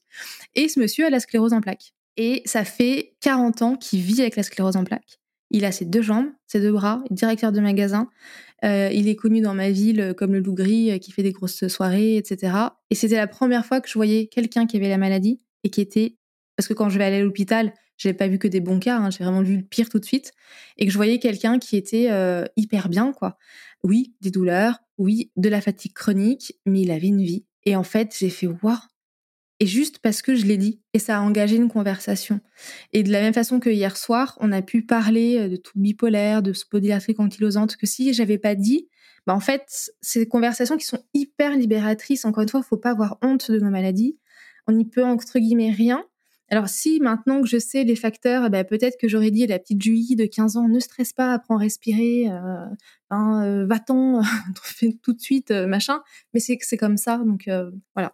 Et 0.55 0.69
ce 0.69 0.79
monsieur 0.79 1.05
a 1.05 1.09
la 1.09 1.19
sclérose 1.19 1.53
en 1.53 1.61
plaques. 1.61 1.93
Et 2.17 2.41
ça 2.45 2.65
fait 2.65 3.15
40 3.21 3.61
ans 3.61 3.75
qu'il 3.77 4.01
vit 4.01 4.21
avec 4.21 4.35
la 4.35 4.43
sclérose 4.43 4.75
en 4.75 4.83
plaques. 4.83 5.19
Il 5.51 5.65
a 5.65 5.71
ses 5.71 5.85
deux 5.85 6.01
jambes, 6.01 6.27
ses 6.47 6.59
deux 6.59 6.71
bras, 6.71 7.03
directeur 7.09 7.51
de 7.51 7.59
magasin. 7.59 8.09
Euh, 8.63 8.89
il 8.91 9.07
est 9.07 9.15
connu 9.15 9.41
dans 9.41 9.53
ma 9.53 9.71
ville 9.71 10.13
comme 10.17 10.33
le 10.33 10.39
loup 10.39 10.53
gris 10.53 10.91
euh, 10.91 10.97
qui 10.97 11.11
fait 11.11 11.23
des 11.23 11.31
grosses 11.31 11.67
soirées, 11.67 12.17
etc. 12.17 12.53
Et 12.89 12.95
c'était 12.95 13.15
la 13.15 13.27
première 13.27 13.65
fois 13.65 13.79
que 13.79 13.87
je 13.87 13.93
voyais 13.93 14.27
quelqu'un 14.27 14.67
qui 14.67 14.75
avait 14.77 14.89
la 14.89 14.97
maladie 14.97 15.39
et 15.63 15.69
qui 15.69 15.81
était... 15.81 16.17
Parce 16.59 16.67
que 16.67 16.73
quand 16.73 16.89
je 16.89 16.97
vais 16.97 17.05
aller 17.05 17.15
à 17.15 17.23
l'hôpital, 17.23 17.73
j'ai 17.95 18.11
pas 18.11 18.27
vu 18.27 18.37
que 18.37 18.45
des 18.49 18.59
bons 18.59 18.79
cas, 18.79 18.97
hein, 18.97 19.09
j'ai 19.11 19.23
vraiment 19.23 19.41
vu 19.41 19.55
le 19.55 19.63
pire 19.63 19.87
tout 19.87 19.97
de 19.97 20.03
suite. 20.03 20.33
Et 20.75 20.85
que 20.85 20.91
je 20.91 20.97
voyais 20.97 21.17
quelqu'un 21.17 21.57
qui 21.57 21.77
était 21.77 22.11
euh, 22.11 22.43
hyper 22.57 22.89
bien, 22.89 23.13
quoi. 23.13 23.37
Oui, 23.81 24.13
des 24.19 24.29
douleurs, 24.29 24.77
oui, 24.97 25.31
de 25.37 25.47
la 25.47 25.61
fatigue 25.61 25.93
chronique, 25.93 26.59
mais 26.65 26.81
il 26.81 26.91
avait 26.91 27.07
une 27.07 27.21
vie. 27.21 27.45
Et 27.63 27.77
en 27.77 27.83
fait, 27.83 28.13
j'ai 28.19 28.29
fait 28.29 28.47
waouh. 28.47 28.75
Et 29.61 29.67
juste 29.67 29.99
parce 29.99 30.21
que 30.21 30.35
je 30.35 30.45
l'ai 30.45 30.57
dit. 30.57 30.81
Et 30.93 30.99
ça 30.99 31.19
a 31.19 31.21
engagé 31.21 31.55
une 31.55 31.69
conversation. 31.69 32.41
Et 32.91 33.03
de 33.03 33.11
la 33.13 33.21
même 33.21 33.33
façon 33.33 33.61
que 33.61 33.69
hier 33.69 33.95
soir, 33.95 34.37
on 34.41 34.51
a 34.51 34.61
pu 34.61 34.85
parler 34.85 35.37
euh, 35.37 35.47
de 35.47 35.55
tout 35.55 35.79
bipolaire, 35.79 36.41
de 36.41 36.51
spondylarthrite 36.51 37.21
ankylosante, 37.21 37.77
que 37.77 37.87
si 37.87 38.13
j'avais 38.13 38.37
pas 38.37 38.55
dit, 38.55 38.89
bah 39.25 39.33
en 39.33 39.39
fait, 39.39 39.93
ces 40.01 40.27
conversations 40.27 40.75
qui 40.75 40.85
sont 40.85 41.01
hyper 41.13 41.55
libératrices, 41.55 42.25
encore 42.25 42.43
une 42.43 42.49
fois, 42.49 42.61
faut 42.63 42.75
pas 42.75 42.91
avoir 42.91 43.17
honte 43.21 43.49
de 43.49 43.59
nos 43.61 43.69
maladies. 43.69 44.19
On 44.67 44.73
n'y 44.73 44.83
peut, 44.83 45.05
entre 45.05 45.39
guillemets, 45.39 45.71
rien. 45.71 46.03
Alors 46.51 46.67
si 46.67 46.99
maintenant 46.99 47.41
que 47.41 47.47
je 47.47 47.59
sais 47.59 47.83
les 47.83 47.95
facteurs, 47.95 48.45
eh 48.47 48.49
ben, 48.49 48.63
peut-être 48.63 48.97
que 48.97 49.07
j'aurais 49.07 49.29
dit 49.29 49.43
à 49.43 49.47
la 49.47 49.59
petite 49.59 49.81
Julie 49.81 50.15
de 50.15 50.25
15 50.25 50.57
ans, 50.57 50.67
ne 50.67 50.79
stresse 50.79 51.13
pas, 51.13 51.33
apprends 51.33 51.57
à 51.57 51.59
respirer, 51.59 52.27
euh, 52.27 52.65
ben, 53.11 53.43
euh, 53.43 53.65
va-t'en, 53.67 54.21
tout 55.03 55.13
de 55.13 55.19
suite, 55.19 55.51
euh, 55.51 55.67
machin. 55.67 56.01
Mais 56.33 56.39
c'est 56.39 56.77
comme 56.77 56.97
ça, 56.97 57.17
donc 57.17 57.49
voilà. 57.95 58.11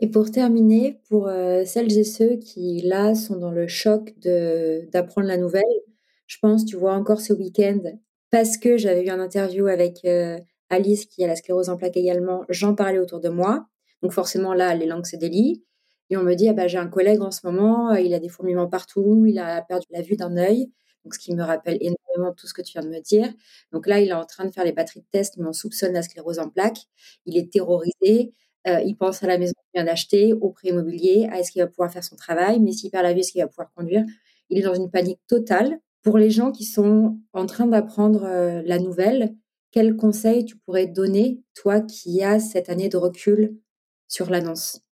Et 0.00 0.08
pour 0.08 0.30
terminer, 0.30 1.00
pour 1.08 1.30
celles 1.64 1.96
et 1.96 2.04
ceux 2.04 2.36
qui 2.36 2.82
là 2.82 3.14
sont 3.14 3.38
dans 3.38 3.50
le 3.50 3.66
choc 3.66 4.12
d'apprendre 4.20 5.26
la 5.26 5.38
nouvelle, 5.38 5.62
je 6.26 6.36
pense, 6.38 6.66
tu 6.66 6.76
vois, 6.76 6.92
encore 6.94 7.20
ce 7.20 7.32
week-end, 7.32 7.80
parce 8.30 8.58
que 8.58 8.76
j'avais 8.76 9.06
eu 9.06 9.08
un 9.08 9.20
interview 9.20 9.68
avec 9.68 10.06
Alice 10.68 11.06
qui 11.06 11.24
a 11.24 11.28
la 11.28 11.36
sclérose 11.36 11.70
en 11.70 11.76
plaques 11.76 11.96
également, 11.96 12.44
j'en 12.50 12.74
parlais 12.74 12.98
autour 12.98 13.20
de 13.20 13.28
moi. 13.30 13.66
Donc 14.02 14.12
forcément 14.12 14.52
là, 14.52 14.74
les 14.74 14.86
langues 14.86 15.06
se 15.06 15.16
délient. 15.16 15.62
Et 16.10 16.16
on 16.16 16.22
me 16.22 16.34
dit, 16.34 16.48
ah 16.48 16.52
bah, 16.52 16.68
j'ai 16.68 16.78
un 16.78 16.88
collègue 16.88 17.20
en 17.20 17.30
ce 17.30 17.40
moment, 17.46 17.90
euh, 17.92 18.00
il 18.00 18.14
a 18.14 18.18
des 18.20 18.28
fourmillements 18.28 18.68
partout, 18.68 19.24
il 19.26 19.38
a 19.38 19.62
perdu 19.62 19.86
la 19.90 20.02
vue 20.02 20.16
d'un 20.16 20.36
œil. 20.36 20.70
Donc, 21.04 21.14
ce 21.14 21.18
qui 21.20 21.34
me 21.34 21.42
rappelle 21.42 21.78
énormément 21.80 22.34
tout 22.36 22.46
ce 22.48 22.54
que 22.54 22.62
tu 22.62 22.72
viens 22.72 22.82
de 22.82 22.88
me 22.88 23.00
dire. 23.00 23.32
Donc 23.72 23.86
là, 23.86 24.00
il 24.00 24.08
est 24.08 24.12
en 24.12 24.24
train 24.24 24.44
de 24.44 24.50
faire 24.50 24.64
les 24.64 24.72
batteries 24.72 25.00
de 25.00 25.06
test, 25.12 25.36
mais 25.38 25.46
on 25.46 25.52
soupçonne 25.52 25.92
la 25.92 26.02
sclérose 26.02 26.38
en 26.40 26.48
plaques. 26.48 26.80
Il 27.26 27.36
est 27.36 27.52
terrorisé. 27.52 28.34
Euh, 28.66 28.80
il 28.84 28.96
pense 28.96 29.22
à 29.22 29.26
la 29.28 29.38
maison 29.38 29.52
qu'il 29.54 29.80
vient 29.80 29.84
d'acheter, 29.84 30.32
au 30.32 30.50
prêt 30.50 30.68
immobilier, 30.70 31.28
à 31.30 31.38
est-ce 31.38 31.52
qu'il 31.52 31.62
va 31.62 31.68
pouvoir 31.68 31.92
faire 31.92 32.02
son 32.02 32.16
travail, 32.16 32.58
mais 32.60 32.72
s'il 32.72 32.90
perd 32.90 33.04
la 33.04 33.12
vue, 33.12 33.20
est-ce 33.20 33.30
qu'il 33.32 33.40
va 33.40 33.46
pouvoir 33.48 33.70
conduire? 33.74 34.04
Il 34.50 34.58
est 34.58 34.62
dans 34.62 34.74
une 34.74 34.90
panique 34.90 35.20
totale. 35.28 35.78
Pour 36.02 36.18
les 36.18 36.30
gens 36.30 36.50
qui 36.52 36.64
sont 36.64 37.18
en 37.32 37.46
train 37.46 37.66
d'apprendre 37.66 38.24
euh, 38.24 38.62
la 38.64 38.78
nouvelle, 38.78 39.34
quels 39.70 39.96
conseils 39.96 40.44
tu 40.44 40.56
pourrais 40.56 40.86
donner, 40.86 41.42
toi 41.54 41.80
qui 41.80 42.22
as 42.22 42.40
cette 42.40 42.68
année 42.70 42.88
de 42.88 42.96
recul 42.96 43.56
sur 44.08 44.30
l'annonce? 44.30 44.85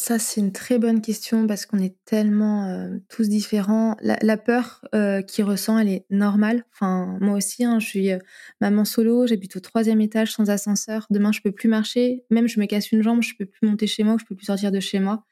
Ça, 0.00 0.18
c'est 0.18 0.40
une 0.40 0.50
très 0.52 0.78
bonne 0.78 1.02
question 1.02 1.46
parce 1.46 1.66
qu'on 1.66 1.78
est 1.78 1.94
tellement 2.06 2.64
euh, 2.68 2.96
tous 3.10 3.28
différents. 3.28 3.98
La, 4.00 4.38
peur 4.38 4.82
euh, 4.94 5.20
qu'il 5.20 5.44
ressent, 5.44 5.78
elle 5.78 5.90
est 5.90 6.06
normale. 6.08 6.64
Enfin, 6.72 7.18
moi 7.20 7.36
aussi, 7.36 7.64
hein, 7.64 7.78
je 7.80 7.86
suis 7.86 8.10
euh, 8.10 8.18
maman 8.62 8.86
solo, 8.86 9.26
j'habite 9.26 9.56
au 9.56 9.60
troisième 9.60 10.00
étage 10.00 10.32
sans 10.32 10.48
ascenseur. 10.48 11.06
Demain, 11.10 11.32
je 11.32 11.42
peux 11.42 11.52
plus 11.52 11.68
marcher. 11.68 12.24
Même 12.30 12.48
je 12.48 12.58
me 12.60 12.64
casse 12.64 12.92
une 12.92 13.02
jambe, 13.02 13.22
je 13.22 13.34
peux 13.38 13.44
plus 13.44 13.68
monter 13.68 13.86
chez 13.86 14.02
moi, 14.02 14.16
je 14.18 14.24
peux 14.24 14.34
plus 14.34 14.46
sortir 14.46 14.72
de 14.72 14.80
chez 14.80 15.00
moi. 15.00 15.22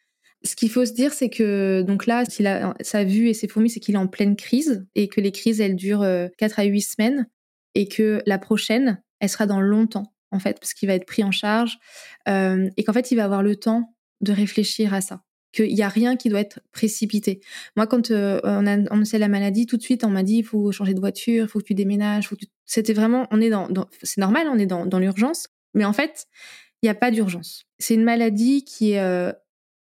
Ce 0.44 0.54
qu'il 0.54 0.68
faut 0.68 0.84
se 0.84 0.92
dire, 0.92 1.14
c'est 1.14 1.30
que 1.30 1.80
donc 1.80 2.04
là, 2.04 2.26
s'il 2.26 2.46
sa 2.82 3.04
vue 3.04 3.30
et 3.30 3.34
ses 3.34 3.48
fourmis, 3.48 3.70
c'est 3.70 3.80
qu'il 3.80 3.94
est 3.94 3.98
en 3.98 4.06
pleine 4.06 4.36
crise 4.36 4.86
et 4.94 5.08
que 5.08 5.22
les 5.22 5.32
crises, 5.32 5.62
elles 5.62 5.76
durent 5.76 6.06
4 6.36 6.58
à 6.58 6.64
8 6.64 6.82
semaines 6.82 7.26
et 7.74 7.88
que 7.88 8.20
la 8.26 8.38
prochaine, 8.38 9.02
elle 9.20 9.30
sera 9.30 9.46
dans 9.46 9.62
longtemps 9.62 10.12
en 10.30 10.40
fait, 10.40 10.60
parce 10.60 10.74
qu'il 10.74 10.88
va 10.88 10.94
être 10.94 11.06
pris 11.06 11.24
en 11.24 11.30
charge 11.30 11.78
et 12.26 12.84
qu'en 12.84 12.92
fait, 12.92 13.10
il 13.10 13.16
va 13.16 13.24
avoir 13.24 13.42
le 13.42 13.56
temps 13.56 13.94
de 14.20 14.32
réfléchir 14.32 14.94
à 14.94 15.00
ça 15.00 15.22
qu'il 15.52 15.74
n'y 15.74 15.82
a 15.82 15.88
rien 15.88 16.16
qui 16.16 16.28
doit 16.28 16.40
être 16.40 16.60
précipité. 16.72 17.40
Moi, 17.76 17.86
quand 17.86 18.10
euh, 18.10 18.40
on 18.44 18.66
a 18.66 18.72
annoncé 18.72 19.18
la 19.18 19.28
maladie, 19.28 19.66
tout 19.66 19.76
de 19.76 19.82
suite, 19.82 20.04
on 20.04 20.10
m'a 20.10 20.22
dit 20.22 20.36
il 20.38 20.44
faut 20.44 20.70
changer 20.72 20.94
de 20.94 21.00
voiture, 21.00 21.44
il 21.44 21.48
faut 21.48 21.58
que 21.58 21.64
tu 21.64 21.74
déménages. 21.74 22.28
C'était 22.66 22.92
vraiment, 22.92 23.26
on 23.30 23.40
est 23.40 23.50
dans, 23.50 23.68
c'est 24.02 24.20
normal, 24.20 24.48
on 24.52 24.58
est 24.58 24.66
dans, 24.66 24.86
dans 24.86 24.98
l'urgence, 24.98 25.48
mais 25.74 25.84
en 25.84 25.92
fait, 25.92 26.26
il 26.82 26.86
n'y 26.86 26.90
a 26.90 26.94
pas 26.94 27.10
d'urgence. 27.10 27.64
C'est 27.78 27.94
une 27.94 28.04
maladie 28.04 28.64
qui 28.64 28.92
est 28.92 29.00
euh, 29.00 29.32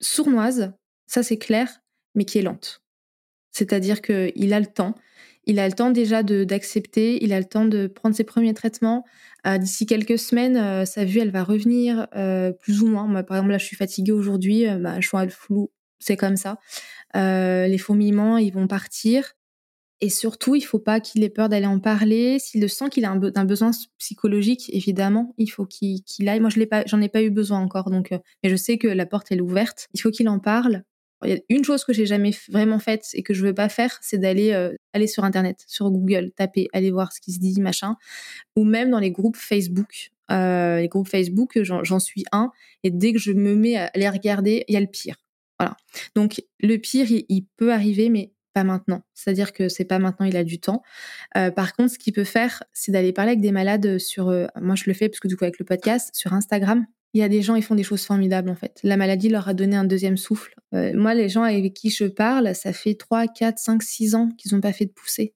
sournoise, 0.01 0.73
ça 1.07 1.23
c'est 1.23 1.39
clair, 1.39 1.83
mais 2.14 2.25
qui 2.25 2.39
est 2.39 2.43
lente. 2.43 2.83
C'est-à-dire 3.51 4.01
qu'il 4.01 4.55
a 4.55 4.61
le 4.61 4.66
temps. 4.66 4.95
Il 5.45 5.59
a 5.59 5.66
le 5.66 5.75
temps 5.75 5.91
déjà 5.91 6.23
d'accepter, 6.23 7.23
il 7.23 7.33
a 7.33 7.39
le 7.39 7.45
temps 7.45 7.66
de 7.66 7.89
prendre 7.89 8.14
ses 8.14 8.25
premiers 8.25 8.55
traitements. 8.55 9.05
Euh, 9.47 9.59
d'ici 9.59 9.86
quelques 9.86 10.18
semaines, 10.18 10.57
euh, 10.57 10.84
sa 10.84 11.05
vue, 11.05 11.18
elle 11.18 11.30
va 11.30 11.43
revenir 11.43 12.07
euh, 12.14 12.53
plus 12.53 12.82
ou 12.82 12.86
moins. 12.86 13.07
Moi, 13.07 13.22
par 13.22 13.36
exemple, 13.36 13.53
là, 13.53 13.59
je 13.59 13.64
suis 13.64 13.76
fatiguée 13.76 14.12
aujourd'hui, 14.12 14.66
suis 15.01 15.18
le 15.18 15.28
flou, 15.30 15.70
c'est 15.99 16.16
comme 16.16 16.36
ça. 16.36 16.59
les 17.14 17.78
fourmillements, 17.78 18.38
ils 18.38 18.53
vont 18.53 18.66
partir. 18.66 19.34
Et 20.01 20.11
surtout, 20.11 20.57
il 20.57 20.62
faut 20.62 20.80
pas 20.80 20.99
qu'il 20.99 21.22
ait 21.22 21.28
peur 21.28 21.49
d'aller 21.49 21.66
en 21.66 21.78
parler. 21.78 22.40
S'il 22.40 22.61
le 22.61 22.66
sent 22.66 22.88
qu'il 22.90 23.05
a 23.05 23.11
un, 23.11 23.45
besoin 23.45 23.70
psychologique, 23.99 24.68
évidemment, 24.74 25.32
il 25.38 25.47
faut 25.47 25.64
qu'il 25.64 26.03
aille. 26.26 26.40
Moi, 26.40 26.51
je 26.51 26.61
j'en 26.86 27.01
ai 27.01 27.09
pas 27.09 27.22
eu 27.22 27.30
besoin 27.30 27.61
encore, 27.61 27.88
donc, 27.88 28.11
mais 28.43 28.51
je 28.51 28.57
sais 28.57 28.78
que 28.78 28.88
la 28.88 29.07
porte 29.07 29.30
est 29.30 29.40
ouverte. 29.40 29.88
Il 29.95 30.01
faut 30.01 30.11
qu'il 30.11 30.28
en 30.28 30.40
parle. 30.40 30.82
Une 31.49 31.64
chose 31.64 31.85
que 31.85 31.93
j'ai 31.93 32.07
jamais 32.07 32.33
vraiment 32.51 32.79
faite 32.79 33.09
et 33.14 33.23
que 33.23 33.35
je 33.35 33.45
veux 33.45 33.55
pas 33.55 33.68
faire, 33.68 33.99
c'est 34.01 34.18
d'aller 34.18 34.53
euh, 34.53 34.73
aller 34.93 35.07
sur 35.07 35.25
internet, 35.25 35.64
sur 35.66 35.91
Google, 35.91 36.33
taper, 36.37 36.68
aller 36.73 36.91
voir 36.91 37.12
ce 37.12 37.20
qui 37.20 37.33
se 37.33 37.39
dit, 37.39 37.61
machin, 37.61 37.97
ou 38.57 38.64
même 38.64 38.91
dans 38.91 38.99
les 38.99 39.11
groupes 39.11 39.37
Facebook. 39.37 40.11
Euh, 40.31 40.81
les 40.81 40.89
groupes 40.89 41.09
Facebook, 41.09 41.59
j'en 41.62 41.99
suis 41.99 42.25
un, 42.33 42.51
et 42.85 42.91
dès 42.91 43.12
que 43.12 43.18
je 43.18 43.33
me 43.33 43.55
mets 43.55 43.77
à 43.77 43.91
les 43.95 44.09
regarder, 44.09 44.64
il 44.68 44.75
y 44.75 44.77
a 44.77 44.81
le 44.81 44.87
pire. 44.87 45.16
Voilà. 45.59 45.77
Donc 46.14 46.43
le 46.61 46.77
pire, 46.79 47.07
il, 47.11 47.47
peut 47.57 47.73
arriver, 47.73 48.09
mais 48.09 48.33
pas 48.55 48.64
maintenant. 48.64 49.03
C'est-à-dire 49.14 49.53
que 49.53 49.68
c'est 49.68 49.85
pas 49.85 49.99
maintenant, 49.99 50.27
il 50.27 50.37
a 50.37 50.45
du 50.45 50.59
temps. 50.59 50.83
Euh, 51.37 51.51
par 51.51 51.75
contre, 51.75 51.93
ce 51.93 51.99
qu'il 51.99 52.12
peut 52.12 52.25
faire, 52.25 52.62
c'est 52.73 52.93
d'aller 52.93 53.12
parler 53.12 53.33
avec 53.33 53.41
des 53.41 53.53
malades 53.53 53.99
sur. 53.99 54.27
moi, 54.61 54.75
je 54.75 54.85
le 54.87 54.95
fais 54.95 55.09
parce 55.09 55.20
que 55.20 55.29
du 55.29 55.37
coup 55.37 55.45
avec 55.45 55.59
le 55.59 55.64
podcast 55.64 56.11
sur 56.14 56.33
Instagram 56.33 56.87
il 57.15 57.21
y 57.21 57.25
a 57.25 57.29
des 57.29 57.43
gens, 57.43 57.55
ils 57.55 57.63
font 57.63 57.75
des 57.75 57.83
choses 57.83 58.05
formidables 58.05 58.49
en 58.49 58.55
fait. 58.55 58.81
La 58.83 58.97
maladie 58.97 59.29
leur 59.29 59.49
a 59.49 59.55
donné 59.55 59.77
un 59.77 59.85
deuxième 59.85 60.17
souffle. 60.17 60.55
Euh, 60.75 60.93
moi, 60.95 61.15
les 61.15 61.29
gens 61.29 61.43
avec 61.43 61.75
qui 61.75 61.91
je 61.91 62.05
parle, 62.05 62.55
ça 62.55 62.73
fait 62.73 62.95
3, 62.95 63.27
4, 63.29 63.59
5, 63.59 63.83
6 63.83 64.15
ans 64.15 64.29
qu'ils 64.39 64.55
n'ont 64.55 64.61
pas 64.61 64.73
fait 64.73 64.87
de 64.87 64.93
poussée. 64.93 65.35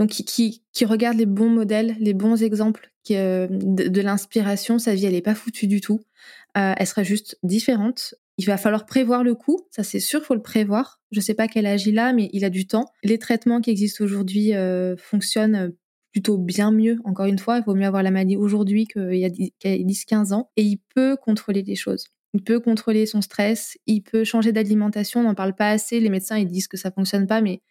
Donc, 0.00 0.10
qui, 0.10 0.64
qui, 0.72 0.84
regardent 0.84 1.18
les 1.18 1.26
bons 1.26 1.50
modèles, 1.50 1.94
les 2.00 2.14
bons 2.14 2.42
exemples 2.42 2.90
euh, 3.12 3.46
de, 3.48 4.00
l'inspiration. 4.00 4.80
Sa 4.80 4.92
vie, 4.94 5.06
elle 5.06 5.12
n'est 5.12 5.22
pas 5.22 5.36
foutue 5.36 5.68
du 5.68 5.80
tout. 5.80 6.00
Euh, 6.56 6.74
elle 6.76 6.86
sera 6.86 7.04
juste 7.04 7.38
différente. 7.44 8.16
Il 8.36 8.46
va 8.46 8.56
falloir 8.56 8.84
prévoir 8.84 9.22
le 9.22 9.36
coup, 9.36 9.60
ça 9.70 9.84
c'est 9.84 10.00
sûr, 10.00 10.24
faut 10.24 10.34
le 10.34 10.42
prévoir. 10.42 11.00
Je 11.12 11.20
sais 11.20 11.34
pas 11.34 11.46
quel 11.46 11.66
âge 11.66 11.86
il 11.86 12.00
a, 12.00 12.12
mais 12.12 12.30
il 12.32 12.44
a 12.44 12.50
du 12.50 12.66
temps. 12.66 12.86
Les 13.04 13.20
traitements 13.20 13.60
qui 13.60 13.70
existent 13.70 14.02
aujourd'hui 14.02 14.50
fonctionnent 14.98 15.72
plutôt 16.14 16.38
bien 16.38 16.70
mieux. 16.70 17.00
Encore 17.04 17.26
une 17.26 17.40
fois, 17.40 17.58
il 17.58 17.64
vaut 17.64 17.74
mieux 17.74 17.86
avoir 17.86 18.04
la 18.04 18.12
maladie 18.12 18.36
aujourd'hui 18.36 18.86
qu'il 18.86 19.16
y 19.16 19.24
a 19.24 19.28
10-15 19.28 20.32
ans. 20.32 20.48
Et 20.56 20.62
il 20.62 20.78
peut 20.94 21.16
contrôler 21.16 21.64
des 21.64 21.74
choses. 21.74 22.06
Il 22.34 22.44
peut 22.44 22.60
contrôler 22.60 23.04
son 23.04 23.20
stress, 23.20 23.76
il 23.86 24.02
peut 24.02 24.22
changer 24.22 24.52
d'alimentation. 24.52 25.20
On 25.20 25.24
n'en 25.24 25.34
parle 25.34 25.54
pas 25.54 25.70
assez. 25.70 25.98
Les 25.98 26.10
médecins, 26.10 26.38
ils 26.38 26.46
disent 26.46 26.68
que 26.68 26.76
ça 26.76 26.92
fonctionne 26.92 27.26
pas, 27.26 27.40
mais 27.40 27.62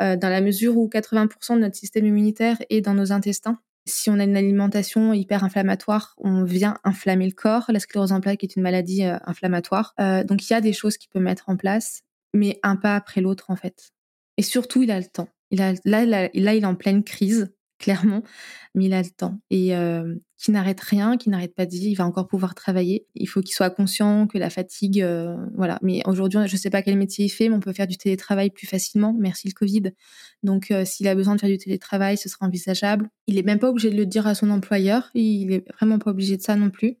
euh, 0.00 0.16
dans 0.16 0.30
la 0.30 0.40
mesure 0.40 0.78
où 0.78 0.88
80% 0.88 1.56
de 1.56 1.60
notre 1.60 1.76
système 1.76 2.06
immunitaire 2.06 2.56
est 2.70 2.80
dans 2.80 2.94
nos 2.94 3.12
intestins, 3.12 3.60
si 3.86 4.08
on 4.08 4.18
a 4.18 4.24
une 4.24 4.36
alimentation 4.36 5.12
hyper 5.12 5.44
inflammatoire, 5.44 6.14
on 6.18 6.44
vient 6.44 6.78
inflammer 6.84 7.26
le 7.26 7.32
corps. 7.32 7.66
La 7.68 7.80
sclérose 7.80 8.12
en 8.12 8.20
plaques 8.20 8.44
est 8.44 8.56
une 8.56 8.62
maladie 8.62 9.04
euh, 9.04 9.18
inflammatoire. 9.24 9.94
Euh, 10.00 10.24
donc 10.24 10.48
il 10.48 10.52
y 10.54 10.56
a 10.56 10.62
des 10.62 10.72
choses 10.72 10.96
qu'il 10.96 11.10
peut 11.10 11.20
mettre 11.20 11.50
en 11.50 11.56
place, 11.56 12.02
mais 12.32 12.58
un 12.62 12.76
pas 12.76 12.96
après 12.96 13.20
l'autre 13.20 13.50
en 13.50 13.56
fait. 13.56 13.90
Et 14.38 14.42
surtout, 14.42 14.82
il 14.82 14.90
a 14.90 14.98
le 14.98 15.06
temps. 15.06 15.28
Là, 15.50 15.74
il 16.32 16.48
est 16.48 16.64
en 16.64 16.74
pleine 16.74 17.04
crise 17.04 17.52
clairement, 17.80 18.22
mais 18.74 18.84
il 18.84 18.92
a 18.92 19.02
le 19.02 19.10
temps. 19.10 19.40
Et 19.50 19.74
euh, 19.74 20.14
qui 20.36 20.52
n'arrête 20.52 20.80
rien, 20.80 21.16
qui 21.16 21.30
n'arrête 21.30 21.54
pas 21.54 21.64
de 21.64 21.70
dire 21.70 21.88
il 21.88 21.94
va 21.94 22.06
encore 22.06 22.28
pouvoir 22.28 22.54
travailler. 22.54 23.06
Il 23.16 23.26
faut 23.26 23.40
qu'il 23.40 23.54
soit 23.54 23.70
conscient 23.70 24.28
que 24.28 24.38
la 24.38 24.50
fatigue, 24.50 25.02
euh, 25.02 25.34
voilà. 25.56 25.78
Mais 25.82 26.02
aujourd'hui, 26.06 26.38
je 26.46 26.52
ne 26.52 26.58
sais 26.58 26.70
pas 26.70 26.82
quel 26.82 26.96
métier 26.96 27.24
il 27.24 27.30
fait, 27.30 27.48
mais 27.48 27.56
on 27.56 27.60
peut 27.60 27.72
faire 27.72 27.88
du 27.88 27.96
télétravail 27.96 28.50
plus 28.50 28.66
facilement. 28.66 29.16
Merci 29.18 29.48
le 29.48 29.54
Covid. 29.54 29.92
Donc, 30.44 30.70
euh, 30.70 30.84
s'il 30.84 31.08
a 31.08 31.14
besoin 31.16 31.34
de 31.34 31.40
faire 31.40 31.50
du 31.50 31.58
télétravail, 31.58 32.16
ce 32.16 32.28
sera 32.28 32.46
envisageable. 32.46 33.08
Il 33.26 33.38
est 33.38 33.42
même 33.42 33.58
pas 33.58 33.70
obligé 33.70 33.90
de 33.90 33.96
le 33.96 34.06
dire 34.06 34.26
à 34.26 34.34
son 34.34 34.50
employeur. 34.50 35.10
Il 35.14 35.52
est 35.52 35.64
vraiment 35.72 35.98
pas 35.98 36.10
obligé 36.10 36.36
de 36.36 36.42
ça 36.42 36.54
non 36.54 36.70
plus. 36.70 36.98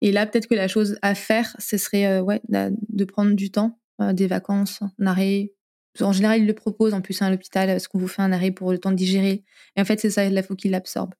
Et 0.00 0.10
là, 0.10 0.26
peut-être 0.26 0.48
que 0.48 0.54
la 0.54 0.68
chose 0.68 0.98
à 1.02 1.14
faire, 1.14 1.54
ce 1.58 1.76
serait 1.78 2.20
ouais, 2.20 2.42
de 2.48 3.04
prendre 3.04 3.34
du 3.34 3.50
temps, 3.50 3.78
des 4.12 4.26
vacances, 4.26 4.80
un 4.98 5.06
arrêt. 5.06 5.53
En 6.00 6.12
général, 6.12 6.40
il 6.40 6.46
le 6.46 6.54
propose 6.54 6.94
en 6.94 7.00
plus 7.00 7.20
à 7.22 7.30
l'hôpital, 7.30 7.68
est-ce 7.68 7.88
qu'on 7.88 7.98
vous 7.98 8.08
fait 8.08 8.22
un 8.22 8.32
arrêt 8.32 8.50
pour 8.50 8.72
le 8.72 8.78
temps 8.78 8.90
de 8.90 8.96
digérer 8.96 9.44
Et 9.76 9.80
en 9.80 9.84
fait, 9.84 10.00
c'est 10.00 10.10
ça, 10.10 10.24
il 10.24 10.42
faut 10.42 10.54
qu'il 10.54 10.72
l'absorbe. 10.72 11.14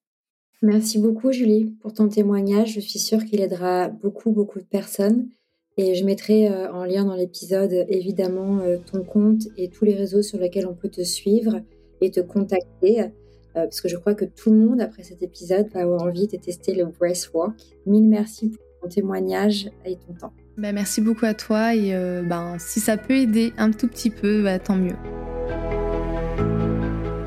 Merci 0.62 0.98
beaucoup, 0.98 1.30
Julie, 1.30 1.74
pour 1.80 1.92
ton 1.92 2.08
témoignage. 2.08 2.72
Je 2.72 2.80
suis 2.80 2.98
sûre 2.98 3.24
qu'il 3.24 3.40
aidera 3.40 3.88
beaucoup, 3.88 4.30
beaucoup 4.30 4.58
de 4.58 4.64
personnes. 4.64 5.28
Et 5.76 5.94
je 5.94 6.04
mettrai 6.04 6.48
euh, 6.48 6.72
en 6.72 6.84
lien 6.84 7.04
dans 7.04 7.16
l'épisode, 7.16 7.84
évidemment, 7.88 8.60
euh, 8.60 8.78
ton 8.78 9.02
compte 9.02 9.42
et 9.56 9.68
tous 9.68 9.84
les 9.84 9.94
réseaux 9.94 10.22
sur 10.22 10.38
lesquels 10.38 10.66
on 10.66 10.74
peut 10.74 10.88
te 10.88 11.02
suivre 11.02 11.60
et 12.00 12.10
te 12.10 12.20
contacter. 12.20 13.00
Euh, 13.00 13.06
parce 13.52 13.80
que 13.80 13.88
je 13.88 13.96
crois 13.96 14.14
que 14.14 14.24
tout 14.24 14.50
le 14.50 14.56
monde, 14.56 14.80
après 14.80 15.02
cet 15.02 15.22
épisode, 15.22 15.68
va 15.72 15.80
avoir 15.80 16.02
envie 16.02 16.28
de 16.28 16.36
tester 16.36 16.74
le 16.74 16.86
breathwork. 16.86 17.60
Mille 17.86 18.08
merci 18.08 18.50
pour 18.50 18.64
ton 18.82 18.88
témoignage 18.88 19.70
et 19.84 19.96
ton 19.96 20.14
temps. 20.14 20.32
Ben, 20.56 20.72
merci 20.74 21.00
beaucoup 21.00 21.26
à 21.26 21.34
toi. 21.34 21.74
Et 21.74 21.92
ben, 22.22 22.56
si 22.58 22.80
ça 22.80 22.96
peut 22.96 23.14
aider 23.14 23.52
un 23.58 23.70
tout 23.70 23.88
petit 23.88 24.10
peu, 24.10 24.42
bah, 24.42 24.58
tant 24.58 24.76
mieux. 24.76 24.96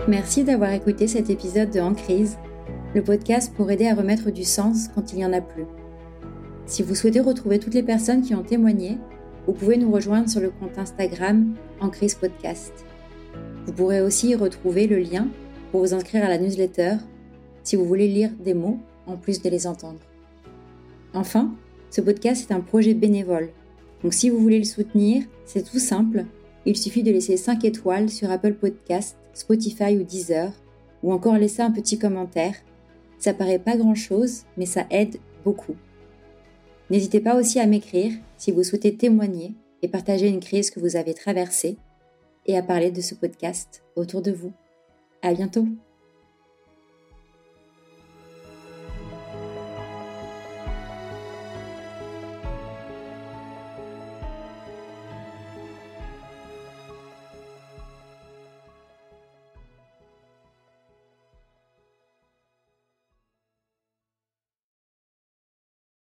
Merci 0.07 0.45
d'avoir 0.45 0.71
écouté 0.71 1.07
cet 1.07 1.29
épisode 1.29 1.69
de 1.69 1.81
En 1.81 1.93
crise 1.93 2.37
le 2.95 3.03
podcast 3.03 3.53
pour 3.53 3.69
aider 3.69 3.87
à 3.87 3.93
remettre 3.93 4.31
du 4.31 4.43
sens 4.43 4.87
quand 4.95 5.11
il 5.11 5.17
n'y 5.17 5.25
en 5.25 5.33
a 5.33 5.41
plus. 5.41 5.65
Si 6.65 6.81
vous 6.81 6.95
souhaitez 6.95 7.19
retrouver 7.19 7.59
toutes 7.59 7.73
les 7.73 7.83
personnes 7.83 8.21
qui 8.21 8.33
ont 8.33 8.43
témoigné, 8.43 8.97
vous 9.45 9.53
pouvez 9.53 9.77
nous 9.77 9.91
rejoindre 9.91 10.29
sur 10.29 10.41
le 10.41 10.49
compte 10.49 10.77
Instagram 10.77 11.53
En 11.79 11.89
Crise 11.89 12.15
Podcast. 12.15 12.73
Vous 13.65 13.73
pourrez 13.73 14.01
aussi 14.01 14.29
y 14.29 14.35
retrouver 14.35 14.87
le 14.87 14.97
lien 14.97 15.27
pour 15.71 15.81
vous 15.81 15.93
inscrire 15.93 16.23
à 16.23 16.29
la 16.29 16.37
newsletter 16.37 16.95
si 17.63 17.75
vous 17.75 17.85
voulez 17.85 18.07
lire 18.07 18.31
des 18.43 18.53
mots 18.53 18.79
en 19.05 19.17
plus 19.17 19.41
de 19.41 19.49
les 19.49 19.67
entendre. 19.67 19.99
Enfin, 21.13 21.51
ce 21.89 22.01
podcast 22.01 22.49
est 22.49 22.53
un 22.53 22.61
projet 22.61 22.93
bénévole. 22.93 23.49
Donc 24.03 24.13
si 24.13 24.29
vous 24.29 24.39
voulez 24.39 24.59
le 24.59 24.65
soutenir, 24.65 25.23
c'est 25.45 25.69
tout 25.69 25.79
simple. 25.79 26.25
Il 26.65 26.75
suffit 26.75 27.03
de 27.03 27.11
laisser 27.11 27.37
5 27.37 27.63
étoiles 27.65 28.09
sur 28.09 28.29
Apple 28.29 28.53
Podcast, 28.53 29.17
Spotify 29.33 29.97
ou 29.97 30.03
Deezer, 30.03 30.51
ou 31.03 31.13
encore 31.13 31.37
laisser 31.37 31.61
un 31.61 31.71
petit 31.71 31.97
commentaire 31.97 32.55
ça 33.17 33.33
paraît 33.33 33.59
pas 33.59 33.77
grand-chose, 33.77 34.43
mais 34.57 34.65
ça 34.65 34.85
aide 34.89 35.17
beaucoup. 35.43 35.75
N'hésitez 36.89 37.19
pas 37.19 37.35
aussi 37.35 37.59
à 37.59 37.65
m'écrire 37.65 38.13
si 38.37 38.51
vous 38.51 38.63
souhaitez 38.63 38.95
témoigner 38.95 39.53
et 39.81 39.87
partager 39.87 40.27
une 40.27 40.39
crise 40.39 40.71
que 40.71 40.79
vous 40.79 40.95
avez 40.95 41.13
traversée 41.13 41.77
et 42.45 42.57
à 42.57 42.63
parler 42.63 42.91
de 42.91 43.01
ce 43.01 43.15
podcast 43.15 43.83
autour 43.95 44.21
de 44.21 44.31
vous. 44.31 44.53
À 45.21 45.33
bientôt! 45.33 45.67